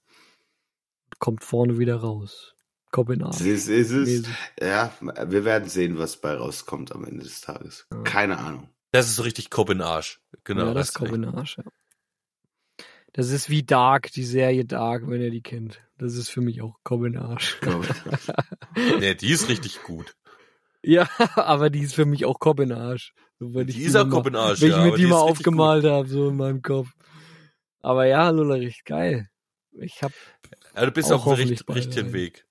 Kommt 1.18 1.44
vorne 1.44 1.78
wieder 1.78 1.96
raus. 1.96 2.54
Arsch. 3.22 3.40
Es 3.40 3.68
ist, 3.68 3.68
es 3.68 3.90
ist, 3.90 4.28
ja, 4.60 4.92
wir 5.00 5.44
werden 5.44 5.68
sehen, 5.68 5.98
was 5.98 6.16
bei 6.16 6.34
rauskommt 6.34 6.92
am 6.92 7.04
Ende 7.04 7.24
des 7.24 7.40
Tages. 7.40 7.86
Ja. 7.92 8.02
Keine 8.02 8.38
Ahnung. 8.38 8.70
das 8.92 9.08
ist 9.08 9.16
so 9.16 9.22
richtig 9.22 9.50
Arsch. 9.82 10.20
Genau. 10.44 10.66
ja, 10.66 10.74
das 10.74 10.94
den 11.22 11.26
Arsch, 11.26 11.58
ja. 11.58 11.64
Das 13.12 13.30
ist 13.30 13.48
wie 13.48 13.62
Dark, 13.62 14.12
die 14.12 14.24
Serie 14.24 14.64
Dark, 14.64 15.08
wenn 15.08 15.22
ihr 15.22 15.30
die 15.30 15.42
kennt. 15.42 15.80
Das 15.96 16.14
ist 16.14 16.28
für 16.28 16.42
mich 16.42 16.60
auch 16.62 16.78
Arsch. 17.16 17.58
Nee, 18.98 19.14
die 19.14 19.30
ist 19.30 19.48
richtig 19.48 19.82
gut. 19.82 20.14
Ja, 20.82 21.08
aber 21.34 21.70
die 21.70 21.80
ist 21.80 21.94
für 21.94 22.04
mich 22.04 22.26
auch 22.26 22.38
Arsch. 22.72 23.14
So, 23.38 23.54
wenn 23.54 23.68
ich 23.68 23.76
Die 23.76 23.82
ist 23.82 23.96
auch 23.96 24.08
Arsch, 24.36 24.60
Wenn 24.60 24.70
ja, 24.70 24.78
ich 24.78 24.84
mir 24.84 24.96
die 24.96 25.02
die 25.02 25.08
mal 25.08 25.20
richtig 25.20 25.46
aufgemalt 25.46 25.84
habe, 25.84 26.08
so 26.08 26.28
in 26.28 26.36
meinem 26.36 26.62
Kopf. 26.62 26.88
Aber 27.80 28.06
ja, 28.06 28.28
Lullerich, 28.30 28.84
geil. 28.84 29.28
Ich 29.72 30.02
hab, 30.02 30.12
Ja, 30.76 30.84
du 30.84 30.92
bist 30.92 31.10
Auch 31.10 31.26
auf 31.26 31.38
dem 31.38 31.48
richt- 31.48 31.68
richtigen. 31.68 32.12
Weg. 32.12 32.44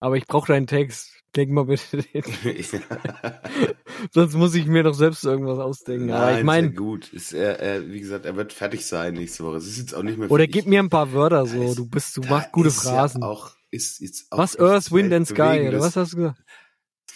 aber 0.00 0.16
ich 0.16 0.26
brauche 0.26 0.48
deinen 0.48 0.66
Text. 0.66 1.10
Denk 1.36 1.50
mal 1.50 1.64
bitte 1.64 1.98
den. 2.02 2.22
Sonst 4.12 4.34
muss 4.34 4.54
ich 4.54 4.66
mir 4.66 4.82
doch 4.84 4.94
selbst 4.94 5.24
irgendwas 5.24 5.58
ausdenken. 5.58 6.10
aber 6.12 6.30
ich 6.30 6.36
Nein, 6.38 6.46
meine, 6.46 6.72
gut. 6.72 7.12
Ist, 7.12 7.32
er, 7.32 7.58
er, 7.58 7.88
wie 7.90 7.98
gesagt, 8.00 8.24
er 8.24 8.36
wird 8.36 8.52
fertig 8.52 8.86
sein 8.86 9.14
nächste 9.14 9.42
Woche. 9.44 9.56
Es 9.56 9.66
ist 9.66 9.78
jetzt 9.78 9.94
auch 9.94 10.02
nicht 10.02 10.16
mehr 10.18 10.30
oder 10.30 10.46
gib 10.46 10.66
mir 10.66 10.78
ein 10.80 10.90
paar 10.90 11.12
Wörter 11.12 11.46
so. 11.46 11.62
ist- 11.70 11.78
Du 11.78 11.86
bist, 11.88 12.16
du 12.16 12.20
machst 12.22 12.52
gute 12.52 12.68
ist 12.68 12.82
Phrasen. 12.82 13.22
Ja 13.22 13.28
auch, 13.28 13.50
ist 13.70 14.00
jetzt 14.00 14.26
auch 14.30 14.38
was? 14.38 14.56
Earth, 14.58 14.92
Wind 14.92 15.12
and 15.12 15.26
Sky, 15.26 15.66
oder 15.68 15.80
was 15.80 15.96
hast 15.96 16.12
du 16.12 16.16
gesagt? 16.18 16.40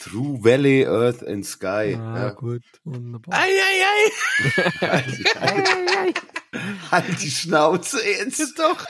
Through 0.00 0.44
Valley, 0.44 0.84
Earth 0.86 1.24
and 1.26 1.44
Sky. 1.44 1.96
Ah, 1.98 2.16
ja. 2.16 2.30
gut. 2.30 2.62
Wunderbar. 2.84 3.34
Ei, 3.38 3.48
ei, 3.48 3.84
ei. 3.84 4.70
Halt, 4.88 5.40
halt, 5.40 6.22
halt 6.92 7.22
die 7.22 7.30
Schnauze 7.30 7.98
jetzt. 8.04 8.58
Doch. 8.58 8.84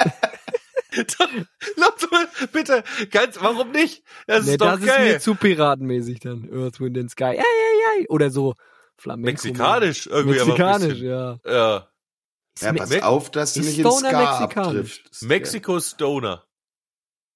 Doch, 0.96 1.28
Lass 1.76 2.10
mal, 2.10 2.28
bitte, 2.52 2.82
ganz, 3.10 3.36
warum 3.40 3.70
nicht? 3.72 4.02
Das 4.26 4.46
Nee, 4.46 4.52
ist 4.52 4.60
doch 4.60 4.72
das 4.78 4.84
geil. 4.86 5.06
ist 5.08 5.12
mir 5.14 5.20
zu 5.20 5.34
piratenmäßig 5.34 6.20
dann. 6.20 6.48
Earth, 6.52 6.80
Wind 6.80 6.96
and 6.98 7.10
Sky. 7.10 7.24
Ei, 7.24 7.36
ei, 7.38 8.00
ei. 8.00 8.06
Oder 8.08 8.30
so. 8.30 8.54
Flamenco. 8.96 9.26
Mexikanisch 9.26 10.06
irgendwie. 10.06 10.40
aber 10.40 10.54
ein 10.54 10.58
Mexikanisch, 10.58 10.98
ja. 11.00 11.38
Ja. 11.44 11.88
Ja, 12.60 12.72
pass 12.72 12.90
Me- 12.90 13.04
auf, 13.06 13.30
dass 13.30 13.52
du 13.54 13.60
ist 13.60 13.66
nicht 13.66 13.78
in 13.78 13.84
Stoner 13.86 14.08
Ska 14.10 14.40
mexikanisch? 14.40 14.98
abtriffst. 15.04 15.22
Mexiko 15.22 15.78
Stoner. 15.80 16.44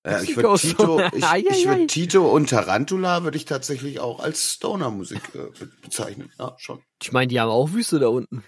Ja, 0.04 0.20
ich 0.20 0.34
würde 0.36 0.58
Tito, 0.58 0.74
Stoner. 0.74 1.12
ich, 1.14 1.46
ich 1.50 1.66
würd 1.68 1.88
Tito 1.88 2.28
und 2.28 2.50
Tarantula 2.50 3.22
würde 3.22 3.36
ich 3.36 3.44
tatsächlich 3.44 4.00
auch 4.00 4.18
als 4.18 4.54
Stoner-Musik 4.54 5.20
äh, 5.36 5.38
be- 5.56 5.70
bezeichnen. 5.80 6.32
Ja, 6.40 6.56
schon. 6.58 6.82
Ich 7.00 7.12
meine, 7.12 7.28
die 7.28 7.38
haben 7.38 7.50
auch 7.50 7.72
Wüste 7.72 8.00
da 8.00 8.08
unten. 8.08 8.42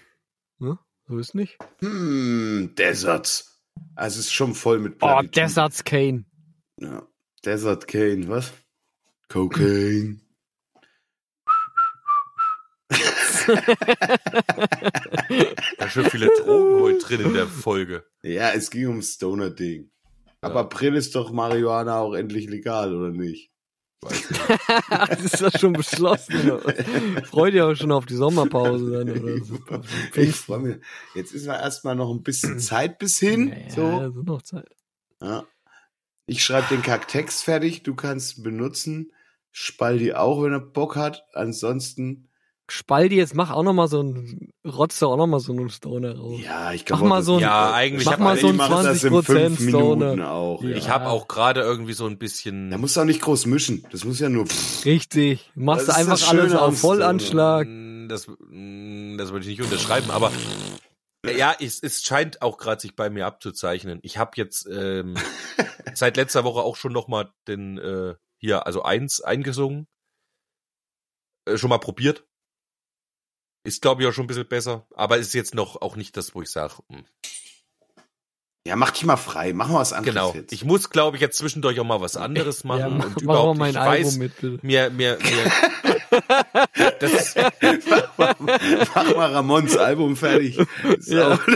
Ne? 0.59 0.77
So 1.07 1.17
ist 1.17 1.33
nicht. 1.33 1.57
Hm, 1.79 2.73
Deserts. 2.77 3.54
Also 3.95 4.19
es 4.19 4.25
ist 4.27 4.33
schon 4.33 4.53
voll 4.55 4.79
mit 4.79 4.95
Oh, 4.95 5.07
Platitude. 5.07 5.31
Deserts 5.41 5.83
Kane. 5.83 6.25
Ja. 6.79 7.07
Desert 7.45 7.87
Cane, 7.87 8.27
was? 8.27 8.51
Cocaine. 9.29 10.19
Da 15.77 15.89
schon 15.89 16.05
viele 16.05 16.27
Drogen 16.27 16.81
heute 16.81 16.99
drin 16.99 17.21
in 17.21 17.33
der 17.33 17.47
Folge. 17.47 18.05
Ja, 18.23 18.51
es 18.51 18.69
ging 18.71 18.87
um 18.87 19.01
Stoner-Ding. 19.01 19.91
Aber 20.41 20.61
April 20.61 20.95
ist 20.95 21.15
doch 21.15 21.31
Marihuana 21.31 21.99
auch 21.99 22.13
endlich 22.13 22.47
legal, 22.47 22.95
oder 22.95 23.11
nicht? 23.11 23.51
Nicht. 24.11 24.27
das 25.09 25.21
ist 25.21 25.41
doch 25.41 25.51
schon 25.59 25.73
beschlossen. 25.73 26.59
Freut 27.25 27.53
ihr 27.53 27.67
auch 27.67 27.75
schon 27.75 27.91
auf 27.91 28.05
die 28.05 28.15
Sommerpause 28.15 28.91
dann 28.91 29.09
oder 29.09 29.43
so. 29.43 29.59
Ich 30.15 30.35
freue 30.35 30.59
mich. 30.59 30.77
Jetzt 31.13 31.33
ist 31.33 31.47
wir 31.47 31.59
erstmal 31.59 31.95
noch 31.95 32.11
ein 32.11 32.23
bisschen 32.23 32.59
Zeit 32.59 32.99
bis 32.99 33.19
hin. 33.19 33.49
Ja, 33.49 33.57
ja, 33.57 33.69
so. 33.69 34.11
so 34.11 34.21
noch 34.23 34.41
Zeit. 34.41 34.69
Ja. 35.21 35.45
Ich 36.27 36.43
schreibe 36.43 36.67
den 36.69 36.81
Kacktext 36.81 37.43
fertig, 37.43 37.83
du 37.83 37.93
kannst 37.93 38.37
ihn 38.37 38.43
benutzen. 38.43 39.11
Spaldi 39.51 40.13
auch, 40.13 40.43
wenn 40.43 40.53
er 40.53 40.59
Bock 40.59 40.95
hat. 40.95 41.23
Ansonsten, 41.33 42.27
Spaldi, 42.67 43.15
jetzt 43.15 43.35
mach 43.35 43.51
auch 43.51 43.61
noch 43.61 43.73
mal 43.73 43.87
so 43.87 44.01
ein, 44.01 44.49
rotz 44.65 44.97
doch 44.99 45.11
auch 45.11 45.17
noch 45.17 45.27
mal 45.27 45.39
so 45.39 45.53
einen 45.53 45.69
Stoner 45.69 46.17
raus. 46.17 46.39
ja, 46.43 46.73
ich 46.73 46.81
Mach 46.81 46.97
glaube. 46.97 47.07
mal 47.07 47.21
so 47.21 47.35
ein- 47.35 47.41
Ja, 47.41 47.73
eigentlich 47.73 48.05
mach 48.05 48.13
hab 48.13 48.19
mal 48.19 48.37
so 48.37 48.47
ein 48.47 48.55
mach 48.55 48.69
das 48.83 49.03
in 49.03 49.11
20% 49.13 49.23
fünf 49.23 49.59
Minuten 49.59 50.01
Stoner. 50.01 50.31
auch. 50.31 50.63
Ja. 50.63 50.69
Ich 50.75 50.89
habe 50.89 51.07
auch 51.09 51.27
gerade 51.27 51.61
irgendwie 51.61 51.93
so 51.93 52.07
ein 52.07 52.17
bisschen. 52.17 52.71
Da 52.71 52.77
musst 52.79 52.97
du 52.97 53.01
auch 53.01 53.05
nicht 53.05 53.21
groß 53.21 53.45
mischen. 53.45 53.85
Das 53.91 54.03
muss 54.03 54.19
ja 54.19 54.29
nur. 54.29 54.45
Richtig. 54.83 55.51
Machst 55.53 55.87
du 55.89 55.95
einfach 55.95 56.27
alles 56.29 56.53
am 56.53 56.59
auf 56.59 56.77
Vollanschlag. 56.79 57.67
Mm, 57.67 58.07
Das, 58.09 58.27
mm, 58.27 59.17
das 59.17 59.31
würde 59.31 59.41
ich 59.45 59.57
nicht 59.59 59.61
unterschreiben, 59.61 60.09
aber 60.09 60.31
ja, 61.37 61.55
es, 61.59 61.81
es 61.83 62.03
scheint 62.03 62.41
auch 62.41 62.57
gerade 62.57 62.81
sich 62.81 62.95
bei 62.95 63.09
mir 63.11 63.25
abzuzeichnen. 63.27 63.99
Ich 64.01 64.17
habe 64.17 64.31
jetzt 64.37 64.67
ähm, 64.71 65.15
seit 65.93 66.17
letzter 66.17 66.43
Woche 66.43 66.61
auch 66.61 66.75
schon 66.77 66.93
noch 66.93 67.07
mal 67.07 67.31
den 67.47 67.77
äh, 67.77 68.15
hier 68.39 68.65
also 68.65 68.81
eins 68.83 69.21
eingesungen, 69.21 69.87
äh, 71.47 71.57
schon 71.57 71.69
mal 71.69 71.77
probiert. 71.79 72.25
Ist 73.65 73.81
glaube 73.81 74.01
ich 74.03 74.07
auch 74.07 74.13
schon 74.13 74.23
ein 74.25 74.27
bisschen 74.27 74.47
besser, 74.47 74.85
aber 74.95 75.17
ist 75.17 75.33
jetzt 75.33 75.53
noch 75.55 75.81
auch 75.81 75.95
nicht 75.95 76.15
das, 76.15 76.33
wo 76.35 76.41
ich 76.41 76.49
sage. 76.49 76.75
Ja, 78.67 78.75
mach 78.75 78.91
dich 78.91 79.05
mal 79.05 79.17
frei. 79.17 79.53
Mach 79.53 79.67
mal 79.67 79.79
was 79.79 79.93
anderes 79.93 80.13
Genau. 80.15 80.33
jetzt. 80.33 80.51
Ich 80.53 80.63
muss 80.63 80.89
glaube 80.89 81.17
ich 81.17 81.21
jetzt 81.21 81.37
zwischendurch 81.37 81.79
auch 81.79 81.83
mal 81.85 82.01
was 82.01 82.15
anderes 82.17 82.63
machen 82.63 82.79
Ja, 82.79 82.89
mach, 82.89 83.05
und 83.05 83.15
mach 83.17 83.21
überhaupt 83.21 83.57
mal 83.59 83.65
mein 83.65 83.71
ich 83.71 83.79
Album 83.79 84.05
weiß, 84.05 84.17
mit, 84.17 84.41
bitte. 84.41 84.59
mir 84.65 84.89
mir 84.89 85.17
mir 85.21 85.51
das 86.99 87.13
ist, 87.13 87.37
mach, 88.17 88.39
mal, 88.39 88.57
mach 88.95 89.15
mal 89.15 89.31
Ramons 89.33 89.77
Album 89.77 90.15
fertig. 90.15 90.57
So. 90.99 91.15
Ja. 91.15 91.39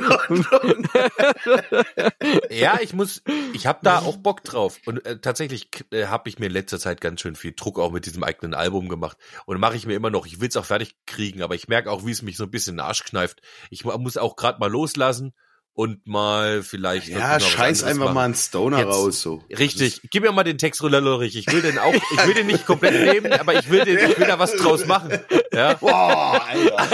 Ja, 2.49 2.79
ich 2.81 2.93
muss, 2.93 3.21
ich 3.53 3.67
habe 3.67 3.79
da 3.83 3.99
auch 3.99 4.17
Bock 4.17 4.43
drauf. 4.43 4.79
Und 4.85 5.05
äh, 5.05 5.19
tatsächlich 5.19 5.69
äh, 5.91 6.05
habe 6.07 6.29
ich 6.29 6.39
mir 6.39 6.47
in 6.47 6.51
letzter 6.51 6.79
Zeit 6.79 7.01
ganz 7.01 7.21
schön 7.21 7.35
viel 7.35 7.53
Druck 7.55 7.79
auch 7.79 7.91
mit 7.91 8.05
diesem 8.05 8.23
eigenen 8.23 8.53
Album 8.53 8.89
gemacht. 8.89 9.17
Und 9.45 9.59
mache 9.59 9.75
ich 9.75 9.85
mir 9.85 9.95
immer 9.95 10.09
noch. 10.09 10.25
Ich 10.25 10.41
will's 10.41 10.57
auch 10.57 10.65
fertig 10.65 10.95
kriegen, 11.05 11.41
aber 11.41 11.55
ich 11.55 11.67
merke 11.67 11.91
auch, 11.91 12.05
wie 12.05 12.11
es 12.11 12.21
mich 12.21 12.37
so 12.37 12.45
ein 12.45 12.51
bisschen 12.51 12.73
in 12.73 12.77
den 12.77 12.85
Arsch 12.85 13.03
kneift. 13.03 13.41
Ich 13.69 13.85
mu- 13.85 13.97
muss 13.97 14.17
auch 14.17 14.35
gerade 14.35 14.59
mal 14.59 14.69
loslassen 14.69 15.33
und 15.79 16.05
mal 16.07 16.61
vielleicht. 16.61 17.07
Ja, 17.07 17.39
scheiß 17.39 17.85
einfach 17.85 18.03
machen. 18.07 18.13
mal 18.13 18.25
einen 18.25 18.35
Stoner 18.35 18.79
Jetzt- 18.79 18.87
raus. 18.89 19.21
So. 19.21 19.41
Richtig. 19.49 20.01
Gib 20.11 20.23
mir 20.23 20.31
mal 20.33 20.43
den 20.43 20.57
Text 20.57 20.81
Lollerich. 20.81 21.37
Ich 21.37 21.49
will 21.53 21.61
den 21.61 21.77
auch, 21.79 21.93
ich 21.93 22.27
will 22.27 22.33
den 22.33 22.47
nicht 22.47 22.65
komplett 22.65 23.13
nehmen, 23.13 23.31
aber 23.31 23.53
ich 23.57 23.69
will 23.69 23.85
den, 23.85 23.97
ich 23.97 24.19
will 24.19 24.27
da 24.27 24.37
was 24.37 24.51
draus 24.57 24.85
machen. 24.87 25.17
Ja. 25.53 25.73
Boah, 25.79 26.45
Alter. 26.45 26.87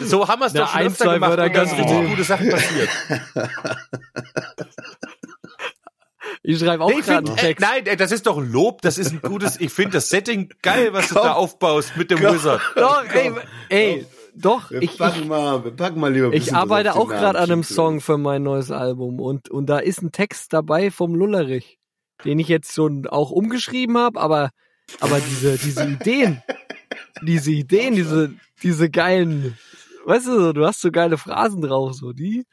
So 0.00 0.26
haben 0.26 0.40
wir 0.40 0.46
es 0.46 0.54
doch 0.54 0.66
schon 0.70 0.80
ein, 0.80 0.86
öfter 0.86 1.04
zwei 1.04 1.14
gemacht 1.14 1.36
ganz 1.52 1.72
richtig 1.72 1.86
nehmen. 1.90 2.08
gute 2.08 2.24
Sachen 2.24 2.48
passiert. 2.48 2.88
Ich 6.46 6.58
schreibe 6.58 6.84
auch 6.84 6.88
Nee, 6.90 7.00
gerade 7.00 7.28
einen 7.28 7.38
äh, 7.38 7.40
Text. 7.40 7.60
nein, 7.66 7.86
äh, 7.86 7.96
das 7.96 8.12
ist 8.12 8.26
doch 8.26 8.36
ein 8.38 8.50
Lob, 8.50 8.82
das 8.82 8.98
ist 8.98 9.12
ein 9.12 9.20
gutes, 9.22 9.58
ich 9.60 9.72
finde 9.72 9.92
das 9.92 10.08
Setting 10.10 10.50
geil, 10.62 10.92
was 10.92 11.08
du 11.08 11.14
Komm. 11.14 11.22
da 11.24 11.32
aufbaust 11.32 11.96
mit 11.96 12.10
dem 12.10 12.20
Komm. 12.20 12.34
Wizard. 12.34 12.60
Doch, 12.76 13.02
ey, 13.14 13.32
ey, 13.70 14.06
doch, 14.36 14.70
Wir 14.70 14.82
ich, 14.82 14.98
packen 14.98 15.22
ich, 15.22 15.28
mal, 15.28 15.64
wir 15.64 15.70
packen 15.70 16.00
mal 16.00 16.12
lieber 16.12 16.26
ein 16.28 16.32
ich 16.32 16.54
arbeite 16.54 16.94
auch 16.94 17.08
gerade 17.08 17.38
an 17.38 17.50
einem. 17.50 17.62
Song 17.62 18.00
für 18.00 18.18
mein 18.18 18.42
neues 18.42 18.70
Album 18.70 19.20
und, 19.20 19.48
und 19.50 19.66
da 19.66 19.78
ist 19.78 20.02
ein 20.02 20.12
Text 20.12 20.52
dabei 20.52 20.90
vom 20.90 21.14
Lullerich, 21.14 21.78
den 22.24 22.38
ich 22.38 22.48
jetzt 22.48 22.72
schon 22.72 23.06
auch 23.06 23.30
umgeschrieben 23.30 23.96
habe, 23.96 24.20
aber, 24.20 24.50
aber 25.00 25.20
diese, 25.20 25.56
diese 25.58 25.88
Ideen, 25.88 26.42
diese 27.22 27.52
Ideen, 27.52 27.94
diese, 27.94 28.34
diese 28.62 28.90
geilen, 28.90 29.56
weißt 30.04 30.26
du, 30.26 30.40
so, 30.40 30.52
du 30.52 30.66
hast 30.66 30.80
so 30.80 30.90
geile 30.90 31.16
Phrasen 31.16 31.62
drauf, 31.62 31.94
so, 31.94 32.12
die, 32.12 32.44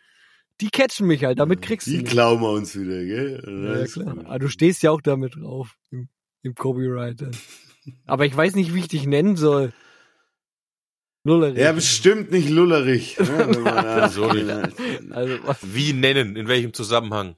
die 0.62 0.70
catchen 0.70 1.08
mich 1.08 1.24
halt, 1.24 1.40
damit 1.40 1.62
kriegst 1.62 1.88
du 1.88 1.92
Die 1.92 2.04
klauen 2.04 2.40
wir 2.42 2.52
uns 2.52 2.80
wieder, 2.80 3.04
gell? 3.04 3.44
Ja, 3.46 3.82
Das 3.82 3.94
klar. 3.94 4.16
Aber 4.26 4.40
du 4.40 4.48
stehst 4.48 4.84
ja 4.84 4.92
auch 4.92 5.02
damit 5.02 5.36
drauf, 5.36 5.76
im, 5.90 6.08
im 6.44 6.54
Copyright. 6.54 7.22
dann. 7.22 7.32
Aber 8.06 8.26
ich 8.28 8.38
weiß 8.38 8.54
nicht, 8.56 8.76
wie 8.76 8.80
ich 8.80 8.88
dich 8.88 9.08
nennen 9.08 9.36
soll. 9.36 9.74
Lullerich. 11.24 11.58
Ja, 11.60 11.72
bestimmt 11.72 12.32
nicht 12.32 12.50
lullerig. 12.50 13.18
ne, 13.20 14.10
So. 14.12 14.26
Also? 15.12 15.38
Wie 15.62 15.94
nennen, 15.94 16.36
in 16.36 16.48
welchem 16.48 16.74
Zusammenhang? 16.74 17.36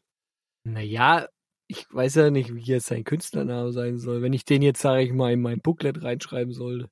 Naja, 0.63 1.27
ich 1.67 1.85
weiß 1.91 2.15
ja 2.15 2.29
nicht, 2.29 2.53
wie 2.55 2.61
jetzt 2.61 2.87
sein 2.87 3.03
Künstlername 3.03 3.71
sein 3.71 3.97
soll. 3.97 4.21
Wenn 4.21 4.33
ich 4.33 4.45
den 4.45 4.61
jetzt, 4.61 4.81
sage 4.81 5.03
ich 5.03 5.11
mal, 5.11 5.33
in 5.33 5.41
mein 5.41 5.59
Booklet 5.59 6.01
reinschreiben 6.03 6.53
sollte. 6.53 6.89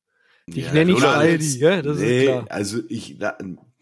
Ich 0.48 0.66
Ja, 0.66 0.74
nenne 0.74 0.92
ihn 0.92 0.98
Lullerich. 0.98 1.54
Spaldi, 1.54 1.60
ja, 1.60 1.82
das 1.82 1.98
nee, 2.00 2.18
ist 2.20 2.24
klar. 2.24 2.46
Also 2.50 2.80
ich, 2.90 3.18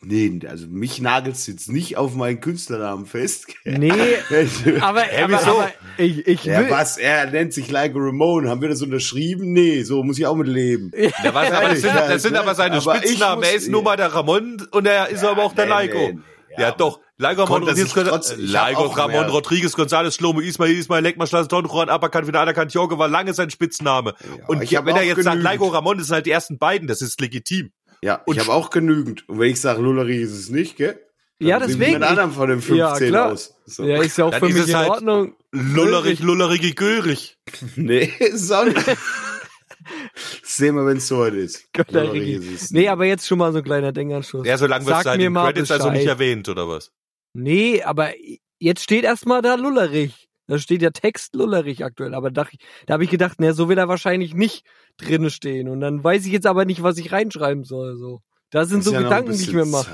nee, 0.01 0.39
also 0.47 0.67
mich 0.67 1.01
nagelst 1.01 1.47
jetzt 1.47 1.71
nicht 1.71 1.97
auf 1.97 2.15
meinen 2.15 2.39
Künstlernamen 2.41 3.05
fest. 3.05 3.47
Nee, 3.65 3.91
aber, 4.81 5.01
Hä, 5.01 5.23
aber, 5.23 5.33
wieso? 5.39 5.51
aber 5.59 5.71
ich, 5.97 6.27
ich 6.27 6.43
Ja, 6.45 6.59
will, 6.61 6.69
was? 6.69 6.97
Er 6.97 7.25
nennt 7.29 7.53
sich 7.53 7.69
Like 7.71 7.93
Ramon. 7.95 8.47
Haben 8.49 8.61
wir 8.61 8.69
das 8.69 8.81
unterschrieben? 8.81 9.53
Nee, 9.53 9.83
so 9.83 10.03
muss 10.03 10.17
ich 10.17 10.25
auch 10.25 10.35
mit 10.35 10.47
leben. 10.47 10.91
Ja, 10.97 11.33
was, 11.33 11.51
aber 11.51 11.69
das 11.69 11.81
sind, 11.81 11.93
das 11.95 12.21
sind 12.21 12.33
Ja, 12.33 12.41
aber 12.41 12.55
seine 12.55 12.77
aber 12.77 12.95
ich 12.95 13.01
Spitznamen. 13.01 13.39
muss- 13.39 13.47
Er 13.49 13.55
ist 13.55 13.67
nur 13.69 13.83
mal 13.83 13.97
der 13.97 14.13
Ramon 14.13 14.65
und 14.71 14.85
er 14.87 15.09
ist 15.09 15.23
aber 15.23 15.43
auch 15.43 15.53
der 15.53 15.65
nee, 15.65 15.71
Laiko. 15.71 15.97
nee, 15.97 16.13
nee. 16.13 16.19
Ja, 16.57 16.61
Ja, 16.69 16.71
doch. 16.71 16.99
Laiko 17.21 17.43
Ramon 17.43 17.65
konnte 17.65 17.71
er 17.71 17.85
Rodriguez, 17.85 18.77
auch 18.77 18.97
Ramon 18.97 19.11
mehr- 19.11 19.29
Rodriguez 19.29 19.75
González 19.75 20.13
Schlomo 20.15 20.39
Ismail 20.39 20.71
Ismail 20.77 21.03
Lekma 21.03 21.27
Schlaston 21.27 21.65
Juan 21.65 21.89
Aberkan 21.89 22.25
wieder 22.27 22.39
anerkannt 22.39 22.73
Jorge 22.73 22.97
war 22.97 23.09
lange 23.09 23.33
sein 23.33 23.49
Spitzname. 23.49 24.15
und 24.47 24.63
ich 24.63 24.71
wenn 24.71 24.95
er 24.95 25.03
jetzt 25.03 25.17
sagt 25.17 25.25
genügend. 25.25 25.43
Laiko 25.43 25.67
Ramon, 25.67 25.97
das 25.97 26.07
sind 26.07 26.13
halt 26.15 26.25
die 26.25 26.31
ersten 26.31 26.57
beiden, 26.57 26.87
das 26.87 27.01
ist 27.01 27.19
legitim. 27.19 27.71
Ja, 28.01 28.21
Und 28.25 28.35
ich 28.35 28.41
habe 28.41 28.51
auch 28.53 28.69
genügend. 28.69 29.27
Und 29.27 29.39
wenn 29.39 29.51
ich 29.51 29.59
sage 29.61 29.81
Lullerig 29.81 30.21
ist 30.21 30.31
es 30.31 30.49
nicht, 30.49 30.77
gell? 30.77 30.99
Dann 31.39 31.47
Ja, 31.47 31.59
wir 31.59 31.67
deswegen. 31.67 31.93
Mit 31.93 32.03
anderen 32.03 32.31
von 32.31 32.49
den 32.49 32.61
15 32.61 33.13
Ja, 33.13 33.25
aus. 33.29 33.55
So. 33.65 33.83
ja, 33.83 34.01
ist 34.01 34.17
ja 34.17 34.25
auch 34.25 34.31
Dann 34.31 34.39
für 34.41 34.49
mich 34.49 34.67
in 34.67 34.75
halt- 34.77 34.89
Ordnung. 34.89 35.35
Lullerich, 35.51 36.19
Lullerigi, 36.19 36.71
Gülrich. 36.73 37.37
Nee, 37.75 38.11
ist 38.19 38.51
auch 38.51 38.65
nicht. 38.65 38.77
Sehen 40.43 40.75
wir, 40.75 40.85
wenn 40.85 40.97
es 40.97 41.07
so 41.07 41.19
weit 41.19 41.33
ist. 41.33 41.71
Götter 41.73 42.03
Lullerig 42.05 42.37
Rigi. 42.37 42.53
ist 42.53 42.61
es 42.63 42.71
Nee, 42.71 42.87
aber 42.89 43.05
jetzt 43.05 43.27
schon 43.27 43.37
mal 43.39 43.51
so 43.51 43.59
ein 43.59 43.63
kleiner 43.63 43.91
Denkanschluss. 43.91 44.45
Ja, 44.45 44.57
solange 44.57 44.85
wird 44.85 44.95
Sag 44.95 45.01
es 45.05 45.09
halt 45.11 45.21
in 45.21 45.33
Credits 45.33 45.71
also 45.71 45.89
nicht 45.89 46.01
Bescheid. 46.03 46.19
erwähnt, 46.19 46.49
oder 46.49 46.67
was? 46.67 46.91
Nee, 47.33 47.81
aber 47.83 48.11
jetzt 48.59 48.83
steht 48.83 49.03
erstmal 49.03 49.41
da 49.41 49.55
Lullerich. 49.55 50.28
Da 50.49 50.57
steht 50.59 50.81
ja 50.81 50.89
Text 50.89 51.35
Lullerich 51.35 51.85
aktuell. 51.85 52.13
Aber 52.15 52.31
da, 52.31 52.47
da 52.87 52.93
habe 52.93 53.03
ich 53.03 53.09
gedacht, 53.09 53.37
na, 53.39 53.53
so 53.53 53.69
will 53.69 53.77
er 53.77 53.87
wahrscheinlich 53.87 54.33
nicht 54.33 54.65
drinne 54.97 55.29
stehen. 55.29 55.69
Und 55.69 55.79
dann 55.79 56.03
weiß 56.03 56.25
ich 56.25 56.31
jetzt 56.33 56.47
aber 56.47 56.65
nicht, 56.65 56.83
was 56.83 56.97
ich 56.97 57.11
reinschreiben 57.11 57.63
soll. 57.63 57.95
So. 57.97 58.21
Da 58.49 58.65
sind 58.65 58.83
so 58.83 58.91
ja 58.91 59.01
Gedanken, 59.03 59.31
die 59.33 59.43
ich 59.43 59.53
mir 59.53 59.65
mache. 59.65 59.91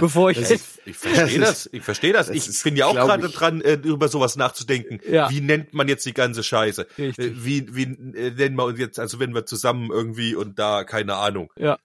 Bevor 0.00 0.30
ich 0.30 0.38
das 0.38 0.50
ist- 0.50 0.80
Ich 0.84 0.96
verstehe 0.98 1.40
Das 1.40 1.64
das, 1.64 1.70
ich 1.72 1.82
verstehe 1.82 2.12
das. 2.12 2.26
das 2.26 2.36
Ich 2.36 2.46
ist, 2.46 2.62
bin 2.62 2.76
ja 2.76 2.84
auch 2.86 2.94
gerade 2.94 3.28
dran, 3.30 3.62
äh, 3.62 3.74
über 3.82 4.08
sowas 4.08 4.36
nachzudenken. 4.36 5.00
Ja. 5.10 5.30
Wie 5.30 5.40
nennt 5.40 5.72
man 5.72 5.88
jetzt 5.88 6.04
die 6.04 6.12
ganze 6.12 6.42
Scheiße? 6.42 6.86
Richtig. 6.98 7.26
Äh, 7.26 7.44
Wie, 7.44 7.74
wie 7.74 7.82
äh, 7.84 8.30
nennen 8.32 8.54
wir 8.56 8.64
uns 8.66 8.78
jetzt, 8.78 9.00
also 9.00 9.18
wenn 9.18 9.34
wir 9.34 9.46
zusammen 9.46 9.90
irgendwie 9.90 10.34
und 10.34 10.58
da, 10.58 10.84
keine 10.84 11.14
Ahnung. 11.14 11.50
Ja. 11.56 11.78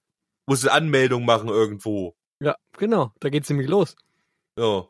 Muss 0.48 0.64
eine 0.66 0.74
Anmeldung 0.74 1.24
machen 1.24 1.48
irgendwo. 1.48 2.14
Ja, 2.42 2.58
genau. 2.78 3.14
Da 3.22 3.30
geht's 3.30 3.50
nämlich 3.50 3.70
los. 3.70 3.96
Ja. 4.60 4.84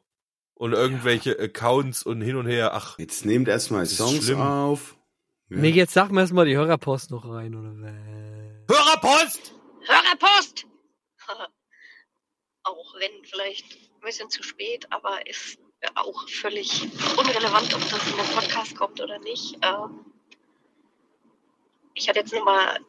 Und 0.64 0.72
irgendwelche 0.72 1.38
Accounts 1.38 2.04
und 2.04 2.22
hin 2.22 2.38
und 2.38 2.48
her. 2.48 2.74
Ach, 2.74 2.98
Jetzt 2.98 3.26
nehmt 3.26 3.50
erstmal 3.50 3.86
Songs 3.86 4.24
schlimm. 4.24 4.40
auf. 4.40 4.96
Ja. 5.50 5.58
Nee, 5.58 5.72
jetzt 5.72 5.92
sag 5.94 6.10
mir 6.10 6.22
erstmal 6.22 6.46
die 6.46 6.56
Hörerpost 6.56 7.12
noch 7.12 7.28
rein, 7.28 7.54
oder? 7.54 7.74
was? 7.76 8.78
Hörerpost! 8.78 9.56
Hörerpost! 9.82 10.66
auch 12.64 12.96
wenn 12.98 13.26
vielleicht 13.26 13.74
ein 13.74 14.00
bisschen 14.06 14.30
zu 14.30 14.42
spät, 14.42 14.88
aber 14.90 15.28
ist 15.28 15.60
auch 15.96 16.30
völlig 16.30 16.84
unrelevant, 17.18 17.74
ob 17.74 17.82
das 17.82 18.10
in 18.10 18.16
den 18.16 18.34
Podcast 18.34 18.78
kommt 18.78 19.02
oder 19.02 19.20
nicht. 19.20 19.58
Ähm, 19.64 20.06
ich 21.94 22.08
hatte 22.08 22.20
jetzt 22.20 22.32
nochmal 22.34 22.80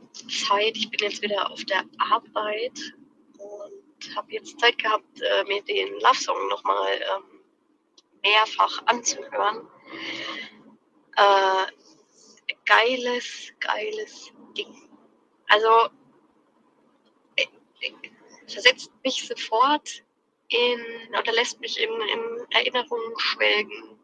Zeit, 0.47 0.77
ich 0.77 0.89
bin 0.91 1.01
jetzt 1.01 1.22
wieder 1.22 1.51
auf 1.51 1.64
der 1.64 1.83
Arbeit 1.99 2.95
und 3.37 4.16
habe 4.16 4.31
jetzt 4.31 4.61
Zeit 4.61 4.79
gehabt, 4.79 5.20
äh, 5.20 5.43
mir 5.49 5.61
den 5.64 5.93
Love 5.95 6.18
Song 6.20 6.49
nochmal 6.49 6.93
ähm, 7.16 7.34
mehrfach 8.25 8.83
anzuhören. 8.87 9.68
Äh, 11.16 11.66
geiles, 12.64 13.53
geiles 13.61 14.33
Ding. 14.57 14.89
Also 15.47 15.91
versetzt 18.47 18.91
mich 19.03 19.27
sofort 19.27 20.03
in 20.49 20.81
oder 21.18 21.33
lässt 21.33 21.61
mich 21.61 21.81
in, 21.81 21.91
in 21.91 22.47
Erinnerungen 22.51 23.18
schwelgen. 23.18 23.99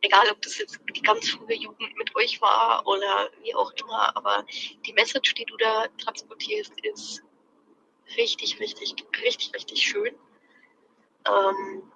Egal, 0.00 0.28
ob 0.30 0.42
das 0.42 0.58
jetzt 0.58 0.80
die 0.94 1.02
ganz 1.02 1.30
frühe 1.30 1.54
Jugend 1.54 1.96
mit 1.96 2.14
euch 2.16 2.40
war 2.40 2.84
oder 2.86 3.30
wie 3.42 3.54
auch 3.54 3.72
immer, 3.74 4.16
aber 4.16 4.44
die 4.84 4.92
Message, 4.94 5.34
die 5.34 5.44
du 5.44 5.56
da 5.56 5.86
transportierst, 5.98 6.72
ist 6.82 7.22
richtig, 8.16 8.58
richtig, 8.58 8.96
richtig, 9.22 9.54
richtig 9.54 9.80
schön. 9.80 10.14
Ähm, 11.24 11.92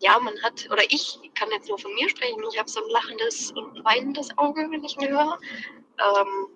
ja, 0.00 0.18
man 0.18 0.34
hat, 0.42 0.68
oder 0.70 0.82
ich 0.88 1.18
kann 1.34 1.50
jetzt 1.50 1.68
nur 1.68 1.78
von 1.78 1.94
mir 1.94 2.08
sprechen, 2.08 2.42
ich 2.52 2.58
habe 2.58 2.68
so 2.68 2.82
ein 2.82 2.90
lachendes 2.90 3.52
und 3.52 3.84
weinendes 3.84 4.36
Auge, 4.36 4.68
wenn 4.70 4.84
ich 4.84 4.96
ihn 5.00 5.08
höre. 5.08 5.38
Ähm, 5.98 6.48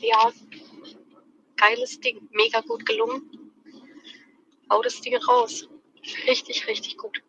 ja, 0.00 0.32
geiles 1.56 2.00
Ding, 2.00 2.28
mega 2.32 2.60
gut 2.60 2.86
gelungen. 2.86 3.52
Hau 4.70 4.82
das 4.82 5.00
Ding 5.00 5.16
raus. 5.16 5.68
Richtig, 6.26 6.66
richtig 6.66 6.96
gut. 6.96 7.22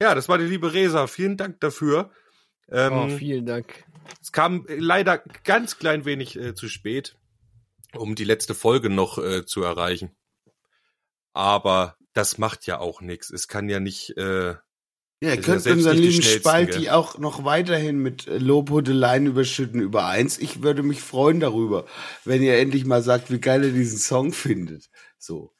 Ja, 0.00 0.14
das 0.14 0.28
war 0.28 0.38
die 0.38 0.44
liebe 0.44 0.72
Resa. 0.72 1.06
Vielen 1.06 1.36
Dank 1.36 1.60
dafür. 1.60 2.10
Ähm, 2.70 2.92
Oh, 2.92 3.08
vielen 3.08 3.44
Dank. 3.44 3.84
Es 4.22 4.32
kam 4.32 4.64
leider 4.68 5.18
ganz 5.44 5.78
klein 5.78 6.04
wenig 6.04 6.36
äh, 6.36 6.54
zu 6.54 6.68
spät, 6.68 7.16
um 7.94 8.14
die 8.14 8.24
letzte 8.24 8.54
Folge 8.54 8.88
noch 8.88 9.18
äh, 9.18 9.44
zu 9.44 9.62
erreichen. 9.62 10.16
Aber 11.32 11.96
das 12.12 12.38
macht 12.38 12.66
ja 12.66 12.78
auch 12.78 13.00
nichts. 13.00 13.30
Es 13.30 13.48
kann 13.48 13.68
ja 13.68 13.80
nicht. 13.80 14.16
Äh, 14.16 14.54
Ja, 15.22 15.30
ihr 15.30 15.34
ja 15.34 15.36
könnt 15.42 15.62
selbst 15.62 15.78
unseren 15.78 15.96
die 15.96 16.08
lieben 16.08 16.22
Spalti 16.22 16.80
gell? 16.82 16.90
auch 16.90 17.18
noch 17.18 17.44
weiterhin 17.44 17.98
mit 17.98 18.26
äh, 18.26 18.38
Lobhudeleien 18.38 19.26
überschütten 19.26 19.80
über 19.80 20.06
eins. 20.06 20.38
Ich 20.38 20.62
würde 20.62 20.82
mich 20.82 21.02
freuen 21.02 21.40
darüber, 21.40 21.86
wenn 22.24 22.42
ihr 22.42 22.58
endlich 22.58 22.84
mal 22.86 23.02
sagt, 23.02 23.30
wie 23.30 23.40
geil 23.40 23.64
ihr 23.64 23.72
diesen 23.72 23.98
Song 23.98 24.32
findet. 24.32 24.88
So. 25.18 25.52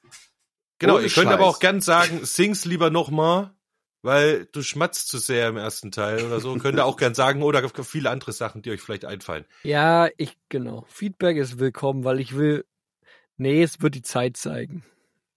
genau, 0.78 0.96
Ohne 0.96 1.04
ihr 1.04 1.10
könnt 1.10 1.30
aber 1.30 1.46
auch 1.46 1.58
gern 1.60 1.80
sagen, 1.80 2.24
sing's 2.24 2.64
lieber 2.64 2.90
nochmal, 2.90 3.54
weil 4.02 4.46
du 4.46 4.62
schmatzt 4.62 5.08
zu 5.08 5.18
sehr 5.18 5.48
im 5.48 5.58
ersten 5.58 5.92
Teil 5.92 6.24
oder 6.24 6.40
so. 6.40 6.54
Könnt 6.56 6.78
ihr 6.78 6.86
auch 6.86 6.96
gern 6.96 7.14
sagen, 7.14 7.42
oder 7.42 7.68
viele 7.84 8.08
andere 8.10 8.32
Sachen, 8.32 8.62
die 8.62 8.70
euch 8.70 8.80
vielleicht 8.80 9.04
einfallen. 9.04 9.44
Ja, 9.62 10.08
ich, 10.16 10.38
genau. 10.48 10.86
Feedback 10.88 11.36
ist 11.36 11.58
willkommen, 11.58 12.02
weil 12.04 12.18
ich 12.18 12.34
will, 12.34 12.64
nee, 13.36 13.62
es 13.62 13.82
wird 13.82 13.94
die 13.94 14.02
Zeit 14.02 14.38
zeigen, 14.38 14.82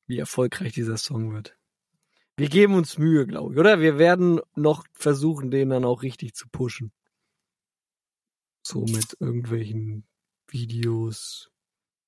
wie 0.07 0.19
erfolgreich 0.19 0.73
dieser 0.73 0.97
Song 0.97 1.33
wird. 1.33 1.57
Wir 2.35 2.49
geben 2.49 2.73
uns 2.75 2.97
Mühe, 2.97 3.27
glaube 3.27 3.53
ich, 3.53 3.59
oder? 3.59 3.79
Wir 3.79 3.97
werden 3.97 4.41
noch 4.55 4.85
versuchen, 4.93 5.51
den 5.51 5.69
dann 5.69 5.85
auch 5.85 6.01
richtig 6.01 6.33
zu 6.33 6.47
pushen. 6.49 6.91
So 8.65 8.81
mit 8.85 9.17
irgendwelchen 9.19 10.07
Videos. 10.47 11.51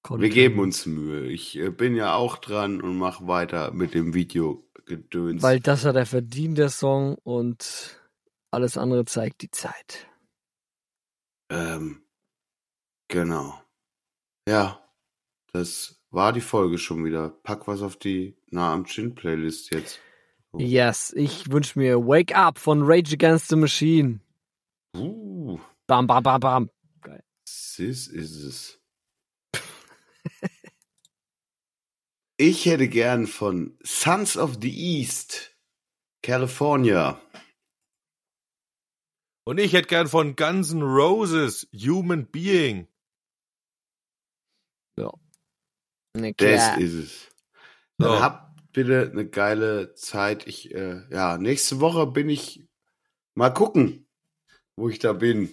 Wir 0.03 0.09
Content. 0.09 0.33
geben 0.33 0.59
uns 0.59 0.85
Mühe. 0.85 1.27
Ich 1.27 1.57
äh, 1.57 1.69
bin 1.69 1.95
ja 1.95 2.15
auch 2.15 2.37
dran 2.37 2.81
und 2.81 2.97
mache 2.97 3.27
weiter 3.27 3.71
mit 3.71 3.93
dem 3.93 4.13
Videogedöns. 4.13 5.41
Weil 5.41 5.59
das 5.59 5.85
hat 5.85 5.95
er 5.95 6.05
verdient, 6.05 6.57
der 6.57 6.69
Song, 6.69 7.15
und 7.15 7.99
alles 8.51 8.77
andere 8.77 9.05
zeigt 9.05 9.41
die 9.41 9.51
Zeit. 9.51 10.07
Ähm, 11.49 12.03
genau. 13.07 13.61
Ja, 14.47 14.87
das 15.53 15.94
war 16.15 16.33
die 16.33 16.41
Folge 16.41 16.79
schon 16.79 17.05
wieder. 17.05 17.29
Pack 17.43 17.67
was 17.67 17.81
auf 17.81 17.97
die 17.97 18.35
Nah 18.49 18.73
am 18.73 18.85
Chin 18.85 19.13
Playlist 19.13 19.71
jetzt. 19.73 19.99
Yes, 20.57 21.13
ich 21.15 21.51
wünsche 21.51 21.77
mir 21.77 21.99
Wake 22.07 22.35
Up 22.35 22.57
von 22.57 22.81
Rage 22.83 23.13
Against 23.13 23.49
the 23.49 23.57
Machine. 23.57 24.21
Uh, 24.95 25.59
Bam, 25.85 26.07
bam, 26.07 26.23
bam, 26.23 26.39
bam. 26.39 26.69
this 27.75 28.07
is 28.07 28.43
es. 28.43 28.79
Ich 32.37 32.65
hätte 32.65 32.89
gern 32.89 33.27
von 33.27 33.77
Sons 33.81 34.35
of 34.35 34.57
the 34.61 34.69
East, 34.69 35.55
California. 36.21 37.21
Und 39.45 39.57
ich 39.57 39.71
hätte 39.71 39.87
gern 39.87 40.07
von 40.07 40.35
Guns 40.35 40.73
N' 40.73 40.81
Roses 40.81 41.65
Human 41.71 42.25
Being. 42.25 42.89
Ne, 44.97 45.09
Das 46.15 46.35
klar. 46.37 46.79
ist 46.79 46.93
es. 46.93 47.29
So. 47.97 48.05
Dann 48.05 48.21
habt 48.21 48.71
bitte 48.73 49.09
eine 49.11 49.27
geile 49.27 49.93
Zeit. 49.93 50.47
Ich, 50.47 50.73
äh, 50.73 51.01
ja, 51.09 51.37
nächste 51.37 51.79
Woche 51.79 52.07
bin 52.07 52.29
ich 52.29 52.67
mal 53.33 53.49
gucken, 53.51 54.07
wo 54.75 54.89
ich 54.89 54.99
da 54.99 55.13
bin 55.13 55.49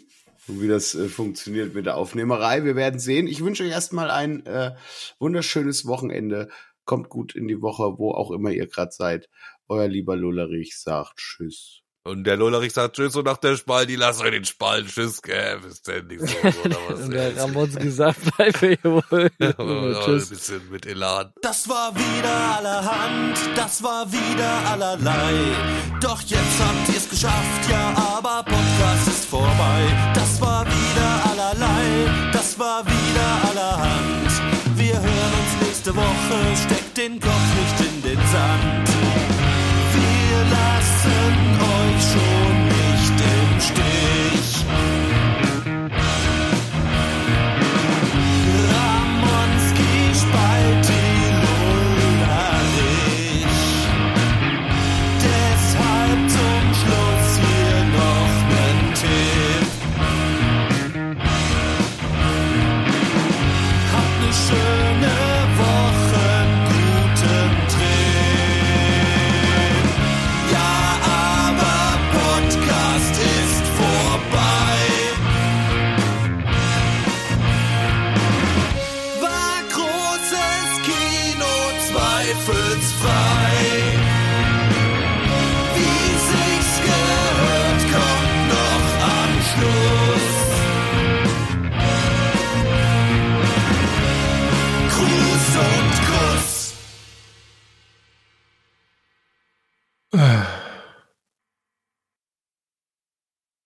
und 0.49 0.61
wie 0.61 0.69
das 0.69 0.95
äh, 0.95 1.09
funktioniert 1.09 1.75
mit 1.75 1.87
der 1.87 1.97
Aufnehmerei. 1.97 2.65
Wir 2.65 2.77
werden 2.77 2.99
sehen. 2.99 3.27
Ich 3.27 3.45
wünsche 3.45 3.63
euch 3.63 3.71
erstmal 3.71 4.11
ein 4.11 4.45
äh, 4.47 4.75
wunderschönes 5.19 5.87
Wochenende. 5.87 6.49
Kommt 6.85 7.09
gut 7.09 7.35
in 7.37 7.47
die 7.47 7.63
Woche, 7.63 7.99
wo 7.99 8.11
auch 8.11 8.33
immer 8.33 8.51
ihr 8.51 8.67
gerade 8.67 8.91
seid. 8.91 9.29
Euer 9.69 9.87
lieber 9.87 10.17
Lullerich 10.17 10.79
sagt 10.79 11.17
Tschüss. 11.17 11.82
Und 12.05 12.25
der 12.25 12.37
Lollerich 12.37 12.73
sagt 12.73 12.97
Tschüss 12.97 13.15
und 13.15 13.27
nach 13.27 13.37
der 13.37 13.57
Spalti, 13.57 13.95
lass 13.95 14.21
euch 14.21 14.33
den 14.33 14.45
Spalten. 14.45 14.89
Tschüss, 14.89 15.23
gell, 15.23 15.61
bis 15.61 15.83
denn 15.83 16.09
nicht 16.09 16.21
so, 16.27 16.37
oder 16.65 16.77
was? 16.89 17.01
Und 17.01 17.11
der 17.13 17.37
Ramons 17.37 17.77
gesagt, 17.77 18.19
bleib 18.37 18.59
hier 18.59 18.79
wohl. 18.83 19.31
Ja, 19.39 19.55
ein 19.59 19.97
Tschüss. 20.05 20.29
bisschen 20.31 20.69
mit 20.71 20.85
Elan. 20.85 21.33
Das 21.43 21.69
war 21.69 21.95
wieder 21.95 22.57
allerhand, 22.59 23.39
das 23.55 23.83
war 23.85 24.11
wieder 24.11 24.71
allerlei. 24.71 25.33
Doch 26.01 26.21
jetzt 26.23 26.59
habt 26.59 26.89
ihr's 26.93 27.09
geschafft, 27.09 27.71
ja, 27.71 27.95
aber 27.97 28.43
Podcast 28.51 29.07
ist 29.07 29.25
vorbei. 29.27 30.13
Das 30.15 30.41
war 30.41 30.67
wieder 30.67 31.31
allerlei, 31.31 32.31
das 32.33 32.59
war 32.59 32.85
wieder 32.85 33.49
allerhand. 33.49 34.31
Wir 34.75 34.95
hören 34.95 35.05
uns 35.05 35.67
nächste 35.69 35.95
Woche, 35.95 36.57
steckt 36.65 36.97
den 36.97 37.21
Kopf 37.21 37.31
nicht 37.61 37.89
in 37.89 38.03
den 38.03 38.19
Sand. 38.33 39.32
Euch 41.25 42.03
schon 42.13 42.57
nicht 42.69 43.21
im 43.21 43.61
Stich. 43.61 45.12